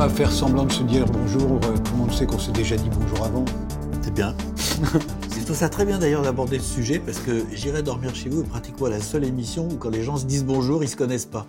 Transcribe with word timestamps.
pas 0.00 0.08
faire 0.08 0.32
semblant 0.32 0.64
de 0.64 0.72
se 0.72 0.82
dire 0.82 1.04
bonjour. 1.04 1.60
euh, 1.64 1.76
Tout 1.76 1.92
le 1.92 1.98
monde 1.98 2.10
sait 2.12 2.24
qu'on 2.24 2.38
s'est 2.38 2.52
déjà 2.52 2.74
dit 2.74 2.88
bonjour 2.88 3.22
avant. 3.22 3.44
C'est 4.00 4.14
bien. 4.14 4.34
Je 5.38 5.44
trouve 5.44 5.54
ça 5.54 5.68
très 5.68 5.84
bien 5.84 5.98
d'ailleurs 5.98 6.22
d'aborder 6.22 6.58
ce 6.58 6.74
sujet 6.76 6.98
parce 7.00 7.18
que 7.18 7.44
J'irai 7.52 7.82
dormir 7.82 8.14
chez 8.14 8.30
vous 8.30 8.40
est 8.40 8.48
pratiquement 8.48 8.86
la 8.88 8.98
seule 9.00 9.24
émission 9.24 9.68
où 9.68 9.76
quand 9.76 9.90
les 9.90 10.02
gens 10.02 10.16
se 10.16 10.24
disent 10.24 10.46
bonjour, 10.46 10.82
ils 10.82 10.88
se 10.88 10.96
connaissent 10.96 11.26
pas. 11.26 11.46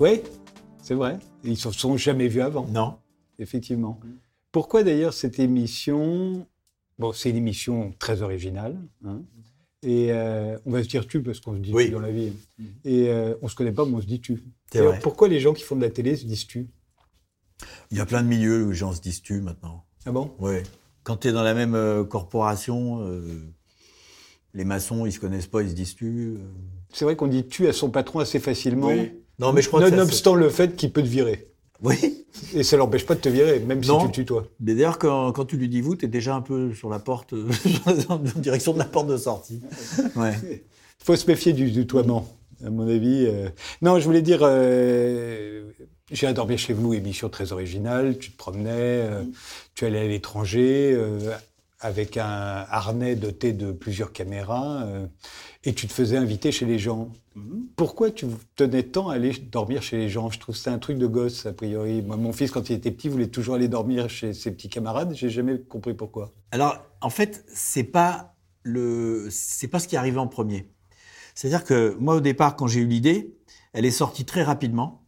Oui, 0.00 0.22
c'est 0.82 0.94
vrai. 0.94 1.20
Ils 1.44 1.50
ne 1.50 1.54
se 1.54 1.70
sont 1.70 1.96
jamais 1.96 2.26
vus 2.26 2.40
avant, 2.40 2.66
Non. 2.72 2.96
effectivement. 3.38 4.00
Pourquoi 4.50 4.82
d'ailleurs 4.82 5.12
cette 5.14 5.38
émission 5.38 6.44
Bon, 6.98 7.12
c'est 7.12 7.30
une 7.30 7.36
émission 7.36 7.94
très 8.00 8.20
originale. 8.22 8.76
hein. 9.06 9.20
Et 9.84 10.08
euh, 10.10 10.58
on 10.66 10.72
va 10.72 10.82
se 10.82 10.88
dire 10.88 11.06
tu 11.06 11.22
parce 11.22 11.38
qu'on 11.38 11.54
se 11.54 11.60
dit 11.60 11.70
Oui. 11.72 11.84
tu 11.84 11.90
dans 11.92 12.00
la 12.00 12.10
vie. 12.10 12.32
Et 12.84 13.10
euh, 13.10 13.36
on 13.42 13.46
se 13.46 13.54
connaît 13.54 13.70
pas, 13.70 13.84
mais 13.84 13.94
on 13.94 14.00
se 14.00 14.06
dit 14.06 14.18
tu. 14.20 14.42
Vrai. 14.74 14.98
Pourquoi 15.04 15.28
les 15.28 15.38
gens 15.38 15.52
qui 15.52 15.62
font 15.62 15.76
de 15.76 15.82
la 15.82 15.90
télé 15.90 16.16
se 16.16 16.24
disent 16.24 16.48
tu? 16.48 16.66
Il 17.90 17.96
y 17.98 18.00
a 18.00 18.06
plein 18.06 18.22
de 18.22 18.28
milieux 18.28 18.64
où 18.64 18.70
les 18.70 18.76
gens 18.76 18.92
se 18.92 19.00
disent 19.00 19.22
tu 19.22 19.40
maintenant. 19.40 19.84
Ah 20.06 20.12
bon? 20.12 20.32
Ouais. 20.38 20.62
Quand 21.04 21.16
tu 21.18 21.28
es 21.28 21.32
dans 21.32 21.42
la 21.42 21.54
même 21.54 21.74
euh, 21.74 22.04
corporation, 22.04 23.00
euh, 23.02 23.22
les 24.54 24.64
maçons, 24.64 25.06
ils 25.06 25.12
se 25.12 25.20
connaissent 25.20 25.46
pas, 25.46 25.62
ils 25.62 25.70
se 25.70 25.74
disent 25.74 25.94
tu. 25.94 26.36
euh. 26.36 26.38
C'est 26.92 27.04
vrai 27.04 27.16
qu'on 27.16 27.26
dit 27.28 27.46
tu 27.46 27.66
à 27.68 27.72
son 27.72 27.90
patron 27.90 28.18
assez 28.20 28.38
facilement. 28.40 28.90
Non, 29.38 29.52
mais 29.52 29.62
je 29.62 29.68
crois 29.68 29.80
que 29.80 29.90
ça, 29.90 29.96
Nonobstant 29.96 30.34
le 30.34 30.48
fait 30.48 30.76
qu'il 30.76 30.92
peut 30.92 31.02
te 31.02 31.08
virer. 31.08 31.48
Oui. 31.82 32.24
Et 32.54 32.62
ça 32.62 32.76
l'empêche 32.78 33.04
pas 33.04 33.14
de 33.14 33.20
te 33.20 33.28
virer, 33.28 33.60
même 33.60 33.82
si 33.82 33.90
Non. 33.90 34.00
tu 34.00 34.06
le 34.06 34.12
tutoies. 34.12 34.46
Mais 34.60 34.74
d'ailleurs, 34.74 34.98
quand, 34.98 35.32
quand 35.32 35.44
tu 35.44 35.56
lui 35.58 35.68
dis 35.68 35.80
vous, 35.82 35.94
tu 35.94 36.06
es 36.06 36.08
déjà 36.08 36.34
un 36.34 36.40
peu 36.40 36.72
sur 36.74 36.88
la 36.88 36.98
porte, 36.98 37.34
euh, 37.34 37.48
en 38.08 38.16
direction 38.18 38.72
de 38.72 38.78
la 38.78 38.84
porte 38.86 39.08
de 39.08 39.16
sortie. 39.18 39.60
Ouais. 40.16 40.34
Il 40.50 41.04
faut 41.04 41.16
se 41.16 41.26
méfier 41.26 41.52
du 41.52 41.70
tutoiement, 41.72 42.26
à 42.64 42.70
mon 42.70 42.88
avis. 42.88 43.26
euh. 43.26 43.48
Non, 43.82 43.98
je 43.98 44.04
voulais 44.06 44.22
dire, 44.22 44.40
euh, 44.42 45.70
j'ai 46.12 46.32
dormir 46.32 46.58
chez 46.58 46.72
vous, 46.72 46.94
émission 46.94 47.28
très 47.28 47.52
originale. 47.52 48.18
Tu 48.18 48.30
te 48.30 48.36
promenais, 48.36 48.70
euh, 48.70 49.24
tu 49.74 49.84
allais 49.84 50.00
à 50.00 50.06
l'étranger 50.06 50.92
euh, 50.94 51.32
avec 51.80 52.16
un 52.16 52.64
harnais 52.70 53.16
doté 53.16 53.52
de 53.52 53.72
plusieurs 53.72 54.12
caméras 54.12 54.84
euh, 54.84 55.06
et 55.64 55.74
tu 55.74 55.88
te 55.88 55.92
faisais 55.92 56.16
inviter 56.16 56.52
chez 56.52 56.64
les 56.64 56.78
gens. 56.78 57.10
Pourquoi 57.74 58.10
tu 58.12 58.26
tenais 58.54 58.84
tant 58.84 59.10
à 59.10 59.16
aller 59.16 59.32
dormir 59.32 59.82
chez 59.82 59.98
les 59.98 60.08
gens? 60.08 60.30
Je 60.30 60.38
trouve 60.38 60.56
c'est 60.56 60.70
un 60.70 60.78
truc 60.78 60.96
de 60.96 61.06
gosse, 61.06 61.44
a 61.44 61.52
priori. 61.52 62.00
Moi, 62.02 62.16
mon 62.16 62.32
fils, 62.32 62.50
quand 62.50 62.70
il 62.70 62.76
était 62.76 62.90
petit, 62.90 63.08
voulait 63.08 63.26
toujours 63.26 63.56
aller 63.56 63.68
dormir 63.68 64.08
chez 64.08 64.32
ses 64.32 64.52
petits 64.52 64.70
camarades. 64.70 65.12
J'ai 65.14 65.28
jamais 65.28 65.60
compris 65.60 65.92
pourquoi. 65.92 66.32
Alors, 66.50 66.78
en 67.02 67.10
fait, 67.10 67.44
c'est 67.52 67.84
pas 67.84 68.36
le, 68.62 69.28
c'est 69.30 69.68
pas 69.68 69.80
ce 69.80 69.88
qui 69.88 69.96
est 69.96 69.98
arrivé 69.98 70.18
en 70.18 70.28
premier. 70.28 70.70
C'est-à-dire 71.34 71.64
que 71.64 71.94
moi, 72.00 72.14
au 72.14 72.20
départ, 72.20 72.56
quand 72.56 72.68
j'ai 72.68 72.80
eu 72.80 72.86
l'idée, 72.86 73.36
elle 73.74 73.84
est 73.84 73.90
sortie 73.90 74.24
très 74.24 74.42
rapidement, 74.42 75.05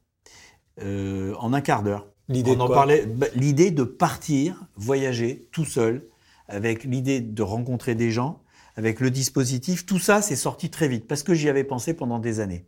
euh, 0.82 1.34
en 1.38 1.52
un 1.52 1.60
quart 1.60 1.82
d'heure. 1.82 2.06
L'idée 2.28 2.52
On 2.52 2.56
de 2.56 2.60
en 2.60 2.68
parlait. 2.68 3.06
bah, 3.06 3.26
L'idée 3.34 3.70
de 3.70 3.84
partir, 3.84 4.64
voyager 4.76 5.46
tout 5.52 5.64
seul, 5.64 6.04
avec 6.48 6.84
l'idée 6.84 7.20
de 7.20 7.42
rencontrer 7.42 7.94
des 7.94 8.10
gens, 8.10 8.42
avec 8.76 9.00
le 9.00 9.10
dispositif, 9.10 9.86
tout 9.86 9.98
ça, 9.98 10.22
c'est 10.22 10.36
sorti 10.36 10.70
très 10.70 10.88
vite 10.88 11.06
parce 11.08 11.22
que 11.22 11.34
j'y 11.34 11.48
avais 11.48 11.64
pensé 11.64 11.94
pendant 11.94 12.18
des 12.18 12.40
années. 12.40 12.66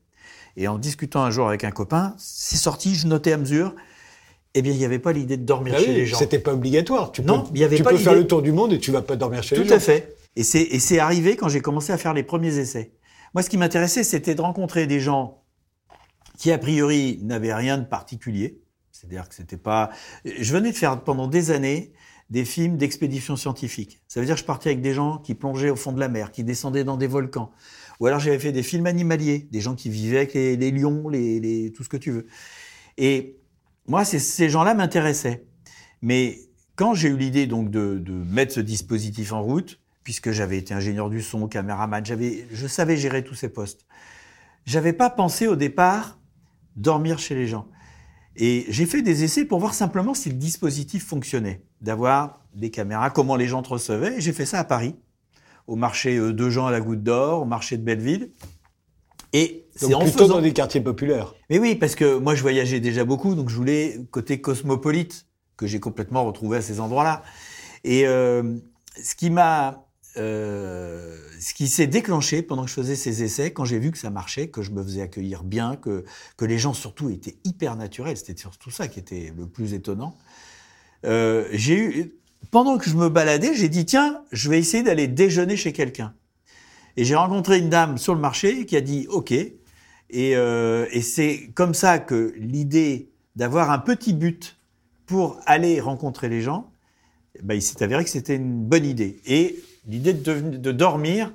Et 0.56 0.66
en 0.66 0.78
discutant 0.78 1.22
un 1.22 1.30
jour 1.30 1.46
avec 1.48 1.62
un 1.64 1.70
copain, 1.70 2.14
c'est 2.18 2.56
sorti, 2.56 2.94
je 2.94 3.06
notais 3.06 3.32
à 3.32 3.36
mesure. 3.36 3.74
Eh 4.54 4.62
bien, 4.62 4.72
il 4.72 4.78
n'y 4.78 4.84
avait 4.84 4.98
pas 4.98 5.12
l'idée 5.12 5.36
de 5.36 5.44
dormir 5.44 5.74
Ah 5.76 5.80
chez 5.80 5.90
oui, 5.90 5.94
les 5.94 6.06
gens. 6.06 6.18
C'était 6.18 6.40
pas 6.40 6.52
obligatoire. 6.54 7.12
Tu 7.12 7.22
Non, 7.22 7.42
peux, 7.42 7.50
il 7.54 7.60
y 7.60 7.64
avait 7.64 7.76
tu 7.76 7.84
pas 7.84 7.90
peux 7.90 7.96
faire 7.98 8.14
le 8.14 8.26
tour 8.26 8.42
du 8.42 8.50
monde 8.50 8.72
et 8.72 8.78
tu 8.80 8.90
vas 8.90 9.02
pas 9.02 9.14
dormir 9.14 9.44
chez 9.44 9.54
les 9.54 9.62
Tout 9.62 9.68
gens. 9.68 9.76
à 9.76 9.78
fait. 9.78 10.16
Et 10.34 10.42
c'est, 10.42 10.62
et 10.62 10.80
c'est 10.80 10.98
arrivé 10.98 11.36
quand 11.36 11.48
j'ai 11.48 11.60
commencé 11.60 11.92
à 11.92 11.98
faire 11.98 12.14
les 12.14 12.24
premiers 12.24 12.58
essais. 12.58 12.92
Moi, 13.34 13.42
ce 13.44 13.50
qui 13.50 13.56
m'intéressait, 13.58 14.02
c'était 14.02 14.34
de 14.34 14.40
rencontrer 14.42 14.88
des 14.88 14.98
gens 14.98 15.39
qui, 16.40 16.50
a 16.50 16.56
priori, 16.56 17.18
n'avaient 17.22 17.52
rien 17.52 17.76
de 17.76 17.84
particulier. 17.84 18.62
C'est-à-dire 18.92 19.28
que 19.28 19.34
c'était 19.34 19.58
pas. 19.58 19.90
Je 20.24 20.54
venais 20.54 20.70
de 20.70 20.76
faire 20.76 21.04
pendant 21.04 21.28
des 21.28 21.50
années 21.50 21.92
des 22.30 22.46
films 22.46 22.78
d'expédition 22.78 23.36
scientifique. 23.36 24.00
Ça 24.08 24.20
veut 24.20 24.26
dire 24.26 24.36
que 24.36 24.40
je 24.40 24.46
partais 24.46 24.70
avec 24.70 24.80
des 24.80 24.94
gens 24.94 25.18
qui 25.18 25.34
plongeaient 25.34 25.68
au 25.68 25.76
fond 25.76 25.92
de 25.92 26.00
la 26.00 26.08
mer, 26.08 26.32
qui 26.32 26.42
descendaient 26.42 26.82
dans 26.82 26.96
des 26.96 27.08
volcans. 27.08 27.50
Ou 27.98 28.06
alors 28.06 28.20
j'avais 28.20 28.38
fait 28.38 28.52
des 28.52 28.62
films 28.62 28.86
animaliers, 28.86 29.48
des 29.50 29.60
gens 29.60 29.74
qui 29.74 29.90
vivaient 29.90 30.16
avec 30.16 30.32
les, 30.32 30.70
lions, 30.70 31.10
les, 31.10 31.72
tout 31.76 31.84
ce 31.84 31.90
que 31.90 31.98
tu 31.98 32.10
veux. 32.10 32.26
Et 32.96 33.36
moi, 33.86 34.06
ces 34.06 34.48
gens-là 34.48 34.72
m'intéressaient. 34.72 35.44
Mais 36.00 36.38
quand 36.74 36.94
j'ai 36.94 37.08
eu 37.08 37.18
l'idée 37.18 37.46
donc 37.46 37.70
de, 37.70 37.98
de 37.98 38.12
mettre 38.12 38.54
ce 38.54 38.60
dispositif 38.60 39.34
en 39.34 39.42
route, 39.42 39.78
puisque 40.04 40.30
j'avais 40.30 40.56
été 40.56 40.72
ingénieur 40.72 41.10
du 41.10 41.20
son, 41.20 41.48
caméraman, 41.48 42.06
j'avais, 42.06 42.46
je 42.50 42.66
savais 42.66 42.96
gérer 42.96 43.24
tous 43.24 43.34
ces 43.34 43.50
postes. 43.50 43.84
J'avais 44.64 44.94
pas 44.94 45.10
pensé 45.10 45.46
au 45.46 45.56
départ 45.56 46.19
dormir 46.76 47.18
chez 47.18 47.34
les 47.34 47.46
gens. 47.46 47.66
Et 48.36 48.64
j'ai 48.68 48.86
fait 48.86 49.02
des 49.02 49.24
essais 49.24 49.44
pour 49.44 49.60
voir 49.60 49.74
simplement 49.74 50.14
si 50.14 50.30
le 50.30 50.36
dispositif 50.36 51.06
fonctionnait, 51.06 51.62
d'avoir 51.80 52.40
des 52.54 52.70
caméras, 52.70 53.10
comment 53.10 53.36
les 53.36 53.46
gens 53.46 53.62
te 53.62 53.68
recevaient. 53.68 54.18
Et 54.18 54.20
j'ai 54.20 54.32
fait 54.32 54.46
ça 54.46 54.58
à 54.58 54.64
Paris, 54.64 54.94
au 55.66 55.76
marché 55.76 56.16
euh, 56.16 56.32
de 56.32 56.50
Jean 56.50 56.66
à 56.66 56.70
la 56.70 56.80
Goutte 56.80 57.02
d'Or, 57.02 57.42
au 57.42 57.44
marché 57.44 57.76
de 57.76 57.82
Belleville. 57.82 58.30
Et 59.32 59.66
c'est 59.76 59.94
en 59.94 60.00
plutôt 60.00 60.18
faisant... 60.18 60.34
dans 60.34 60.40
des 60.40 60.52
quartiers 60.52 60.80
populaires. 60.80 61.34
Mais 61.50 61.58
oui, 61.58 61.74
parce 61.74 61.94
que 61.94 62.18
moi, 62.18 62.34
je 62.34 62.42
voyageais 62.42 62.80
déjà 62.80 63.04
beaucoup, 63.04 63.34
donc 63.34 63.48
je 63.48 63.56
voulais 63.56 64.00
côté 64.10 64.40
cosmopolite, 64.40 65.26
que 65.56 65.66
j'ai 65.66 65.78
complètement 65.78 66.24
retrouvé 66.24 66.58
à 66.58 66.62
ces 66.62 66.80
endroits-là. 66.80 67.22
Et 67.84 68.06
euh, 68.06 68.56
ce 69.02 69.14
qui 69.14 69.30
m'a, 69.30 69.86
euh, 70.16 71.16
ce 71.38 71.54
qui 71.54 71.68
s'est 71.68 71.86
déclenché 71.86 72.42
pendant 72.42 72.64
que 72.64 72.68
je 72.68 72.74
faisais 72.74 72.96
ces 72.96 73.22
essais, 73.22 73.52
quand 73.52 73.64
j'ai 73.64 73.78
vu 73.78 73.92
que 73.92 73.98
ça 73.98 74.10
marchait, 74.10 74.48
que 74.48 74.62
je 74.62 74.72
me 74.72 74.82
faisais 74.82 75.02
accueillir 75.02 75.44
bien, 75.44 75.76
que 75.76 76.04
que 76.36 76.44
les 76.44 76.58
gens 76.58 76.74
surtout 76.74 77.10
étaient 77.10 77.36
hyper 77.44 77.76
naturels, 77.76 78.16
c'était 78.16 78.40
surtout 78.40 78.70
ça 78.70 78.88
qui 78.88 78.98
était 78.98 79.32
le 79.36 79.46
plus 79.46 79.72
étonnant. 79.72 80.16
Euh, 81.06 81.48
eu, 81.52 82.12
pendant 82.50 82.76
que 82.76 82.90
je 82.90 82.96
me 82.96 83.08
baladais, 83.08 83.54
j'ai 83.54 83.68
dit 83.68 83.86
tiens, 83.86 84.22
je 84.32 84.50
vais 84.50 84.58
essayer 84.58 84.82
d'aller 84.82 85.06
déjeuner 85.06 85.56
chez 85.56 85.72
quelqu'un. 85.72 86.14
Et 86.96 87.04
j'ai 87.04 87.14
rencontré 87.14 87.58
une 87.58 87.70
dame 87.70 87.96
sur 87.96 88.14
le 88.14 88.20
marché 88.20 88.66
qui 88.66 88.76
a 88.76 88.80
dit 88.80 89.06
ok. 89.08 89.32
Et, 89.32 89.54
euh, 90.12 90.86
et 90.90 91.02
c'est 91.02 91.52
comme 91.54 91.72
ça 91.72 92.00
que 92.00 92.34
l'idée 92.36 93.12
d'avoir 93.36 93.70
un 93.70 93.78
petit 93.78 94.12
but 94.12 94.58
pour 95.06 95.40
aller 95.46 95.80
rencontrer 95.80 96.28
les 96.28 96.40
gens, 96.40 96.72
ben, 97.42 97.54
il 97.54 97.62
s'est 97.62 97.82
avéré 97.82 98.02
que 98.04 98.10
c'était 98.10 98.36
une 98.36 98.64
bonne 98.64 98.84
idée. 98.84 99.20
Et 99.24 99.60
l'idée 99.86 100.12
de, 100.12 100.72
dormir 100.72 101.32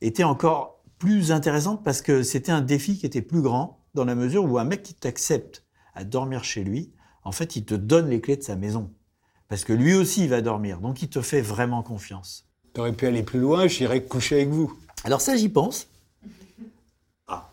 était 0.00 0.24
encore 0.24 0.82
plus 0.98 1.32
intéressante 1.32 1.82
parce 1.84 2.02
que 2.02 2.22
c'était 2.22 2.52
un 2.52 2.60
défi 2.60 2.98
qui 2.98 3.06
était 3.06 3.22
plus 3.22 3.42
grand 3.42 3.78
dans 3.94 4.04
la 4.04 4.14
mesure 4.14 4.44
où 4.44 4.58
un 4.58 4.64
mec 4.64 4.82
qui 4.82 4.94
t'accepte 4.94 5.64
à 5.94 6.04
dormir 6.04 6.44
chez 6.44 6.62
lui, 6.62 6.92
en 7.24 7.32
fait, 7.32 7.56
il 7.56 7.64
te 7.64 7.74
donne 7.74 8.08
les 8.08 8.20
clés 8.20 8.36
de 8.36 8.42
sa 8.42 8.56
maison. 8.56 8.90
Parce 9.48 9.64
que 9.64 9.72
lui 9.72 9.94
aussi, 9.94 10.24
il 10.24 10.28
va 10.30 10.42
dormir. 10.42 10.78
Donc, 10.78 11.02
il 11.02 11.08
te 11.08 11.20
fait 11.20 11.40
vraiment 11.40 11.82
confiance. 11.82 12.46
T'aurais 12.72 12.92
pu 12.92 13.06
aller 13.06 13.24
plus 13.24 13.40
loin, 13.40 13.66
j'irais 13.66 14.02
coucher 14.04 14.36
avec 14.36 14.48
vous. 14.48 14.72
Alors 15.02 15.20
ça, 15.20 15.36
j'y 15.36 15.48
pense. 15.48 15.88
Ah. 17.26 17.50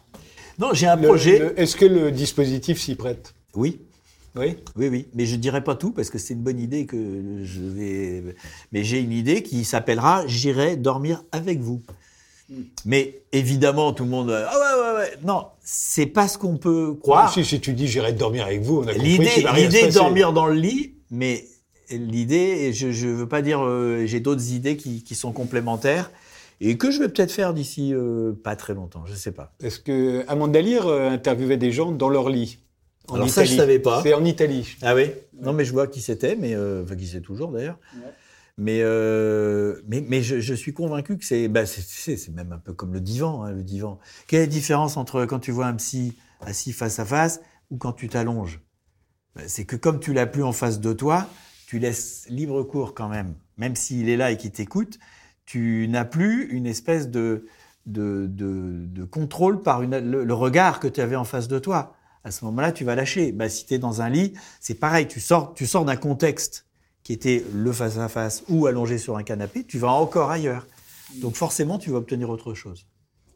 Non, 0.60 0.74
j'ai 0.74 0.88
un 0.88 0.96
Le- 0.96 1.08
projet. 1.08 1.54
Est-ce 1.58 1.76
que 1.76 1.86
le 1.86 2.12
dispositif 2.12 2.80
s'y 2.80 2.96
prête? 2.96 3.34
Oui, 3.56 3.82
Oui. 4.38 4.58
Oui, 4.76 4.88
oui, 4.90 5.08
mais 5.14 5.26
je 5.26 5.36
dirai 5.36 5.64
pas 5.64 5.76
tout 5.76 5.92
parce 5.92 6.10
que 6.10 6.18
c'est 6.18 6.34
une 6.34 6.44
bonne 6.44 6.60
idée 6.60 6.86
que 6.86 7.44
je 7.44 7.62
vais. 7.62 8.36
Mais 8.72 8.84
j'ai 8.84 9.00
une 9.00 9.12
idée 9.12 9.44
qui 9.44 9.64
s'appellera 9.64 10.26
J'irai 10.28 10.78
dormir 10.78 11.24
avec 11.32 11.60
vous. 11.60 11.82
Mais 12.86 13.24
évidemment, 13.34 13.92
tout 13.92 14.06
le 14.06 14.10
monde. 14.10 14.32
Ah 14.32 14.54
ouais, 14.54 14.82
ouais, 14.82 14.98
ouais. 15.00 15.18
Non, 15.24 15.48
c'est 15.62 16.06
pas 16.06 16.28
ce 16.28 16.38
qu'on 16.38 16.58
peut 16.58 16.94
croire. 16.94 17.32
Si, 17.34 17.44
si 17.44 17.60
tu 17.60 17.74
dis 17.74 17.88
j'irai 17.88 18.14
dormir 18.14 18.46
avec 18.46 18.62
vous, 18.62 18.80
on 18.80 18.88
a 18.88 18.94
compris 18.94 19.28
qu'il 19.34 19.44
va 19.44 19.52
rien 19.52 19.66
l'idée 19.66 19.88
de 19.88 19.94
dormir 19.94 20.32
dans 20.32 20.46
le 20.46 20.56
lit, 20.56 20.96
mais 21.12 21.46
l'idée, 21.90 22.72
je, 22.74 22.92
je 22.92 23.08
veux 23.08 23.28
pas 23.28 23.42
dire, 23.42 23.62
euh, 23.64 24.06
j'ai 24.06 24.20
d'autres 24.20 24.52
idées 24.54 24.78
qui, 24.78 25.04
qui 25.04 25.16
sont 25.16 25.32
complémentaires 25.34 26.12
et 26.60 26.78
que 26.78 26.90
je 26.92 27.00
vais 27.00 27.10
peut-être 27.10 27.32
faire 27.32 27.54
d'ici 27.54 27.94
euh, 27.94 28.34
pas 28.44 28.56
très 28.56 28.74
longtemps, 28.74 29.06
je 29.06 29.14
sais 29.14 29.32
pas. 29.32 29.54
Est-ce 29.62 29.80
que 29.80 30.26
Amanda 30.28 30.62
Lear 30.62 30.88
euh, 30.88 31.10
interviewait 31.10 31.58
des 31.58 31.72
gens 31.72 31.92
dans 31.92 32.10
leur 32.10 32.30
lit? 32.30 32.60
En 33.08 33.16
Alors 33.16 33.30
ça, 33.30 33.44
je 33.44 33.54
Italie 33.54 33.58
savais 33.58 33.80
pas. 33.80 34.02
C'est 34.04 34.14
en 34.14 34.26
Italie. 34.26 34.76
Ah 34.82 34.96
oui 34.96 35.12
Non, 35.42 35.54
mais 35.54 35.66
je 35.66 35.72
vois 35.72 35.88
qui 35.88 36.02
c'était, 36.02 36.36
mais 36.36 36.56
euh, 36.56 36.84
enfin 36.84 36.96
qui 36.96 37.08
c'est 37.08 37.22
toujours 37.22 37.52
d'ailleurs. 37.52 37.80
Mais, 38.58 38.80
euh, 38.82 39.80
mais, 39.88 40.04
mais 40.08 40.22
je, 40.24 40.40
je 40.40 40.54
suis 40.54 40.74
convaincu 40.74 41.18
que 41.18 41.24
c'est, 41.26 41.48
bah, 41.48 41.66
c'est, 41.68 42.30
même 42.30 42.52
un 42.52 42.58
peu 42.58 42.74
comme 42.74 42.94
le 42.94 43.02
divan, 43.02 43.44
hein, 43.44 43.52
le 43.52 43.64
divan. 43.64 44.00
Quelle 44.26 44.40
est 44.40 44.46
la 44.46 44.52
différence 44.52 44.98
entre 44.98 45.26
quand 45.26 45.40
tu 45.40 45.52
vois 45.52 45.68
un 45.68 45.76
psy 45.76 46.16
assis 46.42 46.74
face 46.74 46.98
à 47.00 47.06
face 47.06 47.40
ou 47.70 47.78
quand 47.78 47.94
tu 47.94 48.10
t'allonges? 48.10 48.60
Ben, 49.36 49.44
C'est 49.48 49.66
que 49.66 49.76
comme 49.76 50.00
tu 50.00 50.12
l'as 50.12 50.26
plus 50.26 50.44
en 50.44 50.54
face 50.54 50.80
de 50.80 50.92
toi, 50.92 51.30
tu 51.68 51.78
laisses 51.78 52.26
libre 52.30 52.64
cours 52.64 52.96
quand 52.96 53.10
même. 53.10 53.36
Même 53.58 53.76
s'il 53.76 54.10
est 54.10 54.18
là 54.18 54.32
et 54.32 54.38
qu'il 54.38 54.52
t'écoute, 54.52 54.98
tu 55.46 55.88
n'as 55.88 56.06
plus 56.06 56.48
une 56.50 56.66
espèce 56.66 57.10
de, 57.10 57.46
de, 57.86 58.26
de, 58.28 58.86
de 58.88 59.04
contrôle 59.04 59.62
par 59.62 59.84
une, 59.84 60.00
le, 60.00 60.24
le 60.24 60.34
regard 60.34 60.80
que 60.80 60.88
tu 60.88 61.00
avais 61.00 61.16
en 61.16 61.26
face 61.26 61.48
de 61.48 61.60
toi. 61.60 61.96
À 62.28 62.32
ce 62.32 62.44
moment-là, 62.44 62.74
tu 62.74 62.84
vas 62.84 62.94
lâcher. 62.96 63.32
Bah, 63.32 63.48
si 63.48 63.66
tu 63.66 63.74
es 63.76 63.80
dans 63.80 64.02
un 64.02 64.10
lit, 64.10 64.34
c'est 64.60 64.74
pareil, 64.76 65.08
tu 65.08 65.22
sors, 65.22 65.54
tu 65.54 65.66
sors 65.66 65.86
d'un 65.86 65.96
contexte 65.96 66.66
qui 67.04 67.14
était 67.14 67.42
le 67.54 67.72
face-à-face 67.72 68.44
ou 68.50 68.68
allongé 68.68 68.98
sur 68.98 69.16
un 69.16 69.24
canapé, 69.24 69.64
tu 69.64 69.80
vas 69.80 69.92
encore 69.92 70.30
ailleurs. 70.30 70.68
Donc 71.22 71.36
forcément, 71.36 71.78
tu 71.78 71.90
vas 71.90 72.00
obtenir 72.00 72.30
autre 72.30 72.54
chose. 72.54 72.86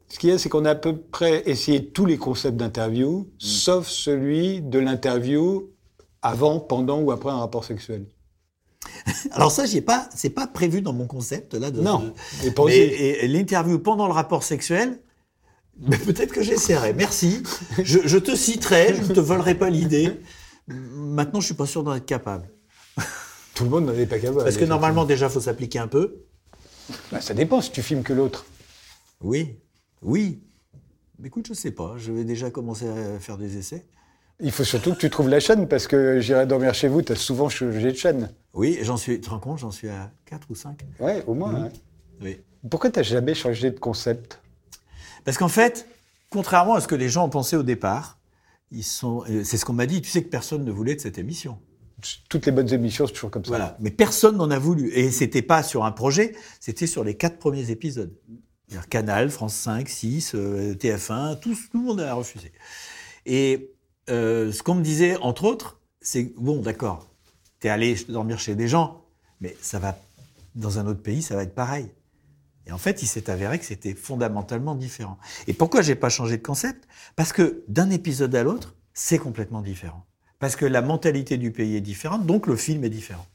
Ce 0.09 0.19
qu'il 0.19 0.29
y 0.29 0.33
a, 0.33 0.37
c'est 0.37 0.49
qu'on 0.49 0.65
a 0.65 0.71
à 0.71 0.75
peu 0.75 0.97
près 0.97 1.41
essayé 1.49 1.87
tous 1.87 2.05
les 2.05 2.17
concepts 2.17 2.57
d'interview, 2.57 3.29
sauf 3.37 3.87
celui 3.87 4.61
de 4.61 4.77
l'interview 4.77 5.69
avant, 6.21 6.59
pendant 6.59 6.99
ou 6.99 7.11
après 7.11 7.29
un 7.29 7.37
rapport 7.39 7.63
sexuel 7.63 8.05
Alors 9.31 9.53
ça, 9.53 9.65
j'ai 9.65 9.79
pas, 9.79 10.09
c'est 10.13 10.31
pas 10.31 10.47
prévu 10.47 10.81
dans 10.81 10.91
mon 10.91 11.07
concept 11.07 11.53
là. 11.53 11.71
De, 11.71 11.79
Non, 11.81 12.13
de- 12.43 12.49
et 12.69 13.27
l'interview 13.29 13.79
pendant 13.79 14.07
le 14.07 14.13
rapport 14.13 14.43
sexuel, 14.43 14.99
mais 15.81 15.97
peut-être 15.97 16.31
que 16.31 16.41
j'essaierai. 16.43 16.93
Merci. 16.93 17.43
Je, 17.83 17.99
je 18.05 18.17
te 18.17 18.35
citerai, 18.35 18.93
je 18.95 19.01
ne 19.09 19.13
te 19.13 19.19
volerai 19.19 19.55
pas 19.55 19.69
l'idée. 19.69 20.19
Maintenant, 20.67 21.39
je 21.39 21.45
suis 21.47 21.55
pas 21.55 21.65
sûr 21.65 21.83
d'en 21.83 21.93
être 21.95 22.05
capable. 22.05 22.49
Tout 23.55 23.63
le 23.65 23.69
monde 23.69 23.85
n'en 23.87 23.93
est 23.93 24.05
pas 24.05 24.19
capable. 24.19 24.43
Parce 24.43 24.57
que 24.57 24.65
normalement, 24.65 25.05
déjà, 25.05 25.27
faut 25.29 25.41
s'appliquer 25.41 25.79
un 25.79 25.87
peu. 25.87 26.23
Bah, 27.11 27.21
ça 27.21 27.33
dépend 27.33 27.61
si 27.61 27.71
tu 27.71 27.81
filmes 27.81 28.03
que 28.03 28.13
l'autre. 28.13 28.45
Oui, 29.21 29.57
oui. 30.01 30.41
Mais 31.19 31.27
écoute, 31.27 31.47
je 31.47 31.53
sais 31.53 31.71
pas. 31.71 31.95
Je 31.97 32.11
vais 32.11 32.23
déjà 32.23 32.49
commencer 32.49 32.87
à 32.87 33.19
faire 33.19 33.37
des 33.37 33.57
essais. 33.57 33.85
Il 34.39 34.51
faut 34.51 34.63
surtout 34.63 34.93
que 34.93 34.97
tu 34.99 35.09
trouves 35.11 35.29
la 35.29 35.39
chaîne 35.39 35.67
parce 35.67 35.85
que 35.85 36.19
j'irai 36.19 36.47
dormir 36.47 36.73
chez 36.73 36.87
vous, 36.87 37.03
tu 37.03 37.11
as 37.11 37.15
souvent 37.15 37.47
changé 37.49 37.91
de 37.91 37.97
chaîne. 37.97 38.31
Oui, 38.55 38.79
j'en 38.81 38.97
suis. 38.97 39.15
Tu 39.15 39.21
te 39.21 39.29
rends 39.29 39.39
compte, 39.39 39.59
j'en 39.59 39.69
suis 39.69 39.87
à 39.89 40.11
4 40.25 40.47
ou 40.49 40.55
5 40.55 40.79
Ouais, 40.99 41.23
au 41.27 41.35
moins. 41.35 41.53
hein. 41.65 41.69
Oui. 42.21 42.37
Pourquoi 42.69 42.89
tu 42.89 42.97
n'as 42.97 43.03
jamais 43.03 43.35
changé 43.35 43.69
de 43.69 43.79
concept? 43.79 44.40
Parce 45.25 45.37
qu'en 45.37 45.47
fait, 45.47 45.87
contrairement 46.29 46.75
à 46.75 46.81
ce 46.81 46.87
que 46.87 46.95
les 46.95 47.09
gens 47.09 47.25
ont 47.25 47.29
pensé 47.29 47.55
au 47.55 47.63
départ, 47.63 48.19
ils 48.71 48.83
sont. 48.83 49.23
euh, 49.29 49.43
C'est 49.43 49.57
ce 49.57 49.65
qu'on 49.65 49.73
m'a 49.73 49.85
dit. 49.85 50.01
Tu 50.01 50.09
sais 50.09 50.23
que 50.23 50.29
personne 50.29 50.63
ne 50.63 50.71
voulait 50.71 50.95
de 50.95 51.01
cette 51.01 51.17
émission. 51.17 51.59
Toutes 52.29 52.47
les 52.47 52.51
bonnes 52.51 52.73
émissions, 52.73 53.05
c'est 53.05 53.13
toujours 53.13 53.29
comme 53.29 53.45
ça. 53.45 53.49
Voilà. 53.49 53.77
Mais 53.79 53.91
personne 53.91 54.37
n'en 54.37 54.49
a 54.49 54.57
voulu. 54.57 54.89
Et 54.93 55.11
c'était 55.11 55.43
pas 55.43 55.61
sur 55.61 55.85
un 55.85 55.91
projet, 55.91 56.33
c'était 56.59 56.87
sur 56.87 57.03
les 57.03 57.15
quatre 57.15 57.37
premiers 57.37 57.69
épisodes. 57.69 58.11
Canal, 58.89 59.29
France 59.29 59.53
5, 59.53 59.87
6, 59.87 60.31
euh, 60.33 60.73
TF1, 60.73 61.39
tout, 61.39 61.53
tout 61.53 61.77
le 61.79 61.83
monde 61.85 61.99
a 61.99 62.13
refusé. 62.13 62.53
Et 63.25 63.71
euh, 64.09 64.51
ce 64.51 64.63
qu'on 64.63 64.75
me 64.75 64.81
disait, 64.81 65.17
entre 65.17 65.43
autres, 65.43 65.79
c'est 65.99 66.33
bon, 66.37 66.61
d'accord, 66.61 67.07
t'es 67.59 67.69
allé 67.69 67.95
dormir 68.07 68.39
chez 68.39 68.55
des 68.55 68.69
gens, 68.69 69.03
mais 69.41 69.55
ça 69.61 69.77
va 69.77 69.97
dans 70.55 70.79
un 70.79 70.87
autre 70.87 71.01
pays, 71.01 71.21
ça 71.21 71.35
va 71.35 71.43
être 71.43 71.53
pareil. 71.53 71.91
Et 72.67 72.71
en 72.71 72.77
fait, 72.77 73.01
il 73.01 73.07
s'est 73.07 73.29
avéré 73.29 73.57
que 73.59 73.65
c'était 73.65 73.93
fondamentalement 73.95 74.75
différent. 74.75 75.17
Et 75.47 75.53
pourquoi 75.53 75.81
j'ai 75.81 75.95
pas 75.95 76.09
changé 76.09 76.37
de 76.37 76.43
concept? 76.43 76.85
Parce 77.15 77.33
que 77.33 77.63
d'un 77.67 77.89
épisode 77.89 78.33
à 78.35 78.43
l'autre, 78.43 78.75
c'est 78.93 79.17
complètement 79.17 79.61
différent. 79.61 80.05
Parce 80.39 80.55
que 80.55 80.65
la 80.65 80.81
mentalité 80.81 81.37
du 81.37 81.51
pays 81.51 81.75
est 81.75 81.81
différente, 81.81 82.25
donc 82.25 82.47
le 82.47 82.55
film 82.55 82.83
est 82.83 82.89
différent. 82.89 83.25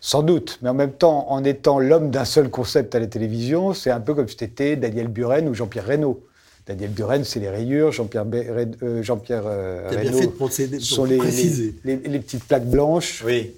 Sans 0.00 0.22
doute, 0.22 0.58
mais 0.62 0.70
en 0.70 0.74
même 0.74 0.92
temps, 0.92 1.30
en 1.30 1.44
étant 1.44 1.78
l'homme 1.78 2.10
d'un 2.10 2.24
seul 2.24 2.48
concept 2.50 2.94
à 2.94 3.00
la 3.00 3.06
télévision, 3.06 3.74
c'est 3.74 3.90
un 3.90 4.00
peu 4.00 4.14
comme 4.14 4.28
si 4.28 4.36
tu 4.36 4.44
étais 4.44 4.76
Daniel 4.76 5.08
Buren 5.08 5.46
ou 5.48 5.54
Jean-Pierre 5.54 5.86
Reynaud. 5.86 6.24
Daniel 6.66 6.90
Buren, 6.90 7.24
c'est 7.24 7.40
les 7.40 7.50
rayures, 7.50 7.92
Jean-Pierre 7.92 8.24
euh, 8.32 9.02
Jean-Pierre 9.02 9.42
euh, 9.44 9.88
Reynaud 9.90 10.18
fait 10.18 10.26
de 10.26 10.32
procéder, 10.32 10.80
sont 10.80 11.04
les, 11.04 11.18
préciser. 11.18 11.74
les, 11.84 11.96
les- 11.96 12.08
les 12.08 12.18
petites 12.18 12.44
plaques 12.44 12.64
blanches. 12.66 13.22
Oui. 13.26 13.54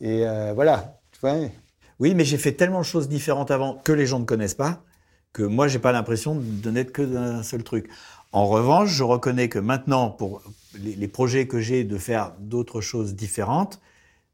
Et 0.00 0.24
euh, 0.24 0.52
voilà. 0.54 1.00
Tu 1.12 1.18
vois, 1.20 1.34
Oui, 2.00 2.14
mais 2.14 2.24
j'ai 2.24 2.38
fait 2.38 2.52
tellement 2.52 2.80
de 2.80 2.84
choses 2.84 3.08
différentes 3.08 3.50
avant 3.50 3.74
que 3.84 3.92
les 3.92 4.06
gens 4.06 4.18
ne 4.18 4.24
connaissent 4.24 4.54
pas 4.54 4.82
que 5.32 5.42
moi, 5.42 5.68
j'ai 5.68 5.78
pas 5.78 5.92
l'impression 5.92 6.34
de 6.34 6.70
n'être 6.70 6.92
que 6.92 7.02
d'un 7.02 7.42
seul 7.42 7.62
truc. 7.62 7.88
En 8.32 8.46
revanche, 8.46 8.90
je 8.90 9.02
reconnais 9.02 9.48
que 9.48 9.58
maintenant, 9.58 10.10
pour 10.10 10.42
les, 10.78 11.08
projets 11.08 11.46
que 11.46 11.60
j'ai 11.60 11.84
de 11.84 11.98
faire 11.98 12.32
d'autres 12.38 12.80
choses 12.80 13.14
différentes, 13.14 13.80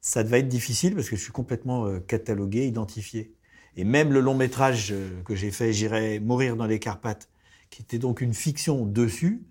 ça 0.00 0.22
va 0.22 0.38
être 0.38 0.48
difficile 0.48 0.94
parce 0.94 1.08
que 1.08 1.16
je 1.16 1.22
suis 1.22 1.32
complètement 1.32 1.86
euh, 1.86 2.00
catalogué, 2.00 2.66
identifié. 2.66 3.34
Et 3.76 3.84
même 3.84 4.12
le 4.12 4.20
long 4.20 4.34
métrage 4.34 4.92
euh, 4.92 5.08
que 5.24 5.34
j'ai 5.34 5.50
fait, 5.50 5.72
J'irai 5.72 6.20
mourir 6.20 6.56
dans 6.56 6.66
les 6.66 6.78
Carpates, 6.78 7.28
qui 7.70 7.82
était 7.82 7.98
donc 7.98 8.20
une 8.20 8.34
fiction 8.34 8.86
dessus, 8.86 9.42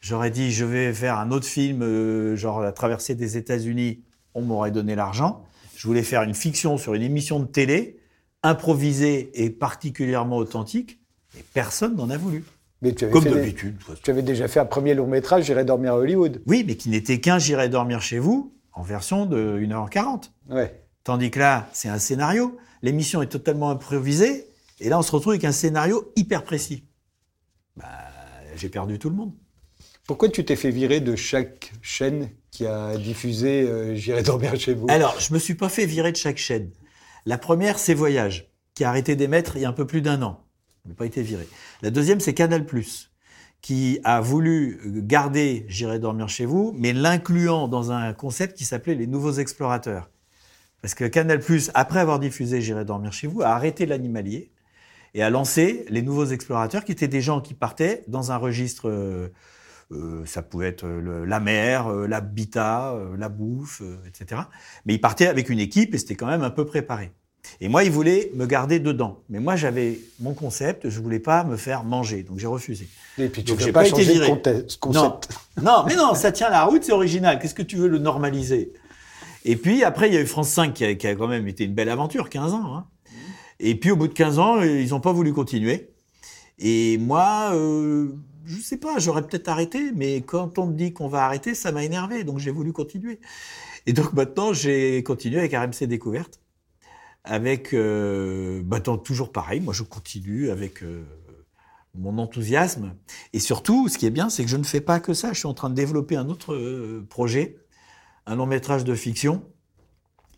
j'aurais 0.00 0.30
dit 0.30 0.50
je 0.52 0.64
vais 0.64 0.92
faire 0.92 1.18
un 1.18 1.30
autre 1.30 1.46
film, 1.46 1.82
euh, 1.82 2.36
genre 2.36 2.60
la 2.60 2.72
traversée 2.72 3.14
des 3.14 3.36
États-Unis, 3.36 4.02
on 4.34 4.42
m'aurait 4.42 4.72
donné 4.72 4.94
l'argent. 4.94 5.44
Je 5.82 5.88
voulais 5.88 6.04
faire 6.04 6.22
une 6.22 6.32
fiction 6.34 6.78
sur 6.78 6.94
une 6.94 7.02
émission 7.02 7.40
de 7.40 7.44
télé, 7.44 7.96
improvisée 8.44 9.32
et 9.34 9.50
particulièrement 9.50 10.36
authentique, 10.36 11.00
et 11.36 11.42
personne 11.54 11.96
n'en 11.96 12.08
a 12.08 12.16
voulu. 12.16 12.44
mais 12.82 12.92
tu 12.94 13.02
avais, 13.02 13.12
Comme 13.12 13.24
des- 13.24 13.30
d'habitude. 13.30 13.76
tu 14.00 14.10
avais 14.12 14.22
déjà 14.22 14.46
fait 14.46 14.60
un 14.60 14.64
premier 14.64 14.94
long 14.94 15.08
métrage, 15.08 15.46
J'irai 15.46 15.64
dormir 15.64 15.94
à 15.94 15.96
Hollywood. 15.98 16.40
Oui, 16.46 16.62
mais 16.64 16.76
qui 16.76 16.88
n'était 16.88 17.18
qu'un 17.18 17.40
J'irai 17.40 17.68
dormir 17.68 18.00
chez 18.00 18.20
vous, 18.20 18.54
en 18.74 18.82
version 18.82 19.26
de 19.26 19.58
1h40. 19.58 20.30
Ouais. 20.50 20.84
Tandis 21.02 21.32
que 21.32 21.40
là, 21.40 21.68
c'est 21.72 21.88
un 21.88 21.98
scénario. 21.98 22.56
L'émission 22.82 23.20
est 23.20 23.26
totalement 23.26 23.70
improvisée. 23.70 24.46
Et 24.78 24.88
là, 24.88 25.00
on 25.00 25.02
se 25.02 25.10
retrouve 25.10 25.32
avec 25.32 25.42
un 25.44 25.50
scénario 25.50 26.12
hyper 26.14 26.44
précis. 26.44 26.84
Bah, 27.76 27.88
j'ai 28.54 28.68
perdu 28.68 29.00
tout 29.00 29.10
le 29.10 29.16
monde. 29.16 29.32
Pourquoi 30.06 30.28
tu 30.28 30.44
t'es 30.44 30.54
fait 30.54 30.70
virer 30.70 31.00
de 31.00 31.16
chaque 31.16 31.72
chaîne 31.82 32.28
qui 32.52 32.66
a 32.66 32.96
diffusé 32.96 33.62
euh, 33.62 33.96
J'irai 33.96 34.22
dormir 34.22 34.54
chez 34.56 34.74
vous 34.74 34.86
Alors, 34.88 35.18
je 35.18 35.34
me 35.34 35.38
suis 35.38 35.54
pas 35.54 35.68
fait 35.68 35.86
virer 35.86 36.12
de 36.12 36.16
chaque 36.16 36.36
chaîne. 36.36 36.70
La 37.26 37.38
première, 37.38 37.78
c'est 37.78 37.94
Voyage, 37.94 38.52
qui 38.74 38.84
a 38.84 38.90
arrêté 38.90 39.16
d'émettre 39.16 39.56
il 39.56 39.62
y 39.62 39.64
a 39.64 39.68
un 39.68 39.72
peu 39.72 39.86
plus 39.86 40.02
d'un 40.02 40.22
an. 40.22 40.44
Je 40.84 40.90
n'ai 40.90 40.94
pas 40.94 41.06
été 41.06 41.22
viré. 41.22 41.48
La 41.80 41.90
deuxième, 41.90 42.20
c'est 42.20 42.34
Canal+, 42.34 42.66
qui 43.62 44.00
a 44.04 44.20
voulu 44.20 44.80
garder 45.02 45.64
J'irai 45.68 45.98
dormir 45.98 46.28
chez 46.28 46.44
vous, 46.44 46.72
mais 46.76 46.92
l'incluant 46.92 47.68
dans 47.68 47.90
un 47.90 48.12
concept 48.12 48.56
qui 48.56 48.64
s'appelait 48.64 48.94
les 48.94 49.06
nouveaux 49.06 49.32
explorateurs. 49.32 50.10
Parce 50.82 50.94
que 50.94 51.04
Canal+, 51.04 51.40
après 51.74 52.00
avoir 52.00 52.18
diffusé 52.18 52.60
J'irai 52.60 52.84
dormir 52.84 53.12
chez 53.14 53.28
vous, 53.28 53.40
a 53.40 53.48
arrêté 53.48 53.86
l'animalier 53.86 54.52
et 55.14 55.22
a 55.22 55.30
lancé 55.30 55.86
les 55.88 56.02
nouveaux 56.02 56.26
explorateurs, 56.26 56.84
qui 56.84 56.92
étaient 56.92 57.08
des 57.08 57.20
gens 57.22 57.40
qui 57.40 57.54
partaient 57.54 58.04
dans 58.08 58.30
un 58.30 58.36
registre... 58.36 58.90
euh, 58.90 59.32
euh, 59.92 60.22
ça 60.26 60.42
pouvait 60.42 60.68
être 60.68 60.86
le- 60.86 61.24
la 61.24 61.38
mer, 61.40 61.86
euh, 61.88 62.06
l'habitat, 62.06 62.92
euh, 62.94 63.16
la 63.16 63.28
bouffe, 63.28 63.82
euh, 63.82 63.96
etc. 64.06 64.42
Mais 64.86 64.94
ils 64.94 65.00
partaient 65.00 65.26
avec 65.26 65.48
une 65.50 65.58
équipe 65.60 65.94
et 65.94 65.98
c'était 65.98 66.14
quand 66.14 66.26
même 66.26 66.42
un 66.42 66.50
peu 66.50 66.64
préparé. 66.64 67.12
Et 67.60 67.68
moi, 67.68 67.82
ils 67.84 67.90
voulaient 67.90 68.30
me 68.34 68.46
garder 68.46 68.78
dedans. 68.78 69.20
Mais 69.28 69.40
moi, 69.40 69.56
j'avais 69.56 69.98
mon 70.20 70.32
concept, 70.32 70.88
je 70.88 71.00
voulais 71.00 71.18
pas 71.18 71.42
me 71.44 71.56
faire 71.56 71.82
manger, 71.84 72.22
donc 72.22 72.38
j'ai 72.38 72.46
refusé. 72.46 72.88
Et 73.18 73.28
puis 73.28 73.42
tu 73.42 73.52
n'as 73.52 73.72
pas, 73.72 73.80
pas 73.80 73.88
été 73.88 74.02
viré. 74.12 74.26
concept. 74.78 75.28
Non, 75.56 75.62
non, 75.62 75.84
mais 75.86 75.96
non, 75.96 76.14
ça 76.14 76.30
tient 76.32 76.50
la 76.50 76.64
route, 76.64 76.84
c'est 76.84 76.92
original. 76.92 77.38
Qu'est-ce 77.40 77.54
que 77.54 77.62
tu 77.62 77.76
veux 77.76 77.88
le 77.88 77.98
normaliser? 77.98 78.72
Et 79.44 79.56
puis 79.56 79.82
après, 79.82 80.08
il 80.08 80.14
y 80.14 80.16
a 80.16 80.20
eu 80.20 80.26
France 80.26 80.50
5 80.50 80.72
qui 80.72 80.84
a, 80.84 80.94
qui 80.94 81.06
a 81.08 81.16
quand 81.16 81.26
même 81.26 81.48
été 81.48 81.64
une 81.64 81.74
belle 81.74 81.88
aventure, 81.88 82.30
15 82.30 82.52
ans. 82.54 82.76
hein. 82.76 82.86
Et 83.58 83.74
puis 83.74 83.90
au 83.90 83.96
bout 83.96 84.06
de 84.08 84.12
15 84.14 84.38
ans, 84.38 84.58
euh, 84.60 84.80
ils 84.80 84.90
n'ont 84.90 85.00
pas 85.00 85.12
voulu 85.12 85.32
continuer. 85.32 85.90
Et 86.60 86.96
moi, 86.98 87.50
euh, 87.54 88.08
je 88.44 88.60
sais 88.60 88.76
pas, 88.76 88.98
j'aurais 88.98 89.26
peut-être 89.26 89.48
arrêté, 89.48 89.92
mais 89.94 90.22
quand 90.22 90.58
on 90.58 90.66
me 90.66 90.74
dit 90.74 90.92
qu'on 90.92 91.08
va 91.08 91.24
arrêter, 91.24 91.54
ça 91.54 91.72
m'a 91.72 91.84
énervé, 91.84 92.24
donc 92.24 92.38
j'ai 92.38 92.50
voulu 92.50 92.72
continuer. 92.72 93.20
Et 93.86 93.92
donc 93.92 94.12
maintenant, 94.12 94.52
j'ai 94.52 95.02
continué 95.02 95.38
avec 95.38 95.52
RMC 95.52 95.86
Découverte, 95.86 96.40
avec, 97.24 97.72
euh, 97.74 98.62
bah, 98.64 98.80
toujours 98.80 99.32
pareil, 99.32 99.60
moi 99.60 99.74
je 99.74 99.82
continue 99.82 100.50
avec 100.50 100.82
euh, 100.82 101.04
mon 101.94 102.18
enthousiasme. 102.18 102.94
Et 103.32 103.38
surtout, 103.38 103.88
ce 103.88 103.98
qui 103.98 104.06
est 104.06 104.10
bien, 104.10 104.28
c'est 104.28 104.44
que 104.44 104.50
je 104.50 104.56
ne 104.56 104.64
fais 104.64 104.80
pas 104.80 105.00
que 105.00 105.14
ça, 105.14 105.32
je 105.32 105.38
suis 105.38 105.48
en 105.48 105.54
train 105.54 105.70
de 105.70 105.74
développer 105.74 106.16
un 106.16 106.28
autre 106.28 106.54
euh, 106.54 107.06
projet, 107.08 107.58
un 108.26 108.36
long 108.36 108.46
métrage 108.46 108.84
de 108.84 108.94
fiction, 108.94 109.44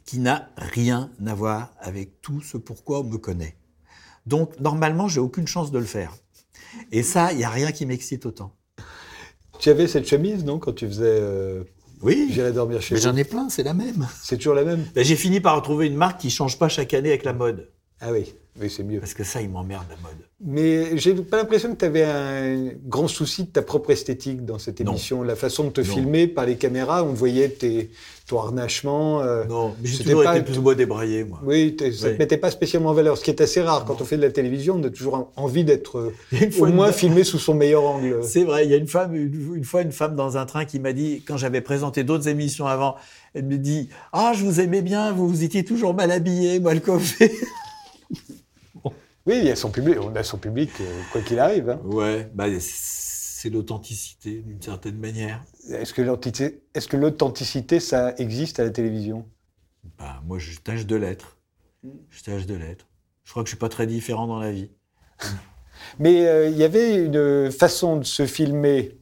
qui 0.04 0.18
n'a 0.18 0.50
rien 0.56 1.11
à 1.26 1.34
voir 1.34 1.73
avec 1.80 2.20
tout 2.20 2.40
ce 2.40 2.58
pourquoi 2.58 3.00
on 3.00 3.04
me 3.04 3.16
connaît. 3.16 3.56
Donc, 4.26 4.58
normalement, 4.61 5.08
j'ai 5.08 5.20
aucune 5.20 5.46
chance 5.46 5.70
de 5.70 5.78
le 5.78 5.84
faire. 5.84 6.14
Et 6.93 7.02
ça, 7.02 7.33
il 7.33 7.38
n'y 7.38 7.45
a 7.45 7.50
rien 7.50 7.73
qui 7.73 7.87
m'excite 7.87 8.26
autant. 8.26 8.54
Tu 9.59 9.71
avais 9.71 9.87
cette 9.87 10.07
chemise, 10.07 10.45
non, 10.45 10.59
quand 10.59 10.73
tu 10.73 10.87
faisais 10.87 11.04
euh, 11.07 11.64
Oui, 12.02 12.28
J'irai 12.31 12.52
dormir 12.52 12.83
chez 12.83 12.95
mais 12.95 13.00
j'en 13.00 13.16
ai 13.16 13.25
plein, 13.25 13.49
c'est 13.49 13.62
la 13.62 13.75
même. 13.75 14.07
C'est 14.23 14.37
toujours 14.37 14.54
la 14.54 14.64
même 14.64 14.85
Ben, 14.95 15.04
j'ai 15.04 15.16
fini 15.16 15.40
par 15.40 15.57
retrouver 15.57 15.87
une 15.87 15.97
marque 15.97 16.21
qui 16.21 16.31
change 16.31 16.59
pas 16.59 16.69
chaque 16.69 16.93
année 16.95 17.09
avec 17.11 17.25
la 17.25 17.33
mode. 17.33 17.71
Ah 18.00 18.12
oui, 18.12 18.35
oui, 18.61 18.70
c'est 18.70 18.82
mieux. 18.84 19.00
Parce 19.00 19.14
que 19.14 19.25
ça, 19.25 19.40
il 19.42 19.49
m'emmerde 19.50 19.84
la 19.90 19.96
mode. 19.96 20.18
Mais 20.46 20.96
j'ai 20.99 21.14
pas 21.14 21.38
l'impression 21.38 21.73
que 21.73 21.78
tu 21.78 21.84
avais 21.87 22.04
un 22.04 22.68
grand 22.87 23.08
souci 23.08 23.44
de 23.44 23.49
ta 23.49 23.62
propre 23.62 23.90
esthétique 23.90 24.44
dans 24.44 24.58
cette 24.58 24.80
Non. 24.80 24.92
émission. 24.92 25.23
La 25.23 25.37
façon 25.37 25.64
de 25.64 25.70
te 25.70 25.80
Non. 25.80 25.87
filmer 25.87 26.26
par 26.26 26.44
les 26.46 26.56
caméras, 26.56 27.02
on 27.02 27.12
voyait 27.14 27.49
tes, 27.49 27.90
ton 28.26 28.40
harnachement. 28.40 29.23
euh, 29.23 29.44
Non, 29.46 29.75
mais 29.80 29.88
j'ai 29.88 30.04
toujours 30.04 30.23
pas- 30.23 30.37
été 30.37 30.44
plus 30.44 30.58
ou 30.58 30.62
moins 30.62 30.75
débraillé, 30.75 31.25
moi. 31.25 31.40
Oui, 31.44 31.75
ça 31.92 32.08
ne 32.08 32.12
te 32.14 32.18
mettait 32.18 32.37
pas 32.37 32.50
spécialement 32.50 32.90
en 32.90 32.94
valeur, 32.94 33.16
ce 33.16 33.25
qui 33.25 33.30
est 33.30 33.40
assez 33.40 33.62
rare. 33.62 33.84
Quand 33.87 34.00
on 34.00 34.04
fait 34.04 34.16
de 34.18 34.23
la 34.23 34.30
télévision, 34.30 34.76
on 34.78 34.84
a 34.84 34.90
toujours 34.90 35.14
en- 35.14 35.32
envie 35.37 35.64
d'être 35.64 35.99
euh, 35.99 36.12
au 36.61 36.66
une- 36.66 36.75
moins 36.75 36.92
filmé 36.92 37.25
sous 37.25 37.38
son 37.38 37.54
meilleur 37.54 37.84
angle. 37.84 38.20
C'est 38.23 38.44
vrai, 38.44 38.64
il 38.66 38.70
y 38.70 38.75
a 38.75 38.76
une 38.76 38.88
femme, 38.88 39.14
une, 39.16 39.54
une 39.56 39.64
fois 39.64 39.80
une 39.82 39.92
femme 39.92 40.14
dans 40.14 40.37
un 40.37 40.44
train 40.46 40.64
qui 40.66 40.78
m'a 40.78 40.92
dit, 40.92 41.23
quand 41.26 41.38
j'avais 41.38 41.61
présenté 41.62 42.04
d'autres 42.04 42.28
émissions 42.28 42.66
avant, 42.66 42.96
elle 43.32 43.46
me 43.46 43.56
dit 43.56 43.88
Ah, 44.12 44.32
je 44.37 44.44
vous 44.44 44.61
aimais 44.61 44.82
bien, 44.82 45.11
vous, 45.12 45.26
vous 45.28 45.42
étiez 45.42 45.64
toujours 45.64 45.94
mal 45.94 46.11
habillé, 46.11 46.61
mal 46.61 46.82
coiffé. 46.82 47.32
Oui, 49.26 49.38
il 49.38 49.45
y 49.45 49.50
a 49.50 49.57
son 49.57 49.71
public, 49.71 49.97
on 50.00 50.14
a 50.14 50.23
son 50.23 50.37
public, 50.38 50.71
euh, 50.81 51.00
quoi 51.11 51.23
qu'il 51.23 51.38
arrive. 51.38 51.71
hein. 51.71 51.81
Ouais, 51.85 52.31
bah, 52.35 52.47
c'est 52.61 53.49
l'authenticité 53.49 54.43
d'une 54.43 54.61
certaine 54.61 54.99
manière. 54.99 55.43
Est-ce 55.71 55.95
que 55.95 56.97
l'authenticité, 56.97 57.81
ça 57.81 58.14
existe 58.19 58.61
à 58.61 58.64
la 58.64 58.71
télévision? 58.71 59.26
Bah, 59.99 60.23
moi, 60.26 60.38
je 60.38 60.59
tâche 60.59 60.85
de 60.87 60.97
l'être. 60.97 61.38
Je 62.11 62.23
tâche 62.23 62.47
de 62.47 62.54
l'être. 62.54 62.87
Je 63.25 63.31
crois 63.31 63.43
que 63.43 63.49
je 63.49 63.54
suis 63.54 63.59
pas 63.59 63.69
très 63.71 63.87
différent 63.87 64.26
dans 64.26 64.38
la 64.38 64.52
vie. 64.52 64.71
Mais 65.99 66.26
euh, 66.26 66.49
il 66.49 66.57
y 66.57 66.64
avait 66.64 67.04
une 67.04 67.50
façon 67.50 67.97
de 67.97 68.04
se 68.04 68.26
filmer 68.26 68.99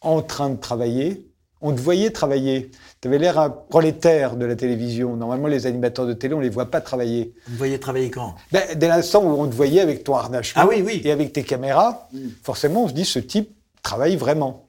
en 0.00 0.22
train 0.22 0.50
de 0.50 0.56
travailler, 0.58 1.31
On 1.62 1.72
te 1.72 1.80
voyait 1.80 2.10
travailler. 2.10 2.70
Tu 3.00 3.08
avais 3.08 3.18
l'air 3.18 3.38
un 3.38 3.48
prolétaire 3.50 4.36
de 4.36 4.44
la 4.44 4.56
télévision. 4.56 5.16
Normalement, 5.16 5.46
les 5.46 5.66
animateurs 5.66 6.06
de 6.06 6.12
télé, 6.12 6.34
on 6.34 6.40
les 6.40 6.48
voit 6.50 6.70
pas 6.70 6.80
travailler. 6.80 7.32
Vous 7.46 7.52
me 7.52 7.58
voyez 7.58 7.78
travailler 7.78 8.10
quand? 8.10 8.34
Ben, 8.50 8.62
Dès 8.76 8.88
l'instant 8.88 9.22
où 9.24 9.40
on 9.40 9.46
te 9.48 9.54
voyait 9.54 9.80
avec 9.80 10.02
ton 10.04 10.14
harnachement 10.16 10.62
Ah 10.64 10.68
oui, 10.68 10.82
oui. 10.84 11.00
et 11.04 11.12
avec 11.12 11.32
tes 11.32 11.44
caméras, 11.44 12.08
Mm. 12.12 12.18
forcément, 12.42 12.84
on 12.84 12.88
se 12.88 12.92
dit 12.94 13.04
ce 13.04 13.18
type 13.20 13.50
travaille 13.82 14.16
vraiment. 14.16 14.68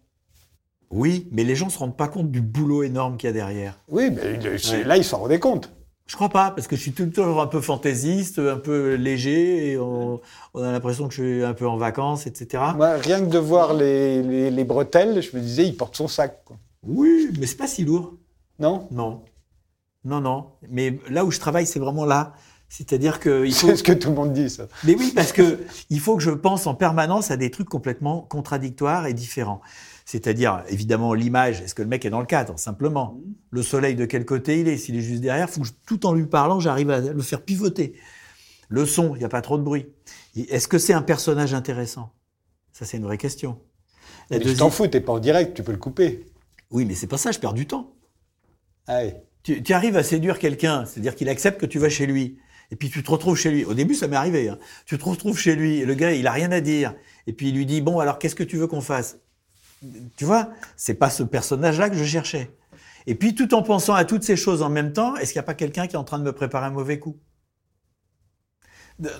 Oui, 0.91 1.27
mais 1.31 1.43
les 1.43 1.55
gens 1.55 1.69
se 1.69 1.79
rendent 1.79 1.97
pas 1.97 2.07
compte 2.07 2.29
du 2.31 2.41
boulot 2.41 2.83
énorme 2.83 3.17
qu'il 3.17 3.27
y 3.27 3.31
a 3.31 3.33
derrière. 3.33 3.79
Oui, 3.89 4.11
mais 4.11 4.37
Ouais. 4.47 4.83
là, 4.83 4.95
ils 4.97 5.03
s'en 5.03 5.17
rendaient 5.17 5.39
compte. 5.39 5.71
Je 6.05 6.15
crois 6.15 6.29
pas, 6.29 6.51
parce 6.51 6.67
que 6.67 6.75
je 6.75 6.81
suis 6.81 6.91
toujours 6.91 7.41
un 7.41 7.47
peu 7.47 7.61
fantaisiste, 7.61 8.37
un 8.37 8.57
peu 8.57 8.95
léger, 8.95 9.71
et 9.71 9.77
on, 9.77 10.19
on 10.53 10.61
a 10.61 10.71
l'impression 10.71 11.07
que 11.07 11.13
je 11.13 11.21
suis 11.23 11.43
un 11.43 11.53
peu 11.53 11.65
en 11.65 11.77
vacances, 11.77 12.27
etc. 12.27 12.61
Moi, 12.75 12.97
rien 12.97 13.21
que 13.21 13.29
de 13.31 13.37
voir 13.39 13.73
les, 13.73 14.21
les- 14.21 14.51
les 14.51 14.63
bretelles, 14.65 15.21
je 15.21 15.35
me 15.35 15.41
disais, 15.41 15.65
il 15.65 15.75
porte 15.77 15.95
son 15.95 16.07
sac. 16.09 16.43
quoi. 16.45 16.57
Oui, 16.83 17.29
mais 17.39 17.45
c'est 17.47 17.57
pas 17.57 17.67
si 17.67 17.83
lourd. 17.85 18.15
Non? 18.59 18.87
Non. 18.91 19.23
Non, 20.05 20.19
non. 20.21 20.51
Mais 20.69 20.99
là 21.09 21.23
où 21.25 21.31
je 21.31 21.39
travaille, 21.39 21.65
c'est 21.65 21.79
vraiment 21.79 22.05
là. 22.05 22.33
C'est-à-dire 22.69 23.19
que 23.19 23.45
il 23.45 23.53
faut. 23.53 23.67
C'est 23.67 23.75
ce 23.77 23.83
que 23.83 23.91
tout 23.93 24.09
le 24.09 24.15
monde 24.15 24.33
dit, 24.33 24.49
ça. 24.49 24.67
Mais 24.83 24.95
oui, 24.95 25.11
parce 25.15 25.31
que 25.31 25.59
il 25.89 25.99
faut 25.99 26.17
que 26.17 26.23
je 26.23 26.31
pense 26.31 26.65
en 26.65 26.73
permanence 26.73 27.29
à 27.29 27.37
des 27.37 27.51
trucs 27.51 27.69
complètement 27.69 28.21
contradictoires 28.21 29.05
et 29.05 29.13
différents. 29.13 29.61
C'est-à-dire, 30.05 30.63
évidemment, 30.67 31.13
l'image. 31.13 31.61
Est-ce 31.61 31.75
que 31.75 31.83
le 31.83 31.87
mec 31.87 32.03
est 32.03 32.09
dans 32.09 32.19
le 32.19 32.25
cadre 32.25 32.57
Simplement. 32.59 33.17
Le 33.51 33.61
soleil, 33.61 33.95
de 33.95 34.05
quel 34.05 34.25
côté 34.25 34.59
il 34.59 34.67
est? 34.67 34.77
S'il 34.77 34.95
est 34.97 35.01
juste 35.01 35.21
derrière, 35.21 35.49
faut 35.49 35.61
que 35.61 35.67
je- 35.67 35.73
tout 35.85 36.05
en 36.05 36.13
lui 36.13 36.25
parlant, 36.25 36.59
j'arrive 36.59 36.89
à 36.89 36.99
le 36.99 37.21
faire 37.21 37.41
pivoter. 37.43 37.93
Le 38.69 38.85
son, 38.87 39.15
il 39.15 39.19
n'y 39.19 39.23
a 39.25 39.29
pas 39.29 39.41
trop 39.41 39.57
de 39.57 39.63
bruit. 39.63 39.85
Est-ce 40.35 40.67
que 40.67 40.79
c'est 40.79 40.93
un 40.93 41.03
personnage 41.03 41.53
intéressant? 41.53 42.11
Ça, 42.73 42.85
c'est 42.85 42.97
une 42.97 43.03
vraie 43.03 43.19
question. 43.19 43.59
La 44.31 44.37
Mais 44.37 44.39
tu 44.39 44.45
deuxième- 44.49 44.57
t'en 44.67 44.69
fous, 44.71 44.87
t'es 44.87 44.99
pas 44.99 45.13
en 45.13 45.19
direct, 45.19 45.53
tu 45.55 45.61
peux 45.63 45.71
le 45.71 45.77
couper. 45.77 46.25
Oui, 46.73 46.85
mais 46.85 46.95
c'est 46.95 47.07
pas 47.07 47.17
ça, 47.17 47.31
je 47.31 47.39
perds 47.39 47.53
du 47.53 47.67
temps. 47.67 47.95
Ah. 48.87 49.03
Tu, 49.43 49.63
tu 49.63 49.73
arrives 49.73 49.95
à 49.95 50.03
séduire 50.03 50.39
quelqu'un, 50.39 50.85
c'est-à-dire 50.85 51.15
qu'il 51.15 51.29
accepte 51.29 51.61
que 51.61 51.65
tu 51.65 51.79
vas 51.79 51.89
chez 51.89 52.05
lui. 52.05 52.39
Et 52.71 52.75
puis 52.75 52.89
tu 52.89 53.03
te 53.03 53.11
retrouves 53.11 53.37
chez 53.37 53.51
lui. 53.51 53.65
Au 53.65 53.73
début, 53.73 53.93
ça 53.93 54.07
m'est 54.07 54.15
arrivé. 54.15 54.49
hein. 54.49 54.57
Tu 54.85 54.97
te 54.97 55.05
retrouves 55.05 55.37
chez 55.37 55.55
lui 55.55 55.77
et 55.77 55.85
le 55.85 55.93
gars, 55.93 56.11
il 56.11 56.25
a 56.25 56.31
rien 56.31 56.51
à 56.51 56.59
dire. 56.59 56.95
Et 57.27 57.33
puis 57.33 57.49
il 57.49 57.55
lui 57.55 57.65
dit 57.65 57.81
bon, 57.81 57.99
alors 57.99 58.17
qu'est-ce 58.17 58.35
que 58.35 58.43
tu 58.43 58.57
veux 58.57 58.67
qu'on 58.67 58.81
fasse? 58.81 59.19
Tu 60.17 60.25
vois, 60.25 60.49
c'est 60.75 60.95
pas 60.95 61.09
ce 61.09 61.23
personnage-là 61.23 61.89
que 61.89 61.95
je 61.95 62.03
cherchais. 62.03 62.49
Et 63.05 63.15
puis 63.15 63.35
tout 63.35 63.53
en 63.53 63.61
pensant 63.61 63.93
à 63.93 64.05
toutes 64.05 64.23
ces 64.23 64.37
choses 64.37 64.61
en 64.61 64.69
même 64.69 64.93
temps, 64.93 65.15
est-ce 65.17 65.33
qu'il 65.33 65.39
n'y 65.39 65.43
a 65.43 65.45
pas 65.45 65.53
quelqu'un 65.53 65.87
qui 65.87 65.95
est 65.95 65.99
en 65.99 66.03
train 66.05 66.19
de 66.19 66.23
me 66.23 66.31
préparer 66.31 66.65
un 66.65 66.71
mauvais 66.71 66.97
coup? 66.99 67.19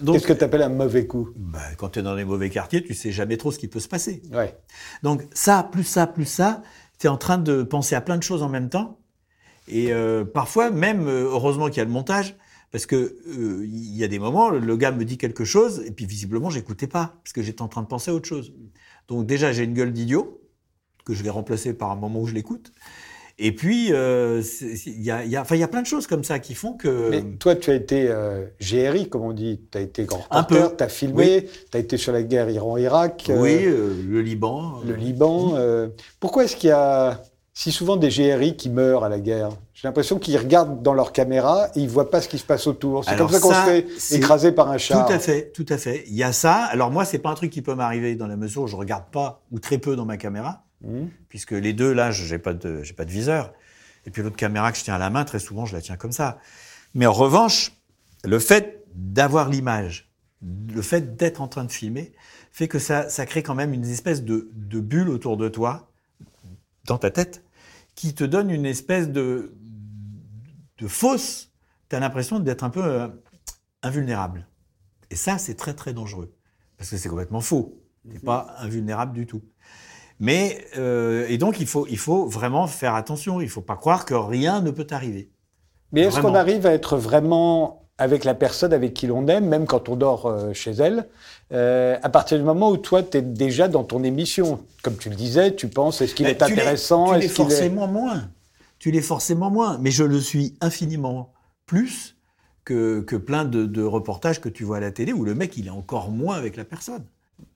Qu'est-ce 0.06 0.28
que 0.28 0.34
tu 0.34 0.44
appelles 0.44 0.62
un 0.62 0.70
mauvais 0.70 1.06
coup? 1.08 1.30
Bah, 1.36 1.60
quand 1.78 1.90
tu 1.90 2.00
es 2.00 2.02
dans 2.02 2.16
les 2.16 2.26
mauvais 2.26 2.50
quartiers, 2.50 2.84
tu 2.84 2.94
sais 2.94 3.12
jamais 3.12 3.38
trop 3.38 3.52
ce 3.52 3.60
qui 3.60 3.68
peut 3.68 3.80
se 3.80 3.88
passer. 3.88 4.22
Ouais. 4.32 4.58
Donc 5.02 5.24
ça, 5.34 5.68
plus 5.70 5.84
ça, 5.84 6.08
plus 6.08 6.26
ça, 6.26 6.62
en 7.08 7.18
train 7.18 7.38
de 7.38 7.64
penser 7.64 7.96
à 7.96 8.02
plein 8.02 8.18
de 8.18 8.24
choses 8.24 8.44
en 8.44 8.50
même 8.50 8.70
temps. 8.70 9.00
Et 9.68 9.94
euh, 9.94 10.26
parfois, 10.26 10.72
même, 10.72 11.08
euh, 11.08 11.24
heureusement 11.24 11.68
qu'il 11.68 11.78
y 11.78 11.82
a 11.82 11.86
le 11.86 11.92
montage, 11.92 12.36
parce 12.72 12.86
que 12.86 12.96
euh, 13.28 13.66
il 13.66 13.96
y 13.96 14.04
a 14.04 14.08
des 14.08 14.20
moments, 14.20 14.50
le 14.50 14.78
gars 14.78 14.92
me 14.92 15.06
dit 15.06 15.18
quelque 15.18 15.46
chose, 15.46 15.84
et 15.86 15.92
puis 15.92 16.06
visiblement, 16.06 16.50
j'écoutais 16.50 16.88
pas, 16.88 17.20
parce 17.24 17.34
que 17.34 17.42
j'étais 17.42 17.62
en 17.62 17.68
train 17.68 17.82
de 17.82 17.88
penser 17.88 18.12
à 18.12 18.14
autre 18.14 18.28
chose. 18.28 18.54
Donc 19.08 19.26
déjà, 19.26 19.52
j'ai 19.52 19.64
une 19.64 19.74
gueule 19.74 19.94
d'idiot, 19.94 20.42
que 21.06 21.14
je 21.14 21.24
vais 21.24 21.30
remplacer 21.30 21.74
par 21.74 21.92
un 21.92 21.96
moment 21.96 22.22
où 22.22 22.28
je 22.28 22.34
l'écoute. 22.34 22.72
Et 23.40 23.52
puis, 23.52 23.92
euh, 23.92 24.44
il 24.86 25.02
y, 25.02 25.10
a, 25.10 25.26
y, 25.26 25.36
a, 25.36 25.56
y 25.56 25.64
a 25.64 25.68
plein 25.68 25.82
de 25.82 25.88
choses 25.88 26.06
comme 26.06 26.24
ça 26.24 26.38
qui 26.38 26.54
font 26.54 26.74
que... 26.74 27.10
Mais 27.10 27.24
toi, 27.40 27.56
tu 27.56 27.72
as 27.72 27.74
été 27.74 28.08
euh, 28.08 28.46
GRI, 28.62 29.10
comme 29.10 29.24
on 29.24 29.34
dit. 29.34 29.60
Tu 29.72 29.78
as 29.78 29.82
été 29.82 30.06
grand 30.06 30.20
reporter, 30.30 30.78
tu 30.78 30.84
as 30.84 30.88
filmé, 30.88 31.50
tu 31.72 31.78
as 31.78 31.80
été 31.80 31.98
sur 31.98 32.14
la 32.14 32.22
guerre 32.22 32.50
Iran-Irak, 32.50 33.26
euh, 33.30 33.42
oui, 33.42 33.66
euh, 33.66 33.94
le 34.08 34.22
Liban. 34.22 34.82
le 34.86 34.94
Liban. 34.94 35.56
Pourquoi 36.20 36.44
est-ce 36.44 36.56
qu'il 36.56 36.70
y 36.70 36.74
a 36.74 37.22
si 37.56 37.72
souvent 37.72 37.98
des 37.98 38.10
GRI 38.10 38.56
qui 38.56 38.70
meurent 38.70 39.04
à 39.04 39.10
la 39.10 39.20
guerre? 39.20 39.50
J'ai 39.74 39.88
l'impression 39.88 40.20
qu'ils 40.20 40.38
regardent 40.38 40.82
dans 40.82 40.94
leur 40.94 41.12
caméra 41.12 41.68
et 41.76 41.80
ils 41.80 41.90
voient 41.90 42.10
pas 42.10 42.22
ce 42.22 42.30
qui 42.30 42.38
se 42.38 42.46
passe 42.46 42.68
autour. 42.68 43.04
C'est 43.04 43.18
comme 43.18 43.30
ça 43.30 43.40
qu'on 43.40 43.52
ça, 43.52 43.66
se 43.66 43.70
fait 43.70 44.16
écraser 44.16 44.52
par 44.52 44.70
un 44.70 44.78
char. 44.78 45.06
Tout 45.06 45.12
à 45.12 45.20
fait, 45.20 45.52
tout 45.52 45.66
à 45.68 45.78
fait. 45.78 46.04
Il 46.08 46.16
y 46.16 46.24
a 46.24 46.32
ça. 46.32 46.54
Alors 46.72 46.90
moi, 46.92 47.04
c'est 47.04 47.18
pas 47.18 47.32
un 47.32 47.34
truc 47.34 47.52
qui 47.52 47.62
peut 47.62 47.76
m'arriver 47.76 48.16
dans 48.16 48.28
la 48.28 48.38
mesure 48.38 48.62
où 48.62 48.68
je 48.68 48.76
regarde 48.76 49.06
pas 49.12 49.42
ou 49.52 49.60
très 49.60 49.80
peu 49.80 49.96
dans 49.96 50.06
ma 50.06 50.18
caméra, 50.18 50.63
Mmh. 50.84 51.06
puisque 51.30 51.52
les 51.52 51.72
deux 51.72 51.94
là, 51.94 52.12
j'ai 52.12 52.40
pas 52.40 52.54
de, 52.54 52.84
j'ai 52.84 52.94
pas 52.94 53.06
de 53.06 53.12
viseur. 53.12 53.54
Et 54.06 54.12
puis 54.12 54.22
l'autre 54.22 54.36
caméra 54.36 54.72
que 54.72 54.78
je 54.78 54.84
tiens 54.84 54.96
à 54.96 54.98
la 54.98 55.10
main, 55.10 55.24
très 55.24 55.40
souvent, 55.40 55.66
je 55.66 55.74
la 55.74 55.82
tiens 55.82 55.96
comme 55.96 56.12
ça. 56.12 56.40
Mais 56.94 57.06
en 57.06 57.14
revanche, 57.14 57.72
le 58.26 58.38
fait 58.38 58.86
d'avoir 58.94 59.50
l'image, 59.50 60.12
le 60.42 60.82
fait 60.82 61.16
d'être 61.16 61.42
en 61.42 61.48
train 61.48 61.64
de 61.64 61.72
filmer, 61.72 62.12
fait 62.52 62.68
que 62.68 62.80
ça, 62.80 63.10
ça 63.10 63.26
crée 63.26 63.44
quand 63.44 63.56
même 63.56 63.74
une 63.74 63.86
espèce 63.86 64.24
de, 64.24 64.50
de 64.54 64.80
bulle 64.80 65.10
autour 65.10 65.38
de 65.38 65.48
toi, 65.48 65.90
dans 66.86 66.98
ta 66.98 67.12
tête, 67.12 67.44
qui 67.96 68.14
te 68.14 68.24
donne 68.24 68.50
une 68.50 68.66
espèce 68.66 69.10
de, 69.10 69.56
de 70.78 70.88
fausse. 70.88 71.52
Tu 71.90 71.96
as 71.96 72.00
l'impression 72.00 72.40
d'être 72.40 72.64
un 72.64 72.70
peu 72.70 72.84
euh, 72.84 73.08
invulnérable. 73.82 74.48
Et 75.10 75.16
ça, 75.16 75.38
c'est 75.38 75.56
très 75.56 75.74
très 75.74 75.94
dangereux. 75.94 76.36
Parce 76.78 76.90
que 76.90 76.98
c'est 76.98 77.10
complètement 77.10 77.42
faux. 77.42 77.80
Tu 78.12 78.20
pas 78.20 78.56
invulnérable 78.60 79.14
du 79.14 79.26
tout. 79.26 79.42
Mais, 80.24 80.66
euh, 80.78 81.26
et 81.28 81.38
donc, 81.38 81.60
il 81.60 81.68
faut, 81.68 81.86
il 81.90 81.98
faut 81.98 82.26
vraiment 82.28 82.66
faire 82.66 82.96
attention. 82.96 83.42
Il 83.42 83.50
faut 83.50 83.60
pas 83.60 83.76
croire 83.76 84.06
que 84.06 84.14
rien 84.14 84.62
ne 84.62 84.72
peut 84.72 84.88
arriver. 84.92 85.30
Mais 85.92 86.04
est-ce 86.04 86.22
qu'on 86.22 86.34
arrive 86.34 86.66
à 86.66 86.72
être 86.72 86.96
vraiment 86.96 87.90
avec 87.98 88.24
la 88.24 88.34
personne 88.34 88.72
avec 88.72 88.94
qui 88.94 89.06
l'on 89.06 89.28
aime, 89.28 89.46
même 89.50 89.66
quand 89.66 89.90
on 89.90 89.98
dort 89.98 90.28
euh, 90.28 90.54
chez 90.54 90.72
elle, 90.72 91.10
euh, 91.52 91.98
à 92.02 92.08
partir 92.08 92.38
du 92.38 92.46
moment 92.46 92.70
où 92.70 92.78
toi, 92.78 93.04
tu 93.04 93.18
es 93.18 93.22
déjà 93.22 93.68
dans 93.68 93.84
ton 93.84 94.02
émission? 94.02 94.62
Comme 94.82 94.96
tu 94.96 95.10
le 95.10 95.16
disais, 95.16 95.56
tu 95.56 95.68
penses, 95.68 96.00
est-ce 96.00 96.16
qu'il 96.16 96.28
est 96.28 96.42
intéressant? 96.42 97.12
Tu 97.16 97.20
l'es 97.20 97.26
est... 97.26 97.28
forcément 97.28 97.88
moins. 97.88 98.30
Tu 98.80 98.92
l'es 98.92 99.02
forcément 99.02 99.52
moins. 99.52 99.78
Mais 99.80 99.92
je 99.92 100.06
le 100.06 100.22
suis 100.22 100.56
infiniment 100.62 101.34
plus 101.66 102.16
que, 102.64 103.02
que 103.02 103.18
plein 103.18 103.44
de, 103.44 103.66
de 103.66 103.84
reportages 103.84 104.40
que 104.40 104.48
tu 104.48 104.64
vois 104.64 104.78
à 104.78 104.80
la 104.80 104.92
télé 104.92 105.12
où 105.12 105.26
le 105.26 105.36
mec, 105.36 105.58
il 105.58 105.68
est 105.68 105.70
encore 105.70 106.12
moins 106.12 106.38
avec 106.38 106.56
la 106.56 106.64
personne. 106.64 107.04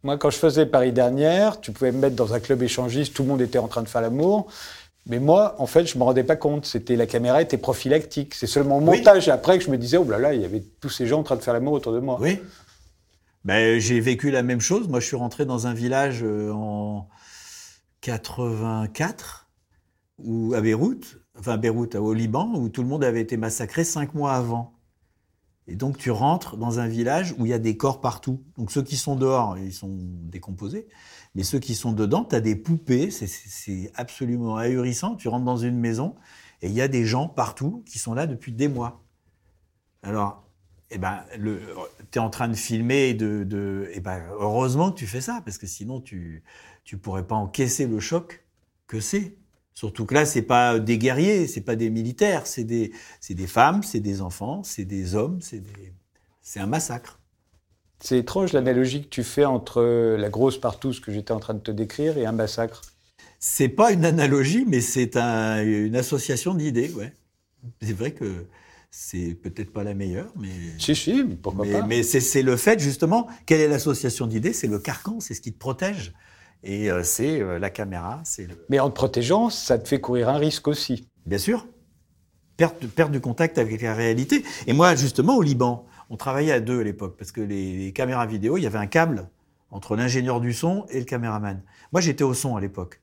Moi, 0.03 0.17
quand 0.17 0.29
je 0.29 0.37
faisais 0.37 0.65
Paris 0.65 0.91
dernière, 0.91 1.59
tu 1.61 1.71
pouvais 1.71 1.91
me 1.91 1.99
mettre 1.99 2.15
dans 2.15 2.33
un 2.33 2.39
club 2.39 2.61
échangiste, 2.63 3.13
tout 3.13 3.23
le 3.23 3.29
monde 3.29 3.41
était 3.41 3.57
en 3.57 3.67
train 3.67 3.81
de 3.83 3.87
faire 3.89 4.01
l'amour. 4.01 4.47
Mais 5.09 5.19
moi, 5.19 5.55
en 5.59 5.67
fait, 5.67 5.85
je 5.85 5.97
me 5.97 6.03
rendais 6.03 6.23
pas 6.23 6.35
compte. 6.35 6.65
C'était 6.65 6.95
la 6.97 7.05
caméra 7.05 7.41
était 7.41 7.57
prophylactique. 7.57 8.35
C'est 8.35 8.47
seulement 8.47 8.77
au 8.77 8.81
Oui. 8.81 8.97
montage 8.97 9.29
après 9.29 9.57
que 9.57 9.63
je 9.63 9.69
me 9.71 9.77
disais, 9.77 9.97
oh 9.97 10.03
là 10.09 10.19
là, 10.19 10.33
il 10.33 10.41
y 10.41 10.45
avait 10.45 10.63
tous 10.81 10.89
ces 10.89 11.07
gens 11.07 11.19
en 11.19 11.23
train 11.23 11.37
de 11.37 11.41
faire 11.41 11.53
l'amour 11.53 11.73
autour 11.73 11.93
de 11.93 11.99
moi. 11.99 12.17
Oui. 12.19 12.39
Ben, 13.45 13.79
j'ai 13.79 14.01
vécu 14.01 14.31
la 14.31 14.43
même 14.43 14.59
chose. 14.59 14.89
Moi, 14.89 14.99
je 14.99 15.05
suis 15.05 15.15
rentré 15.15 15.45
dans 15.45 15.67
un 15.67 15.73
village 15.73 16.19
euh, 16.23 16.51
en 16.51 17.07
84, 18.01 19.47
ou 20.19 20.53
à 20.55 20.61
Beyrouth, 20.61 21.17
enfin 21.39 21.53
à 21.53 21.57
Beyrouth, 21.57 21.95
au 21.95 22.13
Liban, 22.13 22.51
où 22.55 22.69
tout 22.69 22.81
le 22.81 22.87
monde 22.87 23.03
avait 23.03 23.21
été 23.21 23.37
massacré 23.37 23.83
cinq 23.83 24.13
mois 24.13 24.33
avant. 24.33 24.73
Et 25.67 25.75
donc, 25.75 25.97
tu 25.97 26.11
rentres 26.11 26.57
dans 26.57 26.79
un 26.79 26.87
village 26.87 27.35
où 27.37 27.45
il 27.45 27.49
y 27.49 27.53
a 27.53 27.59
des 27.59 27.75
corps 27.77 27.99
partout. 28.01 28.41
Donc, 28.57 28.71
ceux 28.71 28.83
qui 28.83 28.95
sont 28.97 29.15
dehors, 29.15 29.57
ils 29.57 29.73
sont 29.73 29.97
décomposés. 29.99 30.87
Mais 31.35 31.43
ceux 31.43 31.59
qui 31.59 31.75
sont 31.75 31.91
dedans, 31.91 32.23
tu 32.25 32.35
as 32.35 32.41
des 32.41 32.55
poupées. 32.55 33.11
C'est- 33.11 33.91
absolument 33.95 34.57
ahurissant. 34.57 35.15
Tu 35.15 35.27
rentres 35.27 35.45
dans 35.45 35.57
une 35.57 35.77
maison 35.77 36.15
et 36.61 36.67
il 36.67 36.73
y 36.73 36.81
a 36.81 36.87
des 36.87 37.05
gens 37.05 37.27
partout 37.27 37.83
qui 37.85 37.99
sont 37.99 38.13
là 38.13 38.27
depuis 38.27 38.53
des 38.53 38.67
mois. 38.67 39.03
Alors, 40.03 40.43
eh 40.89 40.97
ben, 40.97 41.23
le, 41.37 41.61
t'es 42.11 42.19
en 42.19 42.29
train 42.29 42.47
de 42.47 42.55
filmer, 42.55 43.13
de, 43.13 43.43
de, 43.43 43.89
eh 43.93 43.99
ben, 43.99 44.21
heureusement 44.39 44.91
que 44.91 44.97
tu 44.99 45.07
fais 45.07 45.21
ça, 45.21 45.41
parce 45.43 45.57
que 45.57 45.67
sinon 45.67 46.01
tu, 46.01 46.43
tu 46.83 46.97
pourrais 46.97 47.27
pas 47.27 47.35
encaisser 47.35 47.87
le 47.87 47.99
choc 47.99 48.45
que 48.87 48.99
c'est. 48.99 49.37
Surtout 49.77 50.07
que 50.07 50.15
là, 50.15 50.25
c'est 50.25 50.41
pas 50.41 50.79
des 50.79 50.97
guerriers, 50.97 51.45
c'est 51.45 51.61
pas 51.61 51.75
des 51.75 51.91
militaires, 51.91 52.47
c'est 52.47 52.63
des, 52.63 52.91
c'est 53.21 53.35
des 53.35 53.45
femmes, 53.45 53.83
c'est 53.83 53.99
des 53.99 54.23
enfants, 54.23 54.63
c'est 54.63 54.85
des 54.85 55.13
hommes, 55.13 55.39
c'est 55.39 55.59
des, 55.59 55.93
c'est 56.41 56.59
un 56.59 56.65
massacre. 56.65 57.19
C'est 57.99 58.17
étrange 58.17 58.53
l'analogie 58.53 59.03
que 59.03 59.09
tu 59.09 59.21
fais 59.21 59.45
entre 59.45 59.83
la 60.17 60.29
grosse 60.29 60.57
partouze 60.59 60.99
que 60.99 61.11
j'étais 61.11 61.31
en 61.31 61.39
train 61.39 61.53
de 61.53 61.59
te 61.59 61.69
décrire 61.69 62.17
et 62.17 62.25
un 62.25 62.31
massacre. 62.31 62.81
C'est 63.39 63.69
pas 63.69 63.91
une 63.91 64.03
analogie, 64.03 64.65
mais 64.67 64.81
c'est 64.81 65.15
un- 65.15 65.63
une 65.63 65.95
association 65.95 66.55
d'idées, 66.55 66.89
ouais. 66.93 67.13
C'est 67.83 67.93
vrai 67.93 68.13
que 68.13 68.47
c'est 68.89 69.35
peut-être 69.35 69.71
pas 69.71 69.83
la 69.83 69.93
meilleure, 69.93 70.33
mais. 70.37 70.49
Si, 70.79 70.95
si, 70.95 71.23
pourquoi 71.43 71.65
mais, 71.65 71.81
pas 71.81 71.87
mais 71.87 72.03
c'est 72.03 72.19
c'est 72.21 72.41
le 72.41 72.57
fait, 72.57 72.79
justement, 72.79 73.27
quelle 73.45 73.61
est 73.61 73.67
l'association 73.67 74.25
d'idées? 74.25 74.53
C'est 74.53 74.67
le 74.67 74.79
carcan, 74.79 75.19
c'est 75.19 75.35
ce 75.35 75.41
qui 75.41 75.53
te 75.53 75.59
protège. 75.59 76.13
Et 76.67 76.91
euh, 76.91 77.01
c'est 77.01 77.41
euh, 77.41 77.59
la 77.59 77.69
caméra, 77.69 78.19
c'est 78.25 78.45
le... 78.45 78.65
Mais 78.67 78.79
en 78.81 78.89
te 78.89 78.95
protégeant, 78.95 79.49
ça 79.49 79.79
te 79.79 79.87
fait 79.87 80.01
courir 80.01 80.27
un 80.27 80.37
risque 80.37 80.67
aussi. 80.67 81.07
Bien 81.25 81.37
sûr, 81.37 81.65
perte, 82.57 82.85
perte 82.87 83.11
du 83.11 83.21
contact 83.21 83.57
avec 83.57 83.81
la 83.81 83.93
réalité. 83.93 84.43
Et 84.67 84.73
moi, 84.73 84.93
justement, 84.93 85.37
au 85.37 85.41
Liban, 85.41 85.85
on 86.09 86.17
travaillait 86.17 86.51
à 86.51 86.59
deux 86.59 86.81
à 86.81 86.83
l'époque, 86.83 87.15
parce 87.17 87.31
que 87.31 87.39
les, 87.39 87.77
les 87.77 87.93
caméras 87.93 88.25
vidéo, 88.25 88.57
il 88.57 88.63
y 88.63 88.67
avait 88.67 88.77
un 88.77 88.85
câble 88.87 89.29
entre 89.71 89.95
l'ingénieur 89.95 90.41
du 90.41 90.51
son 90.51 90.85
et 90.89 90.99
le 90.99 91.05
caméraman. 91.05 91.61
Moi, 91.93 92.01
j'étais 92.01 92.25
au 92.25 92.33
son 92.33 92.57
à 92.57 92.61
l'époque. 92.61 93.01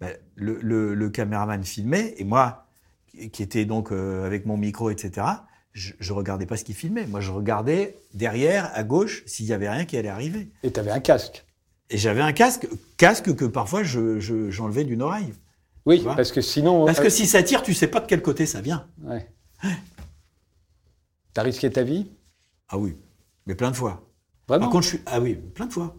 Ben, 0.00 0.12
le, 0.34 0.58
le, 0.60 0.94
le 0.94 1.08
caméraman 1.08 1.62
filmait, 1.62 2.14
et 2.18 2.24
moi, 2.24 2.66
qui 3.06 3.30
qui 3.30 3.44
était 3.44 3.64
donc 3.64 3.92
euh, 3.92 4.26
avec 4.26 4.44
mon 4.44 4.56
micro, 4.56 4.90
etc., 4.90 5.24
je, 5.72 5.92
je 6.00 6.12
regardais 6.12 6.46
pas 6.46 6.56
ce 6.56 6.64
qu'il 6.64 6.74
filmait. 6.74 7.06
Moi, 7.06 7.20
je 7.20 7.30
regardais 7.30 7.96
derrière, 8.12 8.72
à 8.74 8.82
gauche, 8.82 9.22
s'il 9.26 9.46
y 9.46 9.52
avait 9.52 9.68
rien 9.68 9.84
qui 9.84 9.96
allait 9.96 10.08
arriver. 10.08 10.50
Et 10.64 10.72
tu 10.72 10.80
avais 10.80 10.90
un 10.90 11.00
casque. 11.00 11.44
Et 11.90 11.98
j'avais 11.98 12.22
un 12.22 12.32
casque, 12.32 12.66
casque 12.96 13.34
que 13.34 13.44
parfois 13.44 13.82
je, 13.82 14.18
je- 14.20 14.50
j'enlevais 14.50 14.84
d'une 14.84 15.02
oreille. 15.02 15.32
Oui, 15.86 16.02
parce 16.04 16.32
que 16.32 16.40
sinon. 16.40 16.86
Parce 16.86 17.00
euh, 17.00 17.04
que 17.04 17.08
si 17.10 17.26
ça 17.26 17.42
tire, 17.42 17.62
tu 17.62 17.74
sais 17.74 17.88
pas 17.88 18.00
de 18.00 18.06
quel 18.06 18.22
côté 18.22 18.46
ça 18.46 18.60
vient. 18.60 18.86
ouais. 19.02 19.28
T'as 21.32 21.42
risqué 21.42 21.70
ta 21.70 21.82
vie? 21.82 22.06
Ah 22.68 22.78
oui, 22.78 22.96
mais 23.46 23.54
plein 23.54 23.70
de 23.70 23.76
fois. 23.76 24.08
Vraiment? 24.48 24.66
Par 24.66 24.70
contre, 24.72 24.84
je 24.84 24.88
suis. 24.90 25.00
Ah 25.06 25.20
oui, 25.20 25.34
plein 25.34 25.66
de 25.66 25.72
fois. 25.72 25.96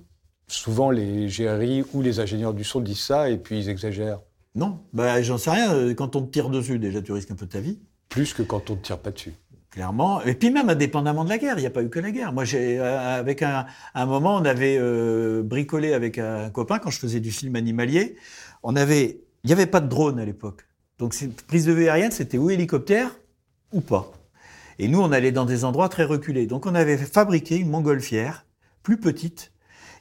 Souvent, 0.48 0.92
les 0.92 1.28
GRI 1.28 1.84
ou 1.94 2.02
les 2.02 2.20
ingénieurs 2.20 2.54
du 2.54 2.64
son 2.64 2.80
disent 2.80 3.00
ça 3.02 3.30
et 3.30 3.38
puis 3.38 3.60
ils 3.60 3.70
exagèrent. 3.70 4.22
Non, 4.54 4.80
bah 4.94 5.22
j'en 5.22 5.38
sais 5.38 5.50
rien. 5.52 5.74
Euh, 5.74 5.94
Quand 5.94 6.16
on 6.16 6.22
te 6.22 6.32
tire 6.32 6.50
dessus, 6.50 6.80
déjà, 6.80 7.02
tu 7.02 7.12
risques 7.12 7.32
un 7.32 7.36
peu 7.36 7.48
ta 7.48 7.60
vie. 7.60 7.80
Plus 8.08 8.34
que 8.34 8.44
quand 8.44 8.70
on 8.70 8.76
ne 8.76 8.80
tire 8.80 9.00
pas 9.00 9.12
dessus. 9.12 9.34
Clairement. 9.76 10.22
Et 10.22 10.36
puis 10.36 10.52
même 10.52 10.70
indépendamment 10.70 11.26
de 11.26 11.30
la 11.30 11.38
guerre, 11.38 11.58
il 11.58 11.62
n'y 11.62 11.68
a 11.68 11.70
pas 11.70 11.84
eu 11.84 11.90
que 11.90 12.00
la 12.00 12.12
guerre. 12.12 12.32
Moi, 12.32 12.46
j'ai, 12.46 12.80
euh, 12.80 13.20
avec 13.20 13.42
un, 13.42 13.66
un 13.94 14.06
moment, 14.06 14.38
on 14.38 14.46
avait 14.46 14.78
euh, 14.80 15.44
bricolé 15.44 15.94
avec 15.94 16.18
un 16.18 16.50
copain 16.50 16.80
quand 16.80 16.90
je 16.92 16.98
faisais 16.98 17.20
du 17.20 17.30
film 17.30 17.58
animalier. 17.58 18.16
On 18.64 18.78
avait, 18.78 19.20
il 19.44 19.48
n'y 19.48 19.52
avait 19.52 19.66
pas 19.66 19.82
de 19.82 19.90
drone 19.90 20.18
à 20.18 20.24
l'époque. 20.24 20.66
Donc, 20.98 21.14
prise 21.48 21.66
de 21.66 21.74
vue 21.74 21.90
aérienne, 21.90 22.12
c'était 22.12 22.38
ou 22.38 22.50
hélicoptère 22.50 23.20
ou 23.74 23.82
pas. 23.82 24.14
Et 24.80 24.88
nous, 24.88 25.02
on 25.02 25.12
allait 25.12 25.34
dans 25.34 25.44
des 25.44 25.66
endroits 25.66 25.90
très 25.90 26.06
reculés. 26.06 26.48
Donc, 26.48 26.66
on 26.66 26.74
avait 26.74 26.96
fabriqué 26.96 27.58
une 27.58 27.70
montgolfière 27.70 28.46
plus 28.82 28.98
petite. 28.98 29.52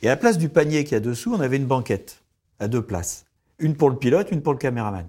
Et 0.02 0.06
à 0.06 0.10
la 0.10 0.16
place 0.16 0.38
du 0.38 0.48
panier 0.48 0.84
qu'il 0.84 0.92
y 0.92 0.96
a 0.98 1.00
dessous, 1.00 1.34
on 1.34 1.40
avait 1.40 1.56
une 1.56 1.66
banquette 1.66 2.22
à 2.60 2.68
deux 2.68 2.82
places. 2.82 3.26
Une 3.58 3.74
pour 3.74 3.90
le 3.90 3.96
pilote, 3.96 4.30
une 4.30 4.40
pour 4.40 4.52
le 4.52 4.58
caméraman. 4.60 5.08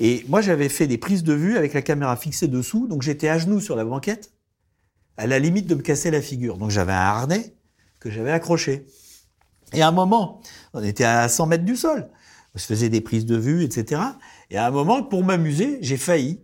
Et 0.00 0.24
moi, 0.28 0.40
j'avais 0.40 0.68
fait 0.68 0.86
des 0.86 0.98
prises 0.98 1.24
de 1.24 1.32
vue 1.32 1.56
avec 1.56 1.74
la 1.74 1.82
caméra 1.82 2.16
fixée 2.16 2.48
dessous, 2.48 2.86
donc 2.86 3.02
j'étais 3.02 3.28
à 3.28 3.38
genoux 3.38 3.60
sur 3.60 3.76
la 3.76 3.84
banquette, 3.84 4.32
à 5.16 5.26
la 5.26 5.38
limite 5.38 5.66
de 5.66 5.74
me 5.74 5.82
casser 5.82 6.10
la 6.10 6.22
figure. 6.22 6.56
Donc 6.56 6.70
j'avais 6.70 6.92
un 6.92 6.96
harnais 6.96 7.54
que 7.98 8.10
j'avais 8.10 8.30
accroché. 8.30 8.86
Et 9.72 9.82
à 9.82 9.88
un 9.88 9.92
moment, 9.92 10.40
on 10.72 10.82
était 10.82 11.04
à 11.04 11.28
100 11.28 11.46
mètres 11.46 11.64
du 11.64 11.76
sol, 11.76 12.08
on 12.54 12.58
se 12.58 12.66
faisait 12.66 12.88
des 12.88 13.00
prises 13.00 13.26
de 13.26 13.36
vue, 13.36 13.64
etc. 13.64 14.00
Et 14.50 14.56
à 14.56 14.66
un 14.66 14.70
moment, 14.70 15.02
pour 15.02 15.24
m'amuser, 15.24 15.78
j'ai 15.82 15.96
failli 15.96 16.40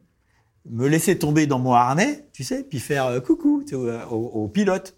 me 0.69 0.89
laisser 0.89 1.19
tomber 1.19 1.47
dans 1.47 1.59
mon 1.59 1.75
harnais, 1.75 2.27
tu 2.33 2.43
sais, 2.43 2.65
puis 2.65 2.81
faire 2.81 3.07
euh, 3.07 3.21
coucou 3.21 3.65
vois, 3.73 4.11
au, 4.13 4.45
au 4.45 4.49
pilote. 4.49 4.97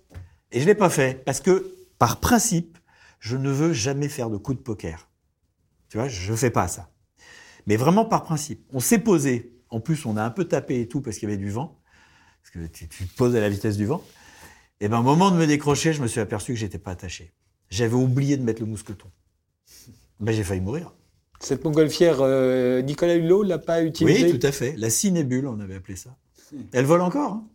Et 0.53 0.61
je 0.61 0.67
l'ai 0.67 0.75
pas 0.75 0.91
fait 0.91 1.25
parce 1.25 1.41
que, 1.41 1.75
par 1.99 2.21
principe, 2.21 2.79
je 3.19 3.37
ne 3.37 3.51
veux 3.51 3.73
jamais 3.73 4.09
faire 4.09 4.31
de 4.31 4.37
coup 4.37 4.55
de 4.55 4.61
poker. 4.61 5.11
Tu 5.89 5.99
vois, 5.99 6.09
je 6.09 6.35
fais 6.35 6.51
pas 6.51 6.69
ça 6.69 6.89
mais 7.67 7.77
vraiment 7.77 8.05
par 8.05 8.23
principe. 8.23 8.65
On 8.73 8.81
s'est 8.81 8.99
posé. 8.99 9.53
En 9.71 9.81
plus, 9.81 10.07
on 10.07 10.17
a 10.17 10.23
un 10.23 10.31
peu 10.31 10.45
tapé 10.45 10.81
et 10.81 10.89
tout 10.89 11.01
parce 11.01 11.19
qu'il 11.19 11.29
y 11.29 11.33
avait 11.33 11.43
du 11.43 11.51
vent. 11.51 11.81
Parce 12.43 12.51
que 12.53 12.71
tu, 12.73 12.89
tu 12.89 13.07
te 13.07 13.17
poses 13.17 13.35
à 13.35 13.41
la 13.41 13.49
vitesse 13.49 13.77
du 13.77 13.87
vent. 13.87 14.03
Et 14.81 14.89
ben, 14.89 15.01
au 15.01 15.03
moment 15.03 15.31
de 15.31 15.37
me 15.37 15.47
décrocher, 15.47 15.93
je 15.93 16.03
me 16.03 16.07
suis 16.07 16.21
aperçu 16.21 16.53
que 16.53 16.59
j'étais 16.59 16.79
pas 16.79 16.93
attaché. 16.93 17.33
J'avais 17.71 17.95
oublié 17.95 18.37
de 18.37 18.43
mettre 18.43 18.61
le 18.61 18.67
mousqueton. 18.67 19.09
Ben, 20.21 20.33
j'ai 20.33 20.45
failli 20.45 20.61
mourir. 20.61 20.95
Cette 21.41 21.65
montgolfière, 21.65 22.19
euh, 22.21 22.81
Nicolas 22.83 23.17
Hulot 23.17 23.43
l'a 23.43 23.59
pas 23.59 23.83
utilisée 23.83 24.25
Oui, 24.33 24.39
tout 24.39 24.47
à 24.47 24.53
fait. 24.53 24.75
La 24.79 24.89
cinébule, 24.89 25.47
on 25.47 25.59
avait 25.61 25.75
appelé 25.75 25.97
ça. 25.97 26.17
Elle 26.73 26.85
vole 26.85 27.01
encore. 27.03 27.33
hein 27.33 27.49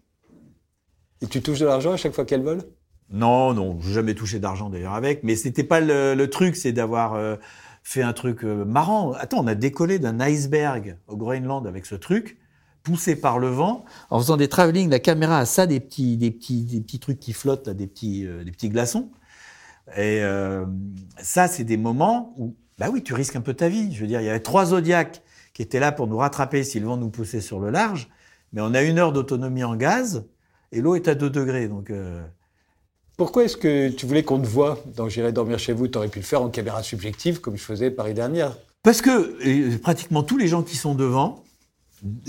Et 1.21 1.27
tu 1.27 1.41
touches 1.41 1.59
de 1.59 1.65
l'argent 1.65 1.93
à 1.93 1.97
chaque 1.97 2.13
fois 2.13 2.25
qu'elle 2.25 2.43
vole? 2.43 2.61
Non, 3.09 3.53
non, 3.53 3.79
j'ai 3.81 3.93
jamais 3.93 4.13
touché 4.15 4.39
d'argent 4.39 4.69
d'ailleurs 4.69 4.93
avec. 4.93 5.23
Mais 5.23 5.35
c'était 5.35 5.63
pas 5.63 5.79
le, 5.79 6.13
le 6.15 6.29
truc, 6.29 6.55
c'est 6.55 6.71
d'avoir 6.73 7.13
euh, 7.13 7.35
fait 7.83 8.01
un 8.01 8.13
truc 8.13 8.43
euh, 8.43 8.65
marrant. 8.65 9.13
Attends, 9.13 9.43
on 9.43 9.47
a 9.47 9.55
décollé 9.55 9.99
d'un 9.99 10.19
iceberg 10.19 10.97
au 11.07 11.17
Groenland 11.17 11.65
avec 11.67 11.85
ce 11.85 11.95
truc, 11.95 12.37
poussé 12.83 13.15
par 13.15 13.39
le 13.39 13.47
vent, 13.47 13.85
en 14.09 14.19
faisant 14.19 14.37
des 14.37 14.47
travelling. 14.47 14.89
La 14.89 14.99
caméra 14.99 15.39
a 15.39 15.45
ça, 15.45 15.67
des 15.67 15.79
petits, 15.79 16.17
des 16.17 16.31
petits, 16.31 16.63
des 16.63 16.81
petits 16.81 16.99
trucs 16.99 17.19
qui 17.19 17.33
flottent, 17.33 17.67
là, 17.67 17.73
des 17.73 17.87
petits, 17.87 18.25
euh, 18.25 18.43
des 18.43 18.51
petits 18.51 18.69
glaçons. 18.69 19.09
Et 19.97 20.21
euh, 20.21 20.65
ça, 21.21 21.47
c'est 21.47 21.63
des 21.63 21.77
moments 21.77 22.33
où, 22.37 22.55
bah 22.77 22.89
oui, 22.91 23.03
tu 23.03 23.13
risques 23.13 23.35
un 23.35 23.41
peu 23.41 23.53
ta 23.53 23.67
vie. 23.67 23.93
Je 23.93 24.01
veux 24.01 24.07
dire, 24.07 24.21
il 24.21 24.25
y 24.25 24.29
avait 24.29 24.39
trois 24.39 24.67
zodiacs 24.67 25.21
qui 25.53 25.61
étaient 25.61 25.79
là 25.79 25.91
pour 25.91 26.07
nous 26.07 26.17
rattraper 26.17 26.63
si 26.63 26.79
le 26.79 26.87
vent 26.87 26.97
nous 26.97 27.09
poussait 27.09 27.41
sur 27.41 27.59
le 27.59 27.69
large, 27.71 28.09
mais 28.53 28.61
on 28.61 28.73
a 28.73 28.81
une 28.81 28.99
heure 28.99 29.11
d'autonomie 29.11 29.63
en 29.63 29.75
gaz 29.75 30.25
et 30.71 30.81
l'eau 30.81 30.95
est 30.95 31.07
à 31.07 31.15
2 31.15 31.29
degrés, 31.29 31.67
donc. 31.67 31.89
Euh, 31.89 32.25
Pourquoi 33.17 33.43
est-ce 33.43 33.57
que 33.57 33.89
tu 33.89 34.05
voulais 34.05 34.23
qu'on 34.23 34.39
te 34.39 34.47
voit 34.47 34.79
dans 34.95 35.09
J'irai 35.09 35.31
dormir 35.31 35.59
chez 35.59 35.73
vous? 35.73 35.87
Tu 35.87 35.97
aurais 35.97 36.07
pu 36.07 36.19
le 36.19 36.25
faire 36.25 36.41
en 36.41 36.49
caméra 36.49 36.81
subjective 36.81 37.39
comme 37.39 37.57
je 37.57 37.63
faisais 37.63 37.91
Paris 37.91 38.13
dernière. 38.13 38.57
Parce 38.83 39.01
que 39.01 39.77
pratiquement 39.77 40.23
tous 40.23 40.37
les 40.37 40.47
gens 40.47 40.63
qui 40.63 40.75
sont 40.75 40.95
devant 40.95 41.43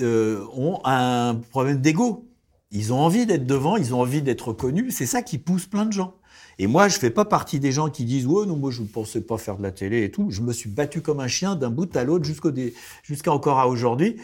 euh, 0.01 0.45
ont 0.55 0.81
un 0.85 1.41
problème 1.51 1.81
d'ego. 1.81 2.29
Ils 2.71 2.93
ont 2.93 3.01
envie 3.01 3.27
d'être 3.27 3.47
devant, 3.47 3.77
ils 3.77 3.95
ont 3.95 4.01
envie 4.01 4.23
d'être 4.23 4.53
connus. 4.53 4.91
C'est 4.91 5.07
ça 5.07 5.23
qui 5.23 5.39
pousse 5.39 5.67
plein 5.67 5.87
de 5.87 5.93
gens. 5.93 6.15
Et 6.59 6.67
moi, 6.67 6.89
je 6.89 6.99
fais 6.99 7.11
pas 7.11 7.25
partie 7.25 7.61
des 7.61 7.73
gens 7.73 7.89
qui 7.89 8.05
disent 8.05 8.27
ouais 8.27 8.47
non 8.47 8.57
moi 8.57 8.71
je 8.71 8.83
ne 8.83 8.87
pensais 8.87 9.23
pas 9.23 9.39
faire 9.39 9.57
de 9.57 9.63
la 9.63 9.71
télé 9.71 10.05
et 10.05 10.11
tout. 10.11 10.31
Je 10.31 10.43
me 10.43 10.53
suis 10.53 10.69
battu 10.69 11.01
comme 11.01 11.21
un 11.21 11.29
chien 11.29 11.57
d'un 11.57 11.71
bout 11.71 11.95
à 11.97 12.05
l'autre 12.05 12.25
jusqu'à 12.25 13.33
encore 13.33 13.59
à 13.59 13.69
aujourd'hui. 13.69 14.17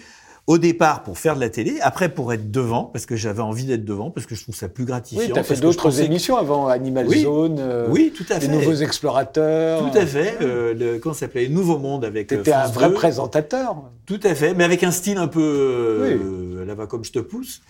Au 0.49 0.57
départ 0.57 1.03
pour 1.03 1.19
faire 1.19 1.35
de 1.37 1.41
la 1.41 1.51
télé, 1.51 1.79
après 1.83 2.09
pour 2.09 2.33
être 2.33 2.51
devant 2.51 2.85
parce 2.85 3.05
que 3.05 3.17
j'avais 3.17 3.43
envie 3.43 3.67
d'être 3.67 3.85
devant 3.85 4.11
parce 4.11 4.25
que 4.27 4.35
je 4.35 4.43
trouve 4.43 4.55
ça 4.55 4.67
plus 4.71 4.87
gratifiant. 4.87 5.23
Oui, 5.27 5.31
tu 5.31 5.39
as 5.39 5.43
fait 5.45 5.61
d'autres 5.61 5.91
que- 5.91 6.01
émissions 6.01 6.39
avant, 6.39 6.69
Animal 6.69 7.07
Oui. 7.07 7.21
Zone, 7.23 7.57
euh, 7.59 7.87
Oui, 7.91 8.15
tout 8.17 8.25
à 8.31 8.39
Les 8.39 8.47
fait. 8.47 8.49
Nouveaux 8.49 8.73
Explorateurs. 8.75 9.91
Tout 9.93 9.99
à 9.99 10.07
fait. 10.07 10.39
Euh, 10.41 10.73
le, 10.73 10.99
comment 11.01 11.13
ça 11.13 11.21
s'appelait 11.21 11.49
Nouveau 11.51 11.77
Monde 11.77 12.03
avec. 12.07 12.29
Tu 12.29 12.35
euh, 12.35 12.41
étais 12.41 12.53
un 12.55 12.67
vrai 12.67 12.89
2. 12.89 12.95
présentateur. 12.95 13.91
Tout 14.07 14.21
à 14.25 14.35
fait, 14.35 14.55
mais 14.55 14.65
avec 14.65 14.83
un 14.85 14.91
style 14.91 15.19
un 15.19 15.29
peu 15.29 15.43
euh, 15.43 16.65
là-bas 16.65 16.87
comme 16.87 17.05
je 17.05 17.13
te 17.13 17.19
pousse. 17.19 17.61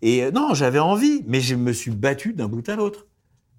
Et 0.00 0.30
non, 0.30 0.54
j'avais 0.54 0.78
envie, 0.78 1.24
mais 1.26 1.40
je 1.40 1.56
me 1.56 1.72
suis 1.72 1.90
battu 1.90 2.34
d'un 2.34 2.46
bout 2.46 2.66
à 2.68 2.76
l'autre. 2.76 3.06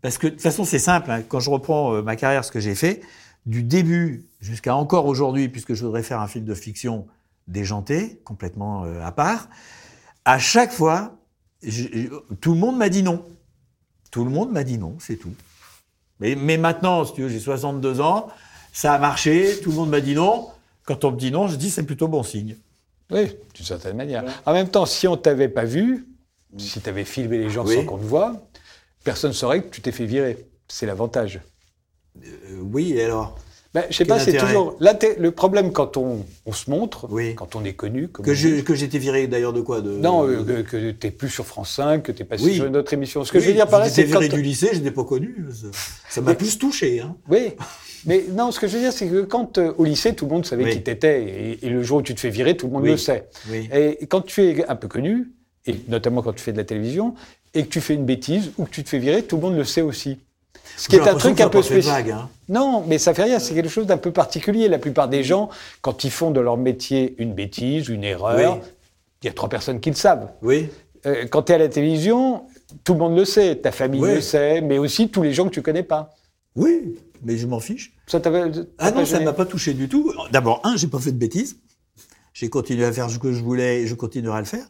Parce 0.01 0.17
que 0.17 0.27
de 0.27 0.31
toute 0.31 0.41
façon, 0.41 0.63
c'est 0.63 0.79
simple. 0.79 1.11
hein, 1.11 1.21
quand 1.27 1.41
je 1.41 1.49
reprends 1.49 2.01
ma 2.01 2.15
carrière, 2.15 2.45
ce 2.45 2.51
que 2.53 2.61
j'ai 2.61 2.75
fait, 2.75 3.01
du 3.45 3.61
début 3.61 4.25
jusqu'à 4.39 4.73
encore 4.73 5.05
aujourd'hui, 5.05 5.49
puisque 5.49 5.73
je 5.73 5.83
voudrais 5.85 6.03
faire 6.03 6.21
un 6.21 6.27
film 6.27 6.45
de 6.45 6.53
fiction 6.53 7.07
déjanté, 7.49 8.21
complètement 8.23 8.85
euh, 8.85 9.03
à 9.03 9.11
part, 9.11 9.49
à 10.25 10.39
chaque 10.39 10.71
fois, 10.71 11.17
je- 11.61 11.83
je- 11.91 12.33
tout 12.35 12.53
le 12.53 12.59
monde 12.59 12.77
m'a 12.77 12.87
dit 12.89 13.03
non. 13.03 13.25
Tout 14.11 14.23
le 14.23 14.29
monde 14.31 14.51
m'a 14.51 14.63
dit 14.63 14.77
non, 14.77 14.95
c'est 14.99 15.17
tout. 15.17 15.33
Mais, 16.19 16.35
mais 16.35 16.57
maintenant, 16.57 17.03
si 17.05 17.13
tu 17.13 17.21
veux, 17.23 17.29
j'ai 17.29 17.39
62 17.39 17.99
ans, 18.01 18.27
ça 18.71 18.93
a 18.93 18.97
marché, 18.99 19.59
tout 19.61 19.71
le 19.71 19.75
monde 19.77 19.89
m'a 19.89 20.01
dit 20.01 20.15
non. 20.15 20.47
Quand 20.85 21.03
on 21.05 21.11
me 21.11 21.17
dit 21.17 21.31
non, 21.31 21.47
je 21.47 21.55
dis 21.55 21.69
c'est 21.69 21.83
plutôt 21.83 22.07
bon 22.07 22.23
signe. 22.23 22.55
Oui, 23.11 23.35
d'une 23.55 23.65
certaine 23.65 23.97
manière. 23.97 24.23
En 24.45 24.53
même 24.53 24.69
temps, 24.69 24.85
si 24.85 25.07
on 25.07 25.17
t'avait 25.17 25.49
pas 25.49 25.65
vu, 25.65 26.07
si 26.57 26.79
tu 26.81 26.89
avais 26.89 27.05
filmé 27.05 27.37
les 27.39 27.49
gens 27.49 27.65
Oui. 27.65 27.75
sans 27.75 27.85
qu'on 27.85 27.97
te 27.97 28.03
voit, 28.03 28.47
personne 29.03 29.31
ne 29.31 29.35
saurait 29.35 29.63
que 29.63 29.69
tu 29.69 29.81
t'es 29.81 29.91
fait 29.91 30.05
virer. 30.05 30.47
C'est 30.67 30.85
l'avantage. 30.85 31.39
Euh, 32.23 32.59
oui, 32.61 32.93
et 32.93 33.03
alors? 33.05 33.37
Ben, 33.75 33.83
je 33.91 33.97
sais 33.97 34.05
pas, 34.05 34.17
c'est 34.19 34.35
toujours. 34.35 34.77
Le 34.79 35.29
problème 35.29 35.71
quand 35.71 35.95
on, 35.95 36.25
on 36.47 36.51
se 36.51 36.71
montre, 36.71 37.07
Oui. 37.11 37.35
quand 37.35 37.55
on 37.55 37.63
est 37.63 37.73
connu. 37.73 38.07
Comme 38.07 38.25
Que 38.25 38.33
j'étais 38.33 38.97
viré 38.97 39.27
d'ailleurs 39.27 39.53
de 39.53 39.61
quoi 39.61 39.81
de, 39.81 39.91
Non, 39.91 40.25
de- 40.25 40.33
euh, 40.49 40.63
que, 40.63 40.89
tu 40.91 41.05
n'es 41.07 41.11
plus 41.11 41.29
sur 41.29 41.45
France 41.45 41.73
5, 41.75 42.01
que 42.01 42.11
tu 42.11 42.23
es 42.23 42.25
passé 42.25 42.43
Oui. 42.45 42.55
sur 42.55 42.65
une 42.65 42.75
autre 42.77 42.93
émission. 42.93 43.23
Ce 43.23 43.31
que 43.31 43.37
Oui, 43.37 43.43
je 43.43 43.49
veux 43.49 43.53
dire 43.55 43.67
par 43.67 43.79
là, 43.79 43.89
c'est 43.89 44.05
quand. 44.05 44.19
viré 44.19 44.29
du 44.29 44.41
lycée, 44.41 44.69
je 44.73 44.77
n'étais 44.79 44.89
pas 44.91 45.03
connu. 45.03 45.35
Ça- 46.09 46.21
m'a 46.21 46.33
plus 46.33 46.57
touché. 46.57 46.99
Hein. 47.01 47.15
Oui. 47.29 47.53
Mais 48.05 48.25
non, 48.31 48.51
ce 48.51 48.59
que 48.59 48.67
je 48.67 48.75
veux 48.77 48.81
dire, 48.81 48.93
c'est 48.93 49.07
que 49.07 49.21
quand 49.21 49.57
euh, 49.59 49.73
au 49.77 49.83
lycée, 49.85 50.15
tout 50.15 50.25
le 50.25 50.31
monde 50.31 50.45
savait 50.47 50.71
qui 50.71 50.81
t'étais. 50.81 51.21
Et, 51.61 51.65
et 51.67 51.69
le 51.69 51.83
jour 51.83 51.99
où 51.99 52.01
tu 52.01 52.15
te 52.15 52.19
fais 52.21 52.29
virer, 52.31 52.57
tout 52.57 52.65
le 52.67 52.73
monde 52.73 52.85
le 52.85 52.97
sait. 52.97 53.27
Oui. 53.51 53.69
Et 53.71 54.07
quand 54.07 54.21
tu 54.21 54.41
es 54.45 54.65
un 54.67 54.75
peu 54.75 54.87
connu, 54.87 55.31
et 55.67 55.75
notamment 55.89 56.23
quand 56.23 56.33
tu 56.33 56.41
fais 56.41 56.53
de 56.53 56.57
la 56.57 56.63
télévision, 56.63 57.13
et 57.53 57.63
que 57.65 57.69
tu 57.69 57.81
fais 57.81 57.93
une 57.93 58.05
bêtise 58.05 58.51
ou 58.57 58.65
que 58.65 58.69
tu 58.71 58.83
te 58.83 58.89
fais 58.89 58.99
virer, 58.99 59.21
tout 59.23 59.35
le 59.35 59.41
monde 59.43 59.57
le 59.57 59.63
sait 59.63 59.81
aussi. 59.81 60.17
Ce 60.77 60.87
qui 60.87 60.95
est 60.95 61.07
un 61.07 61.15
truc 61.15 61.41
un 61.41 61.49
peu 61.49 61.61
spécial. 61.61 61.95
vague, 61.95 62.11
hein. 62.11 62.29
Non, 62.47 62.83
mais 62.87 62.97
ça 62.97 63.13
fait 63.13 63.23
rien, 63.23 63.39
c'est 63.39 63.53
quelque 63.53 63.69
chose 63.69 63.85
d'un 63.85 63.97
peu 63.97 64.11
particulier. 64.11 64.67
La 64.69 64.79
plupart 64.79 65.07
des 65.09 65.23
gens, 65.23 65.49
quand 65.81 66.03
ils 66.03 66.11
font 66.11 66.31
de 66.31 66.39
leur 66.39 66.57
métier 66.57 67.15
une 67.17 67.33
bêtise, 67.33 67.89
une 67.89 68.03
erreur, 68.03 68.37
Oui. 68.55 68.61
il 69.21 69.25
y 69.25 69.29
a 69.29 69.33
trois 69.33 69.49
personnes 69.49 69.79
qui 69.81 69.89
le 69.89 69.95
savent. 69.95 70.29
Oui. 70.41 70.69
Euh, 71.05 71.25
quand 71.29 71.43
tu 71.43 71.51
es 71.51 71.55
à 71.55 71.57
la 71.57 71.67
télévision, 71.69 72.43
tout 72.83 72.93
le 72.93 72.99
monde 72.99 73.15
le 73.17 73.25
sait, 73.25 73.55
ta 73.57 73.71
famille 73.71 74.01
Oui. 74.01 74.15
le 74.15 74.21
sait, 74.21 74.61
mais 74.61 74.77
aussi 74.77 75.09
tous 75.09 75.21
les 75.21 75.33
gens 75.33 75.45
que 75.45 75.51
tu 75.53 75.61
connais 75.61 75.83
pas. 75.83 76.15
Oui, 76.55 76.95
mais 77.23 77.37
je 77.37 77.45
m'en 77.45 77.59
fiche. 77.59 77.93
Ça 78.07 78.19
t'avait- 78.19 78.51
Ah 78.77 78.91
non, 78.91 79.05
ça 79.05 79.13
gêné 79.15 79.25
m'a 79.25 79.33
pas 79.33 79.45
touché 79.45 79.73
du 79.73 79.87
tout. 79.89 80.11
D'abord, 80.31 80.61
un, 80.63 80.75
j'ai 80.77 80.87
pas 80.87 80.99
fait 80.99 81.11
de 81.11 81.17
bêtises. 81.17 81.57
J'ai 82.33 82.49
continué 82.49 82.85
à 82.85 82.91
faire 82.91 83.09
ce 83.09 83.19
que 83.19 83.33
je 83.33 83.41
voulais 83.41 83.81
et 83.81 83.87
je 83.87 83.95
continuerai 83.95 84.37
à 84.37 84.39
le 84.39 84.45
faire. 84.45 84.65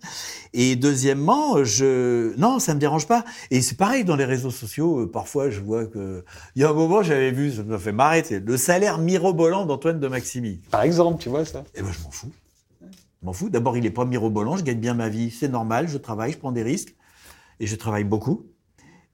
Et 0.53 0.75
deuxièmement, 0.75 1.63
je 1.63 2.35
non, 2.37 2.59
ça 2.59 2.73
me 2.73 2.79
dérange 2.79 3.05
pas. 3.05 3.25
Et 3.51 3.61
c'est 3.61 3.75
pareil 3.77 4.03
dans 4.05 4.15
les 4.15 4.25
réseaux 4.25 4.49
sociaux. 4.49 5.01
euh, 5.01 5.11
Parfois, 5.11 5.49
je 5.49 5.59
vois 5.59 5.85
que 5.85 6.23
il 6.55 6.61
y 6.61 6.65
a 6.65 6.69
un 6.69 6.73
moment, 6.73 7.03
j'avais 7.03 7.31
vu, 7.31 7.51
ça 7.51 7.63
m'a 7.63 7.77
fait 7.77 7.91
marrer, 7.91 8.23
le 8.29 8.57
salaire 8.57 8.97
mirobolant 8.97 9.65
d'Antoine 9.65 9.99
de 9.99 10.07
Maximi. 10.07 10.61
Par 10.71 10.83
exemple, 10.83 11.21
tu 11.21 11.29
vois 11.29 11.45
ça? 11.45 11.63
Eh 11.75 11.81
ben, 11.81 11.91
je 11.91 12.01
m'en 12.03 12.11
fous. 12.11 12.31
Je 12.81 13.25
m'en 13.25 13.33
fous. 13.33 13.49
D'abord, 13.49 13.77
il 13.77 13.85
est 13.85 13.91
pas 13.91 14.05
mirobolant. 14.05 14.55
Je 14.57 14.63
gagne 14.63 14.79
bien 14.79 14.93
ma 14.93 15.09
vie. 15.09 15.29
C'est 15.29 15.49
normal. 15.49 15.89
Je 15.89 15.97
travaille, 15.97 16.31
je 16.31 16.37
prends 16.37 16.53
des 16.53 16.63
risques. 16.63 16.95
Et 17.59 17.67
je 17.67 17.75
travaille 17.75 18.05
beaucoup. 18.05 18.45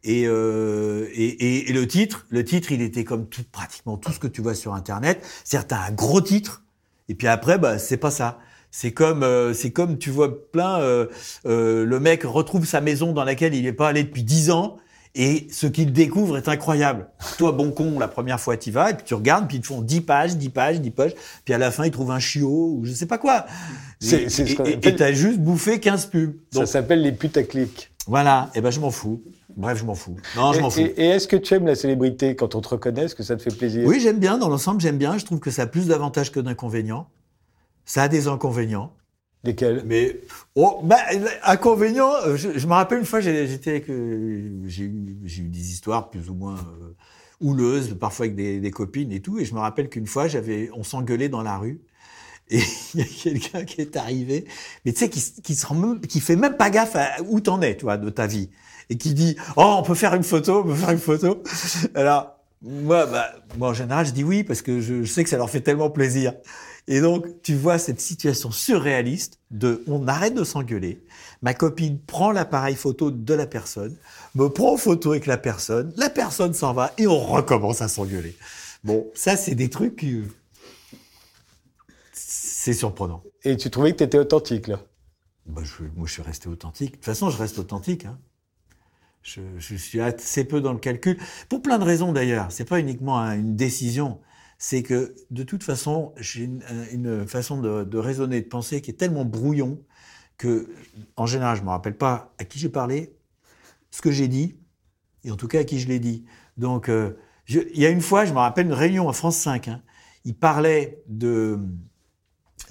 Et, 0.04 0.26
euh, 0.28 1.08
et, 1.14 1.26
et, 1.26 1.70
et 1.72 1.74
le 1.74 1.88
titre, 1.88 2.28
le 2.30 2.46
titre, 2.46 2.72
il 2.72 2.84
était 2.84 3.04
comme 3.04 3.28
tout, 3.28 3.42
pratiquement 3.52 3.98
tout 3.98 4.12
ce 4.12 4.20
que 4.20 4.28
tu 4.28 4.42
vois 4.44 4.54
sur 4.54 4.76
Internet. 4.76 5.26
T'as 5.50 5.88
un 5.88 5.92
gros 5.92 6.22
titre. 6.22 6.62
Et 7.10 7.16
puis 7.16 7.28
après, 7.28 7.58
bah, 7.58 7.78
c'est 7.78 7.98
pas 7.98 8.12
ça. 8.12 8.40
C'est 8.72 8.92
comme, 8.92 9.24
euh, 9.24 9.54
c'est 9.54 9.72
comme 9.72 9.98
tu 9.98 10.10
vois 10.10 10.52
plein, 10.52 10.80
euh, 10.82 11.06
euh, 11.46 11.86
le 11.86 12.00
mec 12.00 12.24
retrouve 12.24 12.66
sa 12.66 12.82
maison 12.82 13.14
dans 13.14 13.24
laquelle 13.24 13.54
il 13.54 13.64
n'est 13.64 13.72
pas 13.74 13.88
allé 13.88 14.04
depuis 14.04 14.24
dix 14.24 14.52
ans 14.52 14.78
Et 15.18 15.48
ce 15.50 15.66
qu'ils 15.68 15.94
découvrent 15.94 16.36
est 16.36 16.50
incroyable. 16.50 17.08
Toi, 17.38 17.54
bon 17.54 17.72
con, 17.72 18.00
la 18.00 18.10
première 18.10 18.38
fois, 18.38 18.58
tu 18.58 18.70
vas, 18.70 18.92
et 18.92 18.96
puis 18.96 19.06
tu 19.06 19.14
regardes, 19.14 19.48
puis 19.48 19.58
ils 19.58 19.62
te 19.62 19.68
font 19.68 19.82
10 19.82 20.02
pages, 20.02 20.36
10 20.36 20.50
pages, 20.50 20.82
10 20.82 20.92
pages, 20.92 21.14
puis 21.46 21.54
à 21.54 21.58
la 21.58 21.72
fin, 21.72 21.86
ils 21.86 21.92
trouvent 21.92 22.12
un 22.12 22.20
chiot, 22.20 22.76
ou 22.78 22.82
je 22.84 22.92
sais 22.92 23.06
pas 23.06 23.18
quoi. 23.18 23.46
C'est- 24.02 24.28
Et- 24.84 24.96
t'as 24.98 25.14
juste 25.14 25.40
bouffé 25.40 25.80
15 25.80 26.08
pubs. 26.08 26.34
Ça 26.52 26.60
Donc, 26.60 26.68
s'appelle 26.68 27.02
les 27.02 27.14
putaclics. 27.14 27.92
voilà. 28.08 28.50
Et 28.56 28.60
ben, 28.62 28.72
je 28.72 28.82
m'en 28.82 28.92
fous. 28.92 29.24
Bref, 29.58 29.80
je 29.80 29.86
m'en 29.86 29.96
fous. 29.96 30.16
Non, 30.36 30.54
je 30.54 30.60
m'en 30.62 30.70
fous. 30.70 30.82
et- 30.82 30.94
et 30.98 31.06
est-ce 31.10 31.28
que 31.28 31.36
tu 31.36 31.54
aimes 31.54 31.66
la 31.66 31.76
célébrité 31.76 32.36
quand 32.36 32.56
on 32.56 32.62
te 32.62 32.70
reconnaît? 32.70 33.04
Est-ce 33.06 33.16
que 33.16 33.24
ça 33.24 33.36
te 33.36 33.42
fait 33.42 33.52
plaisir? 33.56 33.88
Oui, 33.88 34.00
j'aime 34.00 34.20
bien. 34.20 34.38
Dans 34.38 34.50
l'ensemble, 34.50 34.82
j'aime 34.82 34.98
bien. 34.98 35.18
Je 35.18 35.26
trouve 35.26 35.40
que 35.40 35.52
ça 35.52 35.64
a 35.64 35.68
plus 35.68 35.88
d'avantages 35.88 36.32
que 36.32 36.40
d'inconvénients. 36.40 37.08
Ça 37.86 38.04
a 38.04 38.08
des 38.08 38.28
inconvénients. 38.28 38.94
Lesquels? 39.44 39.84
Mais 39.86 40.20
oh, 40.56 40.82
bah, 40.84 40.98
inconvénient, 41.44 42.12
euh, 42.26 42.36
je, 42.36 42.58
je 42.58 42.68
me 42.68 42.74
rappelle 42.74 43.00
une 43.00 43.06
fois, 43.06 43.20
j'ai- 43.20 43.48
j'étais 43.48 43.70
avec, 43.72 43.90
euh, 43.90 44.64
j'ai 44.66 44.86
eu, 44.86 45.18
j'ai 45.24 45.44
eu 45.44 45.50
des 45.50 45.72
histoires 45.72 46.10
plus 46.10 46.30
ou 46.32 46.34
moins 46.34 46.56
euh, 46.56 46.96
houleuses, 47.42 47.96
parfois 48.00 48.26
avec 48.26 48.36
des, 48.36 48.60
des 48.60 48.72
copines 48.72 49.12
et 49.12 49.22
tout. 49.22 49.38
Et 49.38 49.46
je 49.46 49.54
me 49.54 49.60
rappelle 49.60 49.88
qu'une 49.90 50.08
fois, 50.08 50.28
j'avais, 50.28 50.70
on 50.74 50.84
s'engueulait 50.84 51.30
dans 51.30 51.44
la 51.44 51.58
rue. 51.60 51.80
Et 52.50 52.60
il 52.94 53.00
y 53.00 53.04
a 53.04 53.06
quelqu'un 53.06 53.66
qui 53.66 53.82
est 53.82 53.96
arrivé, 53.98 54.46
mais 54.86 54.94
tu 54.94 55.00
sais, 55.00 55.10
qui, 55.10 55.22
qui 55.44 55.56
se 55.56 55.66
rend 55.66 55.98
qui 56.00 56.20
fait 56.20 56.36
même 56.36 56.58
pas 56.58 56.70
gaffe 56.70 56.96
à 56.96 57.22
où 57.28 57.40
t'en 57.40 57.62
es, 57.62 57.76
tu 57.78 57.84
vois, 57.86 57.98
de 57.98 58.10
ta 58.10 58.28
vie. 58.28 58.50
Et 58.90 58.98
qui 58.98 59.14
dit, 59.14 59.36
oh, 59.58 59.76
on 59.80 59.84
peut 59.84 59.96
faire 59.96 60.14
une 60.14 60.24
photo, 60.24 60.60
on 60.60 60.64
peut 60.64 60.76
faire 60.76 60.92
une 60.92 61.00
photo. 61.00 61.42
Alors, 61.96 62.36
moi, 62.62 63.06
bah, 63.06 63.32
moi, 63.58 63.70
en 63.70 63.74
général, 63.74 64.06
je 64.06 64.12
dis 64.12 64.24
oui, 64.24 64.44
parce 64.44 64.62
que 64.62 64.80
je, 64.82 65.04
je 65.04 65.12
sais 65.12 65.24
que 65.24 65.30
ça 65.30 65.38
leur 65.38 65.50
fait 65.50 65.62
tellement 65.62 65.90
plaisir. 65.90 66.34
Et 66.88 67.02
donc, 67.02 67.42
tu 67.42 67.56
vois 67.56 67.80
cette 67.80 68.00
situation 68.00 68.52
surréaliste 68.52 69.40
de, 69.50 69.84
on 69.88 70.08
arrête 70.08 70.36
de 70.36 70.44
s'engueuler. 70.44 71.04
Ma 71.42 71.54
copine 71.54 72.00
prend 72.00 72.32
l'appareil 72.32 72.76
photo 72.76 73.10
de 73.10 73.34
la 73.34 73.48
personne, 73.48 73.96
me 74.36 74.50
prend 74.50 74.74
en 74.74 74.78
photo 74.78 75.12
avec 75.12 75.26
la 75.26 75.38
personne, 75.38 75.94
la 75.98 76.10
personne 76.10 76.54
s'en 76.54 76.74
va 76.74 76.94
et 76.98 77.08
on 77.08 77.20
recommence 77.20 77.82
à 77.82 77.88
s'engueuler. 77.88 78.38
Bon, 78.84 79.08
ça, 79.16 79.36
c'est 79.36 79.56
des 79.56 79.70
trucs, 79.70 80.04
euh, 80.04 80.26
c'est 82.14 82.74
surprenant. 82.74 83.24
Et 83.44 83.58
tu 83.58 83.72
trouvais 83.72 83.92
que 83.92 83.98
tu 83.98 84.04
étais 84.04 84.20
authentique, 84.20 84.68
là? 84.68 84.80
Bah, 85.48 85.64
je, 85.64 85.84
moi, 85.96 86.06
je 86.06 86.14
suis 86.14 86.22
resté 86.22 86.50
authentique. 86.50 86.92
De 86.92 86.96
toute 86.98 87.06
façon, 87.06 87.32
je 87.32 87.38
reste 87.38 87.58
authentique. 87.58 88.06
Hein. 88.06 88.20
Je, 89.26 89.76
suis 89.76 90.00
assez 90.02 90.46
peu 90.46 90.62
dans 90.62 90.72
le 90.72 90.78
calcul. 90.80 91.18
Pour 91.50 91.62
plein 91.64 91.80
de 91.80 91.84
raisons, 91.84 92.12
d'ailleurs. 92.14 92.52
C'est 92.52 92.66
pas 92.66 92.80
uniquement 92.80 93.20
un- 93.20 93.36
une 93.38 93.56
décision. 93.56 94.20
C'est 94.60 94.84
que, 94.84 95.16
de 95.32 95.44
toute 95.44 95.64
façon, 95.64 96.14
j'ai 96.18 96.44
une, 96.44 96.64
une 96.92 97.28
façon 97.28 97.60
de, 97.60 97.98
raisonner, 97.98 98.42
de 98.42 98.48
penser 98.48 98.82
qui 98.82 98.92
est 98.92 98.96
tellement 98.96 99.26
brouillon 99.26 99.82
que, 100.38 100.70
en 101.18 101.26
général, 101.26 101.58
je 101.58 101.64
me 101.64 101.70
rappelle 101.70 101.98
pas 101.98 102.34
à 102.38 102.46
qui 102.46 102.60
j'ai 102.60 102.70
parlé, 102.70 103.16
ce 103.92 104.02
que 104.02 104.12
j'ai 104.12 104.28
dit, 104.28 104.58
et 105.24 105.32
en 105.32 105.38
tout 105.38 105.48
cas 105.48 105.62
à 105.62 105.64
qui 105.64 105.80
je 105.80 105.88
l'ai 105.88 106.00
dit. 106.00 106.26
Donc, 106.58 106.88
euh, 106.90 107.14
il 107.50 107.80
y 107.80 107.86
a 107.86 107.90
une 107.90 108.02
fois, 108.02 108.26
je 108.26 108.34
me 108.34 108.38
rappelle 108.40 108.68
une 108.68 108.74
réunion 108.74 109.10
à 109.10 109.14
France 109.14 109.38
5. 109.38 109.68
Hein, 109.70 109.82
il 110.24 110.36
parlait 110.36 111.04
de, 111.08 111.60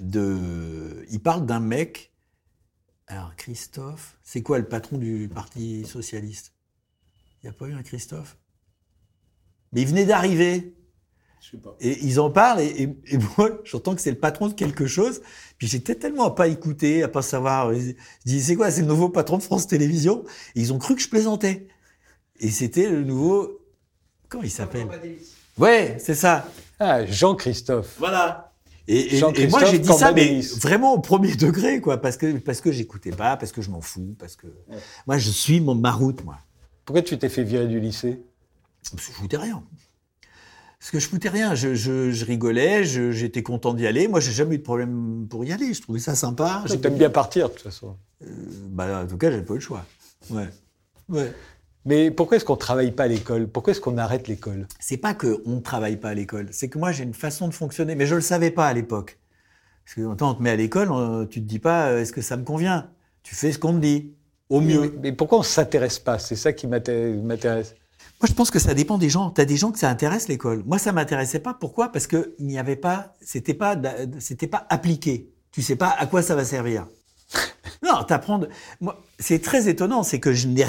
de, 0.01 1.05
il 1.11 1.21
parle 1.21 1.47
d'un 1.47 1.61
mec 1.61 2.14
alors, 3.07 3.35
Christophe, 3.37 4.17
c'est 4.23 4.43
quoi 4.43 4.59
le 4.59 4.67
patron 4.67 4.97
du 4.99 5.29
Parti 5.33 5.85
Socialiste? 5.85 6.53
Il 7.43 7.47
n'y 7.47 7.51
a 7.51 7.53
pas 7.53 7.67
eu 7.67 7.75
un 7.75 7.83
Christophe? 7.83 8.39
Mais 9.73 9.83
il 9.83 9.89
venait 9.89 10.07
d'arriver. 10.07 10.75
Je 11.43 11.51
sais 11.51 11.57
pas. 11.59 11.77
Et 11.81 12.03
ils 12.05 12.19
en 12.21 12.31
parlent, 12.31 12.61
et, 12.61 12.83
et- 12.85 12.97
et 13.15 13.19
moi, 13.37 13.61
j'entends 13.65 13.95
que 13.95 14.01
c'est 14.01 14.11
le 14.11 14.19
patron 14.19 14.49
de 14.49 14.55
quelque 14.55 14.87
chose. 14.87 15.21
Puis 15.59 15.67
j'étais 15.67 15.95
tellement 15.95 16.25
à 16.25 16.35
pas 16.35 16.49
écouter, 16.49 17.03
à 17.03 17.09
pas 17.09 17.21
savoir. 17.21 17.75
Je 17.75 17.93
dis, 18.25 18.41
c'est 18.43 18.57
quoi 18.57 18.71
C'est 18.71 18.81
le 18.81 18.87
nouveau 18.87 19.11
patron 19.11 19.37
de 19.37 19.43
France 19.43 19.67
Télévisions? 19.67 20.25
Et 20.55 20.61
ils 20.61 20.73
ont 20.73 20.79
cru 20.79 20.95
que 20.97 21.03
je 21.03 21.09
plaisantais. 21.11 21.69
Et 22.41 22.51
c'était 22.51 22.89
le 22.89 23.05
nouveau. 23.05 23.61
Comment 24.31 24.45
il 24.45 24.51
s'appelle? 24.51 24.89
Ouais, 25.59 25.99
c'est 26.01 26.15
ça. 26.15 26.49
Ah, 26.79 27.05
Jean-Christophe. 27.05 27.97
Voilà. 27.99 28.54
Et, 28.87 28.97
et- 28.99 29.15
et 29.15 29.19
Jean-Christophe 29.19 29.51
moi 29.51 29.65
j'ai 29.71 29.79
dit 29.79 29.89
ça, 29.93 30.13
mais 30.13 30.41
vraiment 30.61 30.93
au 30.95 30.99
premier 31.01 31.35
degré, 31.37 31.81
quoi, 31.81 32.01
parce 32.01 32.17
que 32.19 32.37
parce 32.39 32.61
que 32.61 32.71
j'écoutais 32.71 33.11
pas, 33.13 33.37
parce 33.37 33.51
que 33.53 33.63
je 33.63 33.71
m'en 33.71 33.81
fous, 33.81 34.15
parce 34.19 34.37
que 34.37 34.47
moi 35.07 35.17
je 35.19 35.31
suis 35.31 35.61
mon 35.61 35.75
ma 35.75 35.91
route, 35.93 36.23
moi. 36.25 36.37
Pourquoi 36.85 37.03
tu 37.03 37.19
t'es 37.19 37.29
fait 37.31 37.45
virer 37.45 37.67
du 37.67 37.81
lycée? 37.81 38.21
Parce 38.93 39.07
que 39.07 39.13
je 39.13 39.17
foutais 39.17 39.39
rien. 39.39 39.63
Parce 40.79 40.91
que 40.91 40.99
je 40.99 41.09
foutais 41.09 41.31
rien. 41.31 41.55
Je, 41.55 41.75
je, 41.75 42.11
je 42.11 42.25
rigolais, 42.27 42.85
j'étais 42.85 43.43
content 43.43 43.73
d'y 43.73 43.87
aller. 43.87 44.07
Moi, 44.07 44.21
j'ai 44.21 44.33
jamais 44.33 44.57
eu 44.57 44.59
de 44.59 44.63
problème 44.63 45.27
pour 45.31 45.43
y 45.47 45.51
aller. 45.53 45.73
Je 45.73 45.81
trouvais 45.81 45.99
ça 45.99 46.15
sympa. 46.15 46.63
Tu 46.67 46.73
J'étais- 46.73 46.89
aimes 46.89 46.99
bien 46.99 47.09
partir, 47.09 47.49
de 47.49 47.55
toute 47.55 47.63
façon. 47.63 47.97
Bah, 48.69 49.03
en 49.03 49.07
tout 49.07 49.17
cas, 49.17 49.31
j'avais 49.31 49.43
pas 49.45 49.55
eu 49.55 49.57
le 49.57 49.63
choix. 49.63 49.87
Ouais. 50.29 50.51
Ouais. 51.09 51.33
Mais 51.85 52.11
pourquoi 52.11 52.37
est-ce 52.37 52.45
qu'on 52.45 52.57
travaille 52.57 52.93
pas 52.93 53.05
à 53.05 53.09
l'école? 53.09 53.47
Pourquoi 53.47 53.73
est-ce 53.73 53.81
qu'on 53.81 53.99
arrête 53.99 54.27
l'école? 54.27 54.67
C'est 54.81 54.97
pas 54.97 55.15
que 55.15 55.43
on 55.45 55.57
ne 55.57 55.61
travaille 55.61 55.97
pas 55.97 56.11
à 56.11 56.15
l'école, 56.15 56.49
c'est 56.51 56.69
que 56.69 56.79
moi 56.79 56.93
j'ai 56.93 57.05
une 57.05 57.15
façon 57.15 57.49
de 57.49 57.55
fonctionner, 57.55 57.95
mais 57.95 58.07
je 58.07 58.15
le 58.15 58.21
savais 58.21 58.51
pas 58.51 58.67
à 58.67 58.73
l'époque. 58.73 59.19
Parce 59.85 59.97
que 59.97 60.15
quand 60.15 60.31
on 60.31 60.35
te 60.35 60.43
met 60.43 60.51
à 60.51 60.57
l'école, 60.57 60.89
tu 61.29 61.43
te 61.43 61.47
dis 61.47 61.59
pas 61.59 61.89
euh, 61.89 62.01
est-ce 62.01 62.13
que 62.13 62.23
ça 62.23 62.39
me 62.39 62.45
convient? 62.45 62.91
Tu 63.23 63.35
fais 63.35 63.53
ce 63.53 63.59
qu'on 63.59 63.75
te 63.75 63.81
dit, 63.81 64.15
au 64.49 64.61
mieux. 64.61 64.81
Mais, 64.81 64.93
mais 65.03 65.13
pourquoi 65.13 65.39
on 65.41 65.43
s'intéresse 65.43 65.99
pas? 65.99 66.19
C'est 66.19 66.37
ça 66.37 66.53
qui 66.55 66.67
m'inté- 66.67 67.13
m'intéresse. 67.23 67.75
Moi, 68.21 68.29
je 68.29 68.33
pense 68.33 68.51
que 68.51 68.59
ça 68.59 68.73
dépend 68.73 68.97
des 68.97 69.11
gens. 69.11 69.31
Tu 69.31 69.41
as 69.41 69.45
des 69.45 69.57
gens 69.57 69.73
que 69.73 69.79
ça 69.79 69.91
intéresse 69.91 70.29
l'école. 70.29 70.63
Moi, 70.65 70.79
ça 70.79 70.93
m'intéressait 70.93 71.41
pas. 71.41 71.53
Pourquoi? 71.53 71.91
Parce 71.93 72.07
que 72.07 72.35
il 72.39 72.47
n'y 72.47 72.59
avait 72.59 72.77
pas, 72.77 73.15
c'était 73.21 73.55
pas, 73.55 73.77
c'était 74.21 74.47
pas 74.47 74.67
appliqué. 74.71 75.31
Tu 75.51 75.61
sais 75.61 75.77
pas 75.77 75.95
à 75.99 76.07
quoi 76.07 76.23
ça 76.23 76.35
va 76.35 76.45
servir. 76.45 76.87
Non, 77.85 78.03
t'apprends. 78.05 78.39
de- 78.39 78.49
Moi, 78.81 79.03
c'est 79.19 79.41
très 79.43 79.69
étonnant, 79.69 80.03
c'est 80.03 80.19
que 80.21 80.33
je 80.33 80.49
n'ai 80.49 80.65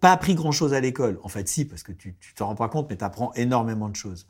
pas 0.00 0.12
appris 0.12 0.34
grand-chose 0.34 0.74
à 0.74 0.80
l'école. 0.80 1.18
En 1.22 1.28
fait, 1.28 1.48
si, 1.48 1.64
parce 1.64 1.82
que 1.82 1.92
tu, 1.92 2.16
t'en 2.36 2.46
rends 2.48 2.54
pas 2.54 2.68
compte, 2.68 2.88
mais 2.90 2.96
tu 2.96 3.04
apprends 3.04 3.32
énormément 3.34 3.88
de 3.88 3.96
choses. 3.96 4.26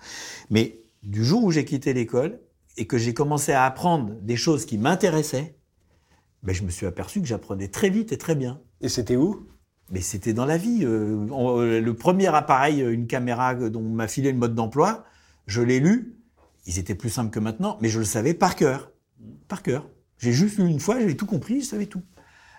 Mais 0.50 0.80
du 1.02 1.24
jour 1.24 1.42
où 1.44 1.50
j'ai 1.50 1.64
quitté 1.64 1.94
l'école 1.94 2.40
et 2.76 2.86
que 2.86 2.98
j'ai 2.98 3.14
commencé 3.14 3.52
à 3.52 3.64
apprendre 3.64 4.14
des 4.20 4.36
choses 4.36 4.66
qui 4.66 4.78
m'intéressaient, 4.78 5.56
ben, 6.42 6.54
je 6.54 6.62
me 6.62 6.70
suis 6.70 6.86
aperçu 6.86 7.20
que 7.20 7.26
j'apprenais 7.26 7.68
très 7.68 7.88
vite 7.90 8.12
et 8.12 8.18
très 8.18 8.34
bien. 8.34 8.60
Et 8.80 8.88
c'était 8.88 9.16
où? 9.16 9.46
Mais 9.90 10.02
c'était 10.02 10.34
dans 10.34 10.44
la 10.44 10.58
vie. 10.58 10.84
Euh, 10.84 11.26
euh, 11.32 11.80
le 11.80 11.94
premier 11.94 12.26
appareil, 12.26 12.82
euh, 12.82 12.92
une 12.92 13.06
caméra 13.06 13.54
dont 13.54 13.80
on 13.80 13.88
m'a 13.94 14.06
filé 14.06 14.30
le 14.30 14.38
mode 14.38 14.54
d'emploi, 14.54 15.04
je 15.46 15.62
l'ai 15.62 15.80
lu. 15.80 16.14
Ils 16.66 16.78
étaient 16.78 16.94
plus 16.94 17.08
simples 17.08 17.30
que 17.30 17.40
maintenant, 17.40 17.78
mais 17.80 17.88
je 17.88 17.98
le 17.98 18.04
savais 18.04 18.34
par 18.34 18.54
cœur. 18.54 18.92
Par 19.48 19.62
cœur. 19.62 19.88
J'ai 20.18 20.32
juste 20.32 20.58
lu 20.58 20.68
une 20.68 20.80
fois, 20.80 21.00
j'avais 21.00 21.14
tout 21.14 21.26
compris, 21.26 21.62
je 21.62 21.66
savais 21.66 21.86
tout. 21.86 22.02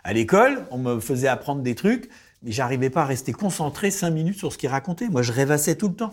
À 0.03 0.13
l'école, 0.13 0.65
on 0.71 0.77
me 0.77 0.99
faisait 0.99 1.27
apprendre 1.27 1.61
des 1.61 1.75
trucs, 1.75 2.09
mais 2.43 2.51
j'arrivais 2.51 2.89
pas 2.89 3.01
à 3.01 3.05
rester 3.05 3.31
concentré 3.33 3.91
cinq 3.91 4.11
minutes 4.11 4.37
sur 4.37 4.51
ce 4.53 4.57
qu'ils 4.57 4.69
racontaient. 4.69 5.09
Moi, 5.09 5.21
je 5.21 5.31
rêvassais 5.31 5.75
tout 5.75 5.89
le 5.89 5.95
temps. 5.95 6.11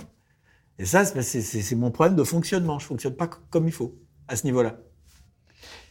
Et 0.79 0.85
ça, 0.85 1.05
c'est- 1.05 1.75
mon 1.75 1.91
problème 1.91 2.17
de 2.17 2.25
fonctionnement. 2.25 2.79
Je 2.79 2.87
fonctionne 2.87 3.15
pas 3.15 3.29
co- 3.29 3.39
comme 3.51 3.67
il 3.67 3.73
faut 3.73 3.95
à 4.29 4.37
ce 4.37 4.45
niveau-là. 4.45 4.77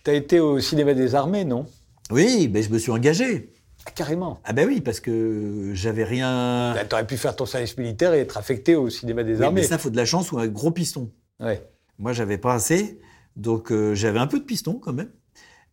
Tu 0.04 0.12
as 0.12 0.14
été 0.14 0.40
au 0.40 0.60
cinéma 0.60 0.94
des 0.94 1.16
armées, 1.16 1.46
non? 1.46 1.66
Oui, 2.12 2.48
ben 2.48 2.62
je 2.62 2.70
me 2.70 2.78
suis 2.78 2.92
engagé. 2.92 3.52
Ah, 3.88 3.92
Carrément. 3.92 4.40
Ah 4.44 4.54
ben 4.54 4.68
oui, 4.68 4.82
parce 4.82 5.00
que 5.00 5.72
j'avais 5.74 6.04
rien. 6.04 6.74
Bah, 6.76 6.86
tu 6.86 6.94
aurais 6.94 7.08
pu 7.08 7.18
faire 7.18 7.36
ton 7.36 7.46
service 7.48 7.78
militaire 7.78 8.14
et 8.14 8.20
être 8.20 8.38
affecté 8.38 8.76
au 8.76 8.90
cinéma 8.90 9.24
des 9.24 9.34
Oui, 9.34 9.40
mais 9.40 9.46
armées. 9.46 9.64
ça, 9.64 9.78
faut 9.80 9.90
de 9.90 9.98
la 9.98 10.06
chance 10.06 10.32
ou 10.32 10.38
un 10.38 10.48
gros 10.48 10.72
piston. 10.72 11.12
Ouais. 11.40 11.68
Moi, 11.98 12.14
j'avais 12.14 12.38
pas 12.38 12.54
assez, 12.54 13.00
donc 13.36 13.72
euh, 13.72 13.96
j'avais 13.96 14.20
un 14.20 14.28
peu 14.28 14.40
de 14.40 14.44
piston 14.46 14.74
quand 14.76 14.94
même, 14.94 15.10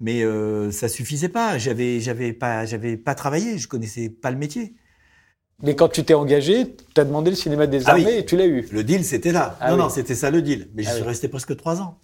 mais 0.00 0.22
euh, 0.22 0.70
ça 0.70 0.88
suffisait 0.88 1.28
pas. 1.28 1.58
J'avais, 1.58 2.00
j'avais 2.00 2.32
pas, 2.32 2.64
j'avais 2.66 2.96
pas 2.96 3.14
travaillé. 3.14 3.58
Je 3.58 3.68
connaissais 3.68 4.08
pas 4.08 4.30
le 4.30 4.36
métier. 4.36 4.74
Mais 5.62 5.76
quand 5.76 5.88
tu 5.88 6.02
t'es 6.04 6.14
engagé, 6.14 6.74
tu 6.94 7.00
as 7.00 7.04
demandé 7.04 7.30
le 7.30 7.36
cinéma 7.36 7.66
des 7.68 7.86
Ah 7.86 7.94
oui. 7.94 8.02
armées 8.04 8.18
et 8.18 8.24
tu 8.26 8.36
l'as 8.36 8.46
eu. 8.46 8.66
Le 8.72 8.82
deal, 8.82 9.04
c'était 9.04 9.30
là. 9.32 9.56
Ah 9.60 9.68
non, 9.70 9.76
oui. 9.76 9.82
non, 9.82 9.88
c'était 9.90 10.16
ça 10.16 10.30
le 10.30 10.42
deal. 10.42 10.68
Mais 10.74 10.82
je 10.82 10.88
Ah 10.88 10.92
suis 10.92 11.02
oui. 11.02 11.08
resté 11.08 11.28
presque 11.28 11.56
trois 11.56 11.80
ans. 11.80 12.00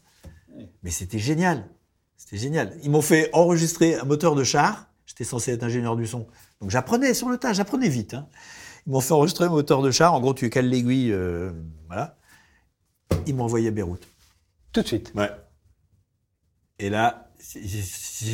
Mais 0.82 0.90
c'était 0.90 1.18
génial. 1.18 1.68
C'était 2.16 2.36
génial. 2.36 2.76
Ils 2.82 2.90
m'ont 2.90 3.02
fait 3.02 3.30
enregistrer 3.32 3.96
un 3.96 4.04
moteur 4.04 4.34
de 4.36 4.44
char. 4.44 4.90
J'étais 5.06 5.24
censé 5.24 5.52
être 5.52 5.62
ingénieur 5.64 5.96
du 5.96 6.06
son. 6.06 6.28
Donc 6.60 6.70
j'apprenais 6.70 7.14
sur 7.14 7.28
le 7.30 7.38
tas, 7.38 7.52
j'apprenais 7.52 7.88
vite. 7.88 8.14
hein. 8.14 8.28
Ils 8.86 8.92
m'ont 8.92 9.00
fait 9.00 9.12
enregistrer 9.14 9.46
un 9.46 9.50
moteur 9.50 9.82
de 9.82 9.90
char. 9.90 10.14
En 10.14 10.20
gros, 10.20 10.34
tu 10.34 10.48
cales 10.50 10.68
l'aiguille, 10.68 11.12
euh, 11.12 11.50
voilà. 11.86 12.16
Ils 13.26 13.34
m'ont 13.34 13.44
envoyé 13.44 13.68
à 13.68 13.70
Beyrouth. 13.70 14.06
Tout 14.72 14.82
de 14.82 14.86
suite. 14.86 15.12
Ouais. 15.16 15.30
Et 16.78 16.90
là, 16.90 17.27
j'ai 17.40 17.82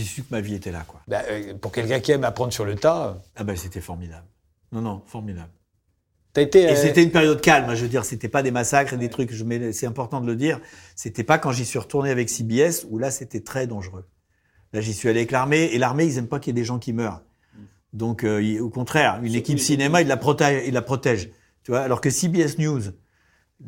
su 0.04 0.22
que 0.22 0.28
ma 0.30 0.40
vie 0.40 0.54
était 0.54 0.72
là, 0.72 0.84
quoi. 0.86 1.00
Bah, 1.08 1.22
euh, 1.30 1.54
pour 1.54 1.72
quelqu'un 1.72 2.00
qui 2.00 2.12
aime 2.12 2.24
apprendre 2.24 2.52
sur 2.52 2.64
le 2.64 2.74
tas, 2.74 3.22
Ah 3.36 3.44
ben 3.44 3.56
c'était 3.56 3.80
formidable. 3.80 4.26
Non, 4.72 4.80
non, 4.80 5.02
formidable. 5.06 5.50
as 6.36 6.40
été. 6.40 6.62
Et 6.62 6.70
euh, 6.70 6.76
c'était 6.76 7.02
une 7.02 7.10
période 7.12 7.40
calme, 7.40 7.68
hein, 7.70 7.74
je 7.74 7.82
veux 7.82 7.88
dire, 7.88 8.04
c'était 8.04 8.28
pas 8.28 8.42
des 8.42 8.50
massacres 8.50 8.92
et 8.94 8.96
des 8.96 9.10
trucs, 9.10 9.32
je 9.32 9.44
mets- 9.44 9.72
c'est 9.72 9.86
important 9.86 10.20
de 10.20 10.26
le 10.26 10.36
dire. 10.36 10.60
C'était 10.96 11.22
pas 11.24 11.38
quand 11.38 11.52
j'y 11.52 11.64
suis 11.64 11.78
retourné 11.78 12.10
avec 12.10 12.28
CBS, 12.30 12.86
où 12.90 12.98
là 12.98 13.10
c'était 13.10 13.40
très 13.40 13.66
dangereux. 13.66 14.06
Là 14.72 14.80
j'y 14.80 14.92
suis 14.94 15.08
allé 15.08 15.20
avec 15.20 15.30
l'armée, 15.30 15.64
et 15.72 15.78
l'armée 15.78 16.04
ils 16.06 16.18
aiment 16.18 16.26
pas 16.28 16.40
qu'il 16.40 16.54
y 16.56 16.58
ait 16.58 16.60
des 16.60 16.64
gens 16.66 16.78
qui 16.80 16.92
meurent. 16.92 17.22
Donc 17.92 18.24
euh, 18.24 18.58
au 18.60 18.70
contraire, 18.70 19.20
une 19.22 19.34
équipe 19.34 19.60
cinéma, 19.60 20.00
ils 20.02 20.08
la 20.08 20.16
protègent, 20.16 20.64
ils 20.66 20.74
la 20.74 20.82
protègent. 20.82 21.30
Tu 21.62 21.70
vois, 21.70 21.80
alors 21.82 22.00
que 22.00 22.10
CBS 22.10 22.58
News, 22.58 22.80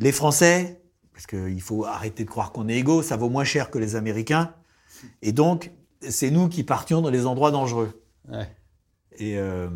les 0.00 0.10
Français, 0.12 0.82
parce 1.12 1.26
qu'il 1.26 1.62
faut 1.62 1.84
arrêter 1.84 2.24
de 2.24 2.28
croire 2.28 2.50
qu'on 2.52 2.68
est 2.68 2.76
égaux, 2.76 3.02
ça 3.02 3.16
vaut 3.16 3.28
moins 3.30 3.44
cher 3.44 3.70
que 3.70 3.78
les 3.78 3.94
Américains, 3.94 4.52
et 5.22 5.32
donc 5.32 5.70
c'est 6.08 6.30
nous 6.30 6.48
qui 6.48 6.62
partions 6.62 7.00
dans 7.02 7.10
les 7.10 7.26
endroits 7.26 7.50
dangereux. 7.50 8.02
ouais. 8.30 8.48
Et, 9.18 9.38
euh, 9.38 9.68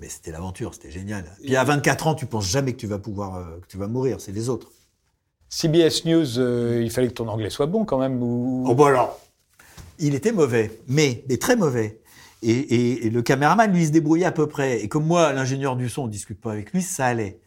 Mais 0.00 0.08
c'était 0.08 0.32
l'aventure, 0.32 0.74
c'était 0.74 0.90
génial. 0.90 1.24
Puis 1.42 1.56
à 1.56 1.64
24 1.64 2.06
ans, 2.08 2.14
tu 2.14 2.26
penses 2.26 2.46
jamais 2.46 2.72
que 2.72 2.78
tu 2.78 2.86
vas 2.86 2.98
pouvoir, 2.98 3.36
euh, 3.36 3.58
que 3.60 3.66
tu 3.68 3.78
vas 3.78 3.88
mourir, 3.88 4.20
c'est 4.20 4.32
les 4.32 4.48
autres. 4.48 4.70
CBS 5.48 6.04
News, 6.06 6.38
euh, 6.38 6.80
il 6.82 6.90
fallait 6.90 7.08
que 7.08 7.12
ton 7.14 7.28
anglais 7.28 7.50
soit 7.50 7.66
bon 7.66 7.84
quand 7.84 7.98
même. 7.98 8.22
Ou... 8.22 8.64
Oh 8.66 8.74
bah 8.74 8.88
alors, 8.88 9.20
il 9.98 10.14
était 10.14 10.32
mauvais, 10.32 10.78
mais, 10.88 11.24
mais 11.28 11.36
très 11.36 11.56
mauvais. 11.56 12.00
Et, 12.42 12.50
et- 12.52 13.06
et 13.06 13.10
le 13.10 13.22
caméraman, 13.22 13.70
lui, 13.72 13.82
il 13.82 13.86
se 13.86 13.92
débrouillait 13.92 14.24
à 14.24 14.32
peu 14.32 14.46
près. 14.48 14.80
Et 14.82 14.88
comme 14.88 15.06
moi, 15.06 15.32
l'ingénieur 15.32 15.76
du 15.76 15.88
son, 15.88 16.02
on 16.04 16.08
discute 16.08 16.40
pas 16.40 16.52
avec 16.52 16.72
lui, 16.72 16.82
ça 16.82 17.06
allait. 17.06 17.38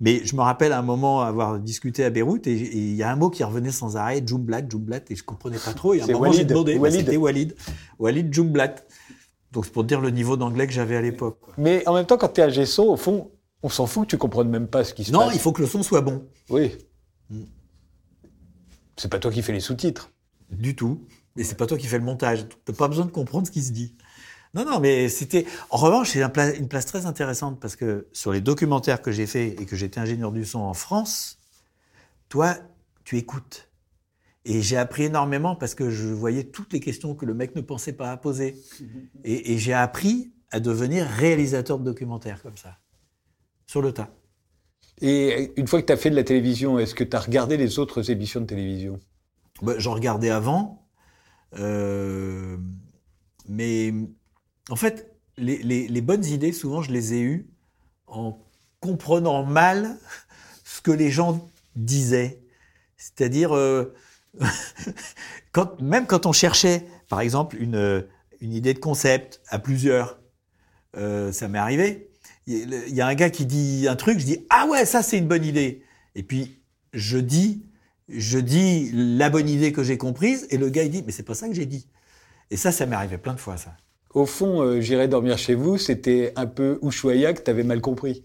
Mais 0.00 0.24
je 0.24 0.36
me 0.36 0.42
rappelle 0.42 0.72
à 0.72 0.78
un 0.78 0.82
moment 0.82 1.22
avoir 1.22 1.58
discuté 1.58 2.04
à 2.04 2.10
Beyrouth 2.10 2.46
et 2.46 2.52
il 2.54 2.94
y 2.94 3.02
a 3.02 3.10
un 3.10 3.16
mot 3.16 3.30
qui 3.30 3.42
revenait 3.42 3.72
sans 3.72 3.96
arrêt, 3.96 4.22
Jumblat, 4.24 4.62
Jumblat, 4.68 5.00
et 5.10 5.16
je 5.16 5.24
comprenais 5.24 5.58
pas 5.58 5.72
trop. 5.72 5.92
Et 5.94 6.00
à 6.00 6.04
un 6.04 6.06
moment, 6.06 6.24
j'ai 6.26 6.38
Walid, 6.38 6.46
demandé, 6.48 6.74
bah, 6.74 6.80
Walid. 6.82 7.00
c'était 7.00 7.16
Walid, 7.16 7.56
Walid 7.98 8.32
Jumblat. 8.32 8.74
Donc 9.50 9.64
c'est 9.64 9.72
pour 9.72 9.82
dire 9.84 10.00
le 10.00 10.10
niveau 10.10 10.36
d'anglais 10.36 10.66
que 10.66 10.72
j'avais 10.72 10.96
à 10.96 11.00
l'époque. 11.02 11.40
Mais 11.56 11.86
en 11.88 11.94
même 11.94 12.06
temps, 12.06 12.16
quand 12.16 12.28
tu 12.28 12.40
es 12.40 12.44
à 12.44 12.48
Gesso, 12.48 12.84
au 12.92 12.96
fond, 12.96 13.32
on 13.62 13.68
s'en 13.68 13.86
fout 13.86 14.04
que 14.04 14.10
tu 14.10 14.18
comprennes 14.18 14.50
même 14.50 14.68
pas 14.68 14.84
ce 14.84 14.94
qui 14.94 15.04
se 15.04 15.10
Non, 15.10 15.20
passe. 15.26 15.34
il 15.34 15.40
faut 15.40 15.52
que 15.52 15.62
le 15.62 15.66
son 15.66 15.82
soit 15.82 16.00
bon. 16.00 16.24
Oui. 16.48 16.76
Mm. 17.30 17.42
C'est 18.96 19.10
pas 19.10 19.18
toi 19.18 19.30
qui 19.32 19.42
fais 19.42 19.52
les 19.52 19.60
sous-titres. 19.60 20.10
Du 20.50 20.76
tout. 20.76 21.00
Et 21.36 21.44
c'est 21.44 21.56
pas 21.56 21.66
toi 21.66 21.76
qui 21.76 21.86
fais 21.86 21.98
le 21.98 22.04
montage. 22.04 22.46
T'as 22.64 22.72
pas 22.72 22.88
besoin 22.88 23.04
de 23.06 23.10
comprendre 23.10 23.46
ce 23.46 23.52
qui 23.52 23.62
se 23.62 23.72
dit. 23.72 23.94
Non, 24.54 24.64
non, 24.64 24.80
mais 24.80 25.08
c'était. 25.08 25.46
En 25.70 25.76
revanche, 25.76 26.10
c'est 26.10 26.22
une 26.58 26.68
place 26.68 26.86
très 26.86 27.06
intéressante 27.06 27.60
parce 27.60 27.76
que 27.76 28.08
sur 28.12 28.32
les 28.32 28.40
documentaires 28.40 29.02
que 29.02 29.12
j'ai 29.12 29.26
faits 29.26 29.60
et 29.60 29.66
que 29.66 29.76
j'étais 29.76 30.00
ingénieur 30.00 30.32
du 30.32 30.44
son 30.44 30.60
en 30.60 30.74
France, 30.74 31.38
toi, 32.28 32.56
tu 33.04 33.16
écoutes. 33.18 33.68
Et 34.44 34.62
j'ai 34.62 34.76
appris 34.78 35.04
énormément 35.04 35.56
parce 35.56 35.74
que 35.74 35.90
je 35.90 36.08
voyais 36.08 36.44
toutes 36.44 36.72
les 36.72 36.80
questions 36.80 37.14
que 37.14 37.26
le 37.26 37.34
mec 37.34 37.54
ne 37.54 37.60
pensait 37.60 37.92
pas 37.92 38.10
à 38.10 38.16
poser. 38.16 38.56
Et, 39.24 39.52
et 39.52 39.58
j'ai 39.58 39.74
appris 39.74 40.32
à 40.50 40.60
devenir 40.60 41.06
réalisateur 41.06 41.78
de 41.78 41.84
documentaires 41.84 42.42
comme 42.42 42.56
ça. 42.56 42.78
Sur 43.66 43.82
le 43.82 43.92
tas. 43.92 44.10
Et 45.00 45.52
une 45.56 45.66
fois 45.68 45.80
que 45.80 45.86
tu 45.86 45.92
as 45.92 45.96
fait 45.96 46.10
de 46.10 46.16
la 46.16 46.24
télévision, 46.24 46.78
est-ce 46.78 46.94
que 46.94 47.04
tu 47.04 47.16
as 47.16 47.20
regardé 47.20 47.56
les 47.56 47.78
autres 47.78 48.10
émissions 48.10 48.40
de 48.40 48.46
télévision? 48.46 48.98
Bah, 49.62 49.74
J'en 49.78 49.94
regardais 49.94 50.30
avant. 50.30 50.88
euh, 51.58 52.56
mais 53.48 53.92
en 54.68 54.76
fait, 54.76 55.14
les, 55.36 56.00
bonnes 56.00 56.24
idées, 56.24 56.52
souvent, 56.52 56.82
je 56.82 56.92
les 56.92 57.14
ai 57.14 57.20
eues 57.20 57.48
en 58.06 58.38
comprenant 58.80 59.44
mal 59.44 59.96
ce 60.64 60.80
que 60.80 60.90
les 60.90 61.10
gens 61.10 61.48
disaient. 61.76 62.40
C'est-à-dire, 62.96 63.54
euh, 63.54 63.94
même 65.80 66.06
quand 66.06 66.26
on 66.26 66.32
cherchait, 66.32 66.86
par 67.08 67.20
exemple, 67.20 67.56
une, 67.60 68.06
une 68.40 68.52
idée 68.52 68.74
de 68.74 68.78
concept 68.78 69.40
à 69.48 69.58
plusieurs, 69.58 70.18
euh, 70.96 71.32
ça 71.32 71.48
m'est 71.48 71.58
arrivé. 71.58 72.10
Il 72.46 72.58
y 72.70 72.74
a- 72.74 72.86
il 72.86 72.94
y 72.94 73.00
a 73.00 73.06
un 73.06 73.14
gars 73.14 73.30
qui 73.30 73.46
dit 73.46 73.86
un 73.88 73.96
truc, 73.96 74.18
je 74.18 74.24
dis 74.24 74.46
ah 74.50 74.66
ouais, 74.66 74.86
ça 74.86 75.02
c'est 75.02 75.18
une 75.18 75.28
bonne 75.28 75.44
idée. 75.44 75.82
Et 76.14 76.22
puis 76.22 76.60
je 76.94 77.18
dis, 77.18 77.66
je 78.08 78.38
dis 78.38 78.90
la 78.94 79.28
bonne 79.30 79.48
idée 79.48 79.72
que 79.72 79.82
j'ai 79.84 79.98
comprise, 79.98 80.46
et 80.50 80.56
le 80.56 80.70
gars 80.70 80.82
il 80.82 80.90
dit 80.90 81.02
mais 81.04 81.12
c'est 81.12 81.22
pas 81.24 81.34
ça 81.34 81.46
que 81.48 81.54
j'ai 81.54 81.66
dit. 81.66 81.86
Et 82.50 82.56
ça, 82.56 82.72
ça 82.72 82.86
m'est 82.86 82.96
arrivé 82.96 83.18
plein 83.18 83.34
de 83.34 83.40
fois 83.40 83.56
ça. 83.58 83.76
Au 84.14 84.26
fond, 84.26 84.62
euh, 84.62 84.80
j'irai 84.80 85.08
dormir 85.08 85.38
chez 85.38 85.54
vous, 85.54 85.78
c'était 85.78 86.32
un 86.36 86.46
peu 86.46 86.78
Ushuaïa 86.82 87.34
que 87.34 87.42
tu 87.42 87.50
avais 87.50 87.62
mal 87.62 87.80
compris. 87.80 88.24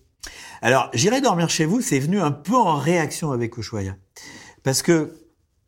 Alors, 0.62 0.89
j'irai 0.93 1.19
dormir 1.19 1.50
chez 1.50 1.65
vous, 1.65 1.82
c'est 1.82 2.00
venu 2.00 2.19
un 2.19 2.32
peu 2.32 2.56
en 2.56 2.78
réaction 2.78 3.32
avec 3.32 3.58
Ushuaïa. 3.58 3.98
Parce 4.63 4.82
que 4.82 5.13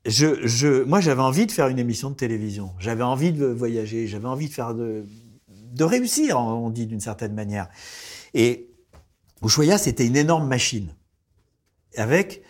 je, 0.06 0.47
je, 0.47 0.84
moi, 0.84 1.01
j'avais 1.01 1.21
envie 1.21 1.45
de 1.45 1.51
faire 1.51 1.67
une 1.67 1.80
émission 1.80 2.10
de 2.12 2.15
télévision. 2.15 2.71
J'avais 2.80 3.04
envie 3.04 3.34
de 3.34 3.45
voyager. 3.45 4.08
J'avais 4.08 4.28
envie 4.28 4.47
de 4.47 4.54
faire 4.54 4.73
de, 4.73 5.06
de 5.49 5.84
réussir, 5.84 6.39
on 6.39 6.69
dit 6.69 6.86
d'une 6.86 7.01
certaine 7.01 7.34
manière. 7.34 7.67
Et 8.34 8.69
Ushuaïa, 9.43 9.78
c'était 9.78 10.06
une 10.06 10.15
énorme 10.15 10.47
machine. 10.47 10.95
Avec, 11.97 12.41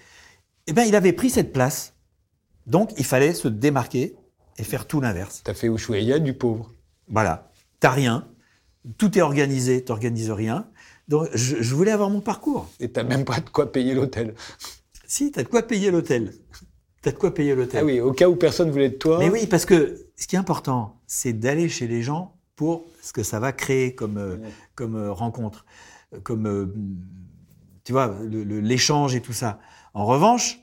eh 0.68 0.74
ben, 0.74 0.84
il 0.84 0.96
avait 0.96 1.14
pris 1.14 1.30
cette 1.30 1.52
place. 1.52 1.94
Donc, 2.68 2.92
il 2.98 3.06
fallait 3.06 3.34
se 3.34 3.48
démarquer 3.48 4.16
et 4.58 4.64
faire 4.64 4.86
tout 4.88 5.02
l'inverse. 5.02 5.42
Tu 5.44 5.52
as 5.52 5.54
fait 5.54 5.68
Ushuaïa 5.68 6.20
du 6.20 6.34
pauvre. 6.34 6.74
Voilà. 7.08 7.52
T'as 7.86 7.92
rien. 7.92 8.28
Tout 8.98 9.16
est 9.16 9.22
organisé, 9.22 9.84
t'organises 9.84 10.32
rien. 10.32 10.68
Donc, 11.08 11.28
je, 11.36 11.58
je 11.62 11.76
voulais 11.76 11.92
avoir 11.92 12.10
mon 12.10 12.20
parcours. 12.20 12.68
Et 12.80 12.92
tu 12.92 13.04
même 13.04 13.26
pas 13.26 13.40
de 13.40 13.48
quoi 13.52 13.72
payer 13.72 13.94
l'hôtel. 13.94 14.34
Si, 15.06 15.32
t'as 15.32 15.44
de 15.44 15.48
quoi 15.50 15.62
payer 15.62 15.92
l'hôtel. 15.92 16.34
T'as 17.04 17.12
de 17.12 17.18
quoi 17.18 17.32
payer 17.32 17.54
l'hôtel. 17.54 17.82
Ah 17.84 17.86
oui, 17.86 18.00
au 18.00 18.12
cas 18.12 18.28
où 18.28 18.36
personne 18.38 18.72
voulait 18.72 18.90
de 18.90 18.96
toi. 18.96 19.20
Mais 19.20 19.30
oui, 19.30 19.46
parce 19.46 19.66
que 19.68 20.08
ce 20.16 20.26
qui 20.26 20.36
est 20.36 20.40
important, 20.40 21.00
c'est 21.06 21.34
d'aller 21.34 21.70
chez 21.70 21.88
les 21.88 22.02
gens 22.02 22.36
pour 22.56 22.86
ce 23.04 23.14
que 23.14 23.22
ça 23.22 23.40
va 23.40 23.52
créer 23.52 23.94
comme, 23.94 24.18
euh, 24.18 24.38
Ouais. 24.38 24.50
comme 24.74 24.96
euh, 24.96 25.12
rencontre, 25.12 25.64
comme, 26.24 26.48
euh, 26.48 26.66
tu 27.84 27.92
vois, 27.92 28.18
l'échange 28.24 29.14
et 29.14 29.22
tout 29.22 29.34
ça. 29.34 29.60
En 29.94 30.08
revanche, 30.08 30.60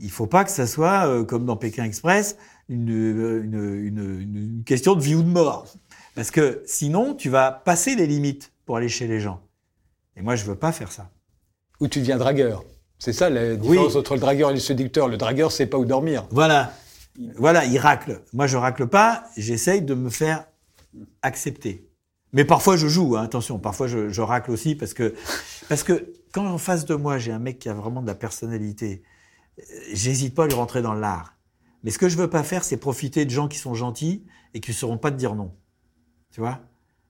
il 0.00 0.10
faut 0.10 0.26
pas 0.26 0.42
que 0.42 0.50
ça 0.50 0.66
soit, 0.66 1.24
comme 1.26 1.46
dans 1.46 1.56
Pékin 1.56 1.84
Express, 1.84 2.36
une, 2.68 2.88
une, 2.88 3.54
une- 3.54 3.84
une- 3.86 4.36
une 4.56 4.64
question 4.64 4.96
de 4.96 5.02
vie 5.02 5.14
ou 5.14 5.22
de 5.22 5.28
mort. 5.28 5.66
Parce 6.14 6.30
que 6.30 6.62
sinon, 6.66 7.14
tu 7.14 7.28
vas 7.28 7.50
passer 7.50 7.96
les 7.96 8.06
limites 8.06 8.52
pour 8.64 8.76
aller 8.76 8.88
chez 8.88 9.06
les 9.06 9.20
gens. 9.20 9.40
Et 10.16 10.22
moi, 10.22 10.36
je 10.36 10.44
veux 10.44 10.54
pas 10.54 10.72
faire 10.72 10.92
ça. 10.92 11.10
Ou 11.80 11.88
tu 11.88 12.00
deviens 12.00 12.16
dragueur. 12.16 12.64
C'est 12.98 13.12
ça 13.12 13.28
la 13.28 13.56
différence 13.56 13.96
entre 13.96 14.14
le 14.14 14.20
dragueur 14.20 14.50
et 14.50 14.54
le 14.54 14.60
séducteur. 14.60 15.08
Le 15.08 15.16
dragueur, 15.16 15.50
c'est 15.52 15.66
pas 15.66 15.76
où 15.76 15.84
dormir. 15.84 16.26
Voilà. 16.30 16.72
Voilà, 17.36 17.64
il 17.64 17.78
racle. 17.78 18.22
Moi, 18.32 18.46
je 18.46 18.56
racle 18.56 18.86
pas. 18.86 19.24
J'essaye 19.36 19.82
de 19.82 19.94
me 19.94 20.10
faire 20.10 20.46
accepter. 21.22 21.88
Mais 22.32 22.44
parfois, 22.44 22.76
je 22.76 22.86
joue. 22.88 23.16
hein, 23.16 23.22
attention, 23.22 23.58
parfois, 23.58 23.86
je, 23.86 24.08
je 24.08 24.20
racle 24.20 24.50
aussi 24.50 24.74
parce 24.74 24.94
que 24.94 25.14
parce 25.68 25.82
que 25.82 26.12
quand 26.32 26.46
en 26.46 26.58
face 26.58 26.84
de 26.84 26.94
moi, 26.94 27.18
j'ai 27.18 27.32
un 27.32 27.38
mec 27.38 27.58
qui 27.58 27.68
a 27.68 27.74
vraiment 27.74 28.02
de 28.02 28.06
la 28.06 28.14
personnalité, 28.16 29.02
euh, 29.58 29.62
j'hésite 29.92 30.34
pas 30.34 30.44
à 30.44 30.46
lui 30.46 30.54
rentrer 30.54 30.82
dans 30.82 30.94
l'art. 30.94 31.36
Mais 31.84 31.90
ce 31.90 31.98
que 31.98 32.08
je 32.08 32.16
veux 32.16 32.30
pas 32.30 32.42
faire, 32.42 32.64
c'est 32.64 32.76
profiter 32.76 33.24
de 33.24 33.30
gens 33.30 33.46
qui 33.46 33.58
sont 33.58 33.74
gentils 33.74 34.24
et 34.52 34.60
qui 34.60 34.70
ne 34.70 34.74
sauront 34.74 34.98
pas 34.98 35.10
te 35.10 35.16
dire 35.16 35.34
non. 35.34 35.52
Tu 36.34 36.40
vois? 36.40 36.58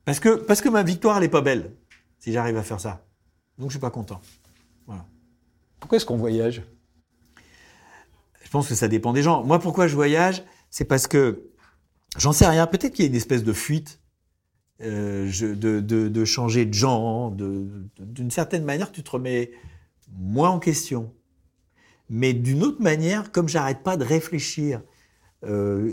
Parce 0.04 0.20
que 0.20 0.34
parce 0.34 0.60
que 0.60 0.68
ma 0.68 0.82
victoire, 0.82 1.16
elle 1.16 1.24
est 1.24 1.28
pas 1.28 1.40
belle 1.40 1.72
si 2.18 2.30
j'arrive 2.30 2.58
à 2.58 2.62
faire 2.62 2.78
ça. 2.78 3.06
Donc, 3.58 3.70
je 3.70 3.74
suis 3.74 3.80
pas 3.80 3.90
content. 3.90 4.20
Pourquoi 5.80 5.96
est-ce 5.96 6.04
qu'on 6.06 6.16
voyage? 6.18 6.62
Je 8.42 8.50
pense 8.50 8.68
que 8.68 8.74
ça 8.74 8.86
dépend 8.88 9.12
des 9.14 9.22
gens. 9.22 9.42
Moi, 9.44 9.58
pourquoi 9.58 9.86
je 9.86 9.94
voyage? 9.94 10.42
C'est 10.70 10.84
parce 10.84 11.06
que, 11.06 11.50
j'en 12.18 12.32
sais 12.32 12.46
rien, 12.46 12.66
peut-être 12.66 12.92
qu'il 12.94 13.04
y 13.04 13.08
a 13.08 13.10
une 13.10 13.16
espèce 13.16 13.44
de 13.44 13.52
fuite, 13.52 14.00
euh, 14.82 15.26
je- 15.28 15.46
de, 15.46 15.80
de- 15.80 16.08
de 16.08 16.24
changer 16.24 16.64
de 16.66 16.72
genre, 16.74 17.30
d'une 17.32 18.30
certaine 18.30 18.64
manière, 18.64 18.92
tu 18.92 19.02
te 19.02 19.10
remets 19.10 19.52
moins 20.12 20.50
en 20.50 20.58
question. 20.58 21.12
Mais 22.08 22.32
d'une 22.32 22.62
autre 22.62 22.82
manière, 22.82 23.30
comme 23.32 23.48
j'arrête 23.48 23.82
pas 23.82 23.96
de 23.96 24.04
réfléchir, 24.04 24.82
euh, 25.46 25.90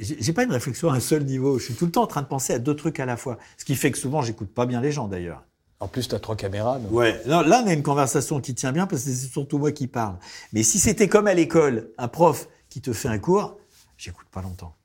j'ai 0.00 0.32
pas 0.32 0.44
une 0.44 0.50
réflexion 0.52 0.90
à 0.90 0.94
un 0.94 1.00
seul 1.00 1.24
niveau. 1.24 1.58
Je 1.58 1.64
suis 1.66 1.74
tout 1.74 1.86
le 1.86 1.92
temps 1.92 2.02
en 2.02 2.06
train 2.06 2.22
de 2.22 2.26
penser 2.26 2.52
à 2.52 2.58
deux 2.58 2.74
trucs 2.74 2.98
à 3.00 3.06
la 3.06 3.16
fois. 3.16 3.38
Ce 3.56 3.64
qui 3.64 3.74
fait 3.76 3.90
que 3.92 3.98
souvent, 3.98 4.22
j'écoute 4.22 4.52
pas 4.52 4.66
bien 4.66 4.80
les 4.80 4.92
gens 4.92 5.08
d'ailleurs. 5.08 5.44
En 5.80 5.88
plus, 5.88 6.06
tu 6.08 6.14
as 6.14 6.20
trois 6.20 6.36
caméras. 6.36 6.78
donc. 6.78 6.92
Ouais. 6.92 7.20
Non, 7.26 7.40
là, 7.40 7.62
on 7.64 7.68
a 7.68 7.72
une 7.72 7.82
conversation 7.82 8.40
qui 8.40 8.54
tient 8.54 8.72
bien 8.72 8.86
parce 8.86 9.04
que 9.04 9.10
c'est 9.10 9.26
surtout 9.28 9.58
moi 9.58 9.72
qui 9.72 9.86
parle. 9.88 10.16
Mais 10.52 10.62
si 10.62 10.78
c'était 10.78 11.08
comme 11.08 11.26
à 11.26 11.34
l'école, 11.34 11.90
un 11.98 12.08
prof 12.08 12.48
qui 12.68 12.80
te 12.80 12.92
fait 12.92 13.08
un 13.08 13.18
cours, 13.18 13.58
j'écoute 13.96 14.26
pas 14.30 14.42
longtemps. 14.42 14.76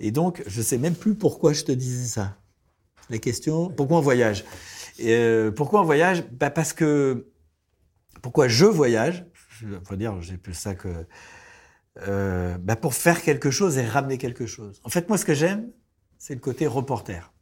Et 0.00 0.10
donc, 0.10 0.42
je 0.46 0.62
sais 0.62 0.78
même 0.78 0.94
plus 0.94 1.14
pourquoi 1.14 1.52
je 1.52 1.64
te 1.64 1.72
disais 1.72 2.06
ça. 2.08 2.36
La 3.10 3.18
question, 3.18 3.68
pourquoi 3.70 3.98
on 3.98 4.00
voyage? 4.00 4.44
Euh, 5.00 5.50
Pourquoi 5.50 5.80
on 5.82 5.84
voyage? 5.84 6.24
Bah 6.32 6.50
Parce 6.50 6.72
que, 6.72 7.26
pourquoi 8.22 8.48
je 8.48 8.64
voyage? 8.64 9.26
Je 9.60 9.66
faut 9.84 9.96
dire, 9.96 10.20
j'ai 10.22 10.36
plus 10.36 10.54
ça 10.54 10.74
que... 10.74 10.88
euh, 12.02 12.56
bah 12.58 12.76
pour 12.76 12.94
faire 12.94 13.22
quelque 13.22 13.50
chose 13.50 13.78
et 13.78 13.86
ramener 13.86 14.18
quelque 14.18 14.46
chose. 14.46 14.80
En 14.84 14.88
fait, 14.88 15.08
moi, 15.08 15.18
ce 15.18 15.24
que 15.24 15.34
j'aime, 15.34 15.70
c'est 16.18 16.34
le 16.34 16.40
côté 16.40 16.66
reporter. 16.66 17.32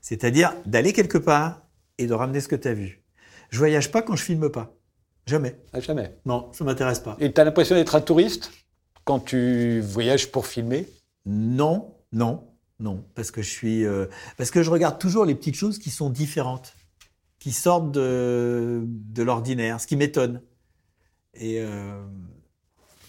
C'est-à-dire 0.00 0.54
d'aller 0.66 0.92
quelque 0.92 1.18
part 1.18 1.62
et 1.98 2.06
de 2.06 2.14
ramener 2.14 2.40
ce 2.40 2.48
que 2.48 2.56
tu 2.56 2.68
as 2.68 2.74
vu. 2.74 3.02
Je 3.50 3.58
voyage 3.58 3.90
pas 3.90 4.02
quand 4.02 4.16
je 4.16 4.22
filme 4.22 4.50
pas. 4.50 4.74
Jamais. 5.26 5.60
Ah, 5.72 5.80
jamais. 5.80 6.16
Non, 6.24 6.52
ça 6.52 6.64
m'intéresse 6.64 7.00
pas. 7.00 7.16
Et 7.18 7.32
tu 7.32 7.40
as 7.40 7.44
l'impression 7.44 7.74
d'être 7.74 7.94
un 7.94 8.00
touriste 8.00 8.52
quand 9.04 9.20
tu 9.20 9.80
voyages 9.80 10.30
pour 10.30 10.46
filmer? 10.46 10.88
Non, 11.24 11.94
non, 12.12 12.48
non, 12.78 13.04
parce 13.14 13.30
que 13.30 13.42
je 13.42 13.50
suis, 13.50 13.84
euh, 13.84 14.06
parce 14.36 14.50
que 14.50 14.62
je 14.62 14.70
regarde 14.70 14.98
toujours 14.98 15.24
les 15.24 15.34
petites 15.34 15.54
choses 15.54 15.78
qui 15.78 15.90
sont 15.90 16.10
différentes, 16.10 16.74
qui 17.38 17.52
sortent 17.52 17.90
de, 17.90 18.82
de 18.84 19.22
l'ordinaire, 19.22 19.80
ce 19.80 19.86
qui 19.86 19.96
m'étonne. 19.96 20.42
Et 21.34 21.60
euh, 21.60 22.04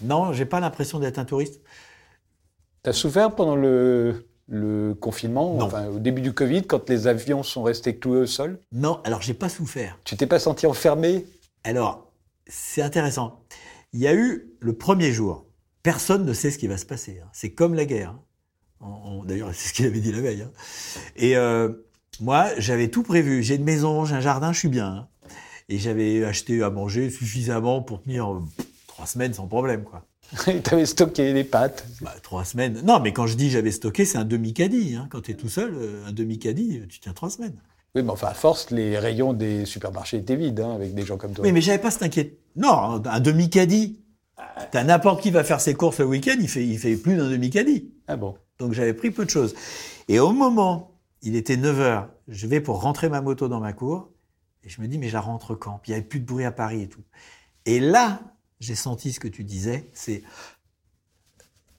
non, 0.02 0.34
j'ai 0.34 0.46
pas 0.46 0.60
l'impression 0.60 1.00
d'être 1.00 1.20
un 1.20 1.26
touriste. 1.26 1.62
Tu 2.84 2.90
as 2.90 2.94
souffert 2.94 3.36
pendant 3.36 3.56
le, 3.56 4.28
le 4.48 4.94
confinement, 4.94 5.56
Non. 5.56 5.66
enfin, 5.66 5.88
au 5.88 6.00
début 6.00 6.22
du 6.22 6.34
Covid, 6.34 6.64
quand 6.64 6.90
les 6.90 7.08
avions 7.08 7.44
sont 7.44 7.64
restés 7.64 7.98
cloués 7.98 8.20
au 8.20 8.26
sol? 8.26 8.60
Non, 8.72 9.02
alors 9.04 9.22
j'ai 9.22 9.34
pas 9.34 9.50
souffert. 9.50 10.00
Tu 10.04 10.16
t'es 10.18 10.28
pas 10.28 10.40
senti 10.40 10.66
enfermé? 10.68 11.26
Alors, 11.64 12.12
c'est 12.48 12.82
intéressant. 12.82 13.42
Il 13.94 14.00
y 14.00 14.08
a 14.08 14.14
eu 14.14 14.52
le 14.60 14.74
premier 14.74 15.12
jour. 15.12 15.46
Personne 15.84 16.26
ne 16.26 16.34
sait 16.34 16.52
ce 16.52 16.58
qui 16.58 16.68
va 16.68 16.78
se 16.78 16.86
passer. 16.86 17.20
hein. 17.24 17.30
C'est 17.34 17.52
comme 17.54 17.74
la 17.74 17.86
guerre. 17.86 18.16
hein. 18.82 19.22
D'ailleurs, 19.26 19.50
c'est 19.54 19.70
ce 19.70 19.74
qu'il 19.74 19.86
avait 19.86 20.00
dit 20.00 20.12
la 20.12 20.22
veille. 20.22 20.42
hein. 20.44 20.52
Et, 21.16 21.36
euh, 21.38 21.70
moi, 22.20 22.48
j'avais 22.58 22.88
tout 22.90 23.04
prévu. 23.04 23.44
J'ai 23.44 23.56
une 23.56 23.64
maison, 23.64 24.04
j'ai 24.06 24.16
un 24.16 24.22
jardin, 24.22 24.52
je 24.54 24.60
suis 24.60 24.70
bien. 24.70 25.08
Et 25.70 25.78
j'avais 25.78 26.24
acheté 26.24 26.64
à 26.64 26.70
manger 26.70 27.10
suffisamment 27.10 27.82
pour 27.82 28.02
tenir 28.02 28.34
euh, 28.34 28.42
trois 28.98 29.06
semaines 29.06 29.34
sans 29.36 29.46
problème, 29.46 29.84
quoi. 29.84 30.08
T'avais 30.64 30.88
stocké 30.88 31.32
les 31.32 31.44
pâtes. 31.44 31.86
Bah, 32.02 32.16
trois 32.24 32.44
semaines. 32.44 32.82
Non, 32.84 33.00
mais 33.00 33.14
quand 33.14 33.28
je 33.28 33.36
dis 33.36 33.52
j'avais 33.52 33.70
stocké, 33.70 34.06
c'est 34.06 34.18
un 34.18 34.26
demi-caddie. 34.26 34.96
Hein. 34.96 35.08
Quand 35.12 35.22
tu 35.22 35.32
es 35.32 35.34
tout 35.36 35.50
seul, 35.50 35.72
euh, 35.76 36.08
un 36.08 36.12
demi-caddie, 36.12 36.82
tu 36.90 37.00
tiens 37.00 37.14
trois 37.14 37.30
semaines. 37.30 37.62
Oui, 37.94 38.02
mais 38.02 38.10
enfin, 38.10 38.30
à 38.30 38.34
force, 38.34 38.72
les 38.72 38.98
rayons 38.98 39.34
des 39.34 39.66
supermarchés 39.66 40.18
étaient 40.18 40.36
vides, 40.36 40.62
hein, 40.62 40.74
avec 40.74 40.96
des 40.96 41.06
gens 41.06 41.18
comme 41.18 41.32
toi. 41.32 41.46
Oui, 41.46 41.52
mais 41.52 41.62
j'avais 41.62 41.78
pas 41.78 41.92
cette 41.92 42.02
inquiétude. 42.02 42.38
Non, 42.56 43.04
un 43.06 43.20
demi-caddie. 43.20 44.02
T'as 44.72 44.84
n'importe 44.84 45.22
qui 45.22 45.30
va 45.30 45.44
faire 45.44 45.62
ses 45.62 45.76
courses 45.76 46.00
le 46.00 46.08
week-end, 46.08 46.36
il 46.40 46.50
fait, 46.50 46.66
il 46.66 46.80
fait 46.80 46.96
plus 46.96 47.18
d'un 47.18 47.30
demi-caddie. 47.30 47.94
Ah 48.08 48.18
bon 48.18 48.36
Donc 48.58 48.74
j'avais 48.74 48.96
pris 48.96 49.12
peu 49.12 49.26
de 49.26 49.30
choses. 49.30 49.54
Et 50.08 50.20
au 50.20 50.32
moment, 50.32 51.00
il 51.22 51.36
était 51.36 51.58
9 51.58 51.80
heures, 51.80 52.10
je 52.28 52.48
vais 52.48 52.62
pour 52.62 52.82
rentrer 52.82 53.10
ma 53.10 53.22
moto 53.22 53.48
dans 53.48 53.60
ma 53.60 53.74
cour, 53.74 54.10
et 54.64 54.70
je 54.70 54.82
me 54.82 54.88
dis, 54.88 54.98
mais 54.98 55.08
je 55.08 55.14
la 55.14 55.22
rentre 55.22 55.54
quand? 55.54 55.80
Puis 55.84 55.92
il 55.92 55.96
n'y 55.96 56.00
avait 56.00 56.08
plus 56.08 56.20
de 56.20 56.26
bruit 56.26 56.46
à 56.46 56.52
Paris 56.52 56.82
et 56.82 56.90
tout. 56.90 57.04
Et 57.66 57.80
là, 57.80 58.20
j'ai 58.60 58.76
senti 58.76 59.14
ce 59.14 59.20
que 59.20 59.28
tu 59.28 59.44
disais, 59.44 59.90
c'est, 59.94 60.24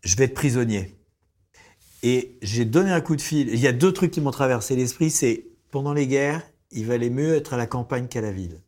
je 0.03 0.17
vais 0.17 0.25
être 0.25 0.35
prisonnier. 0.35 0.97
Et 2.03 2.39
j'ai 2.43 2.65
donné 2.65 2.93
un 2.93 3.01
coup 3.01 3.17
de 3.17 3.21
fil. 3.21 3.49
Il 3.49 3.59
y 3.59 3.67
a 3.67 3.73
deux 3.73 3.93
trucs 3.93 4.13
qui 4.13 4.21
m'ont 4.21 4.31
traversé 4.31 4.77
l'esprit, 4.77 5.11
c'est, 5.11 5.47
pendant 5.71 5.93
les 5.93 6.07
guerres, 6.07 6.43
il 6.71 6.87
valait 6.87 7.11
mieux 7.11 7.35
être 7.35 7.55
à 7.55 7.57
la 7.57 7.67
campagne 7.67 8.09
qu'à 8.09 8.21
la 8.21 8.31
ville. 8.31 8.63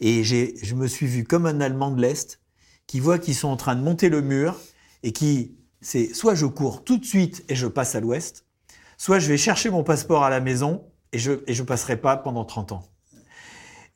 Et 0.00 0.24
je 0.24 0.74
me 0.74 0.86
suis 0.86 1.06
vu 1.06 1.24
comme 1.24 1.46
un 1.46 1.60
Allemand 1.60 1.90
de 1.90 2.00
l'Est 2.00 2.40
qui 2.86 3.00
voit 3.00 3.18
qu'ils 3.18 3.34
sont 3.34 3.48
en 3.48 3.56
train 3.56 3.76
de 3.76 3.82
monter 3.82 4.08
le 4.08 4.22
mur 4.22 4.58
et 5.02 5.12
qui, 5.12 5.56
c'est 5.80 6.12
soit 6.14 6.34
je 6.34 6.46
cours 6.46 6.84
tout 6.84 6.98
de 6.98 7.04
suite 7.04 7.44
et 7.48 7.54
je 7.54 7.66
passe 7.66 7.94
à 7.94 8.00
l'ouest, 8.00 8.46
soit 8.96 9.18
je 9.18 9.28
vais 9.28 9.36
chercher 9.36 9.70
mon 9.70 9.84
passeport 9.84 10.24
à 10.24 10.30
la 10.30 10.40
maison 10.40 10.84
et 11.12 11.18
je 11.18 11.32
je 11.46 11.62
passerai 11.62 11.98
pas 11.98 12.16
pendant 12.16 12.44
30 12.44 12.72
ans. 12.72 12.89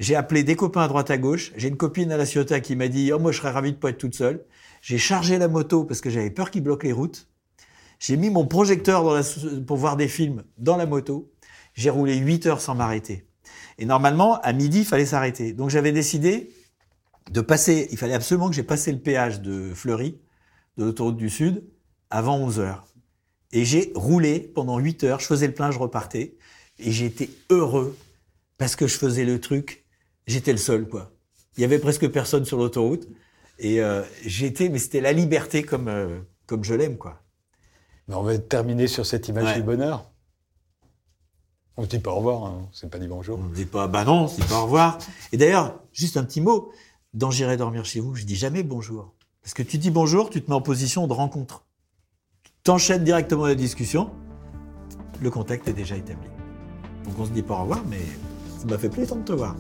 J'ai 0.01 0.17
appelé 0.17 0.43
des 0.43 0.57
copains 0.57 0.83
à 0.83 0.89
droite 0.89 1.11
à 1.11 1.19
gauche. 1.19 1.53
J'ai 1.57 1.69
une 1.69 1.77
copine 1.77 2.11
à 2.11 2.17
la 2.17 2.27
Ciotat 2.27 2.61
qui 2.61 2.77
m'a 2.77 2.89
dit 2.89 3.13
oh 3.13 3.19
moi 3.19 3.33
je 3.33 3.39
serais 3.39 3.51
ravi 3.51 3.73
de 3.73 3.77
pas 3.77 3.91
être 3.91 3.99
toute 3.99 4.15
seule. 4.15 4.45
J'ai 4.83 4.99
chargé 4.99 5.39
la 5.39 5.49
moto 5.49 5.85
parce 5.85 6.01
que 6.01 6.11
j'avais 6.11 6.31
peur 6.31 6.51
qu'il 6.51 6.63
bloque 6.63 6.85
les 6.85 6.93
routes. 6.93 7.29
J'ai 8.01 8.17
mis 8.17 8.29
mon 8.29 8.47
projecteur 8.47 9.05
pour 9.67 9.77
voir 9.77 9.97
des 9.97 10.09
films 10.09 10.43
dans 10.59 10.77
la 10.77 10.87
moto. 10.87 11.33
J'ai 11.75 11.91
roulé 11.91 12.17
8 12.17 12.47
heures 12.47 12.61
sans 12.61 12.75
m'arrêter. 12.75 13.27
Et 13.79 13.87
normalement, 13.87 14.41
à 14.41 14.53
midi, 14.53 14.81
il 14.81 14.85
fallait 14.85 15.07
s'arrêter. 15.07 15.53
Donc 15.53 15.71
j'avais 15.71 15.93
décidé 15.93 16.53
de 17.31 17.41
passer, 17.41 17.89
il 17.91 17.99
fallait 17.99 18.15
absolument 18.15 18.49
que 18.49 18.55
j'ai 18.55 18.63
passé 18.63 18.93
le 18.93 18.99
péage 18.99 19.41
de 19.41 19.73
Fleury, 19.75 20.21
de 20.77 20.85
l'autoroute 20.85 21.17
du 21.17 21.31
Sud, 21.31 21.65
avant 22.11 22.37
11 22.39 22.61
heures. 22.61 22.87
Et 23.53 23.65
j'ai 23.65 23.93
roulé 23.95 24.41
pendant 24.41 24.79
8 24.79 25.05
heures, 25.05 25.21
je 25.21 25.27
faisais 25.27 25.47
le 25.47 25.55
plein, 25.55 25.71
je 25.71 25.79
repartais. 25.79 26.37
Et 26.79 26.91
j'étais 26.91 27.31
heureux 27.51 27.97
parce 28.59 28.77
que 28.77 28.87
je 28.87 28.99
faisais 28.99 29.25
le 29.25 29.41
truc, 29.41 29.84
j'étais 30.27 30.53
le 30.53 30.59
seul, 30.59 30.89
quoi. 30.89 31.11
Il 31.57 31.61
y 31.61 31.65
avait 31.65 31.79
presque 31.79 32.09
personne 32.11 32.45
sur 32.45 32.59
l'autoroute. 32.59 33.07
Et 33.59 33.81
euh, 33.81 34.03
j'étais, 34.25 34.69
mais 34.69 34.79
c'était 34.79 35.01
la 35.01 35.13
liberté 35.13 35.63
comme, 35.63 35.87
euh, 35.89 36.19
comme 36.47 36.65
je 36.65 36.75
l'aime, 36.75 36.99
quoi. 36.99 37.23
Mais 38.09 38.15
on 38.17 38.23
va 38.23 38.37
terminer 38.37 38.87
sur 38.89 39.07
cette 39.07 39.29
image 39.29 39.45
Ouais. 39.45 39.55
du 39.55 39.63
bonheur. 39.63 40.11
On 41.77 41.83
ne 41.83 41.87
dit 41.87 41.99
pas 41.99 42.11
au 42.13 42.17
revoir, 42.17 42.45
hein, 42.45 42.69
c'est 42.73 42.89
pas 42.91 42.99
dit 42.99 43.09
bonjour. 43.09 43.39
On 43.39 43.45
ne 43.45 43.55
dit 43.55 43.65
pas, 43.65 43.87
bah 43.89 44.05
non, 44.05 44.25
on 44.25 44.29
se 44.29 44.41
dit 44.41 44.47
pas 44.47 44.59
au 44.61 44.65
revoir. 44.65 44.99
Et 45.33 45.37
d'ailleurs, 45.37 45.81
juste 45.93 46.17
un 46.17 46.25
petit 46.25 46.41
mot, 46.41 46.71
dans 47.15 47.31
J'irai 47.31 47.57
dormir 47.57 47.85
chez 47.85 48.01
vous, 48.01 48.15
je 48.15 48.25
dis 48.25 48.37
jamais 48.37 48.63
bonjour. 48.63 49.15
Parce 49.43 49.55
que 49.55 49.63
tu 49.63 49.79
dis 49.79 49.91
bonjour, 49.91 50.31
tu 50.31 50.43
te 50.43 50.51
mets 50.51 50.57
en 50.57 50.61
position 50.61 51.07
de 51.07 51.13
rencontre. 51.13 51.65
Tu 52.45 52.53
t'enchaînes 52.65 53.05
directement 53.05 53.47
la 53.47 53.55
discussion, 53.55 54.11
le 55.21 55.31
contact 55.31 55.67
est 55.69 55.73
déjà 55.73 55.97
établi. 55.97 56.29
Donc 57.05 57.19
on 57.19 57.25
se 57.25 57.31
dit 57.31 57.43
pas 57.43 57.55
au 57.55 57.63
revoir, 57.63 57.83
mais 57.89 58.01
ça 58.59 58.67
m'a 58.67 58.79
fait 58.79 58.89
plaisir 58.89 59.17
de 59.17 59.23
te 59.23 59.33
voir. 59.33 59.57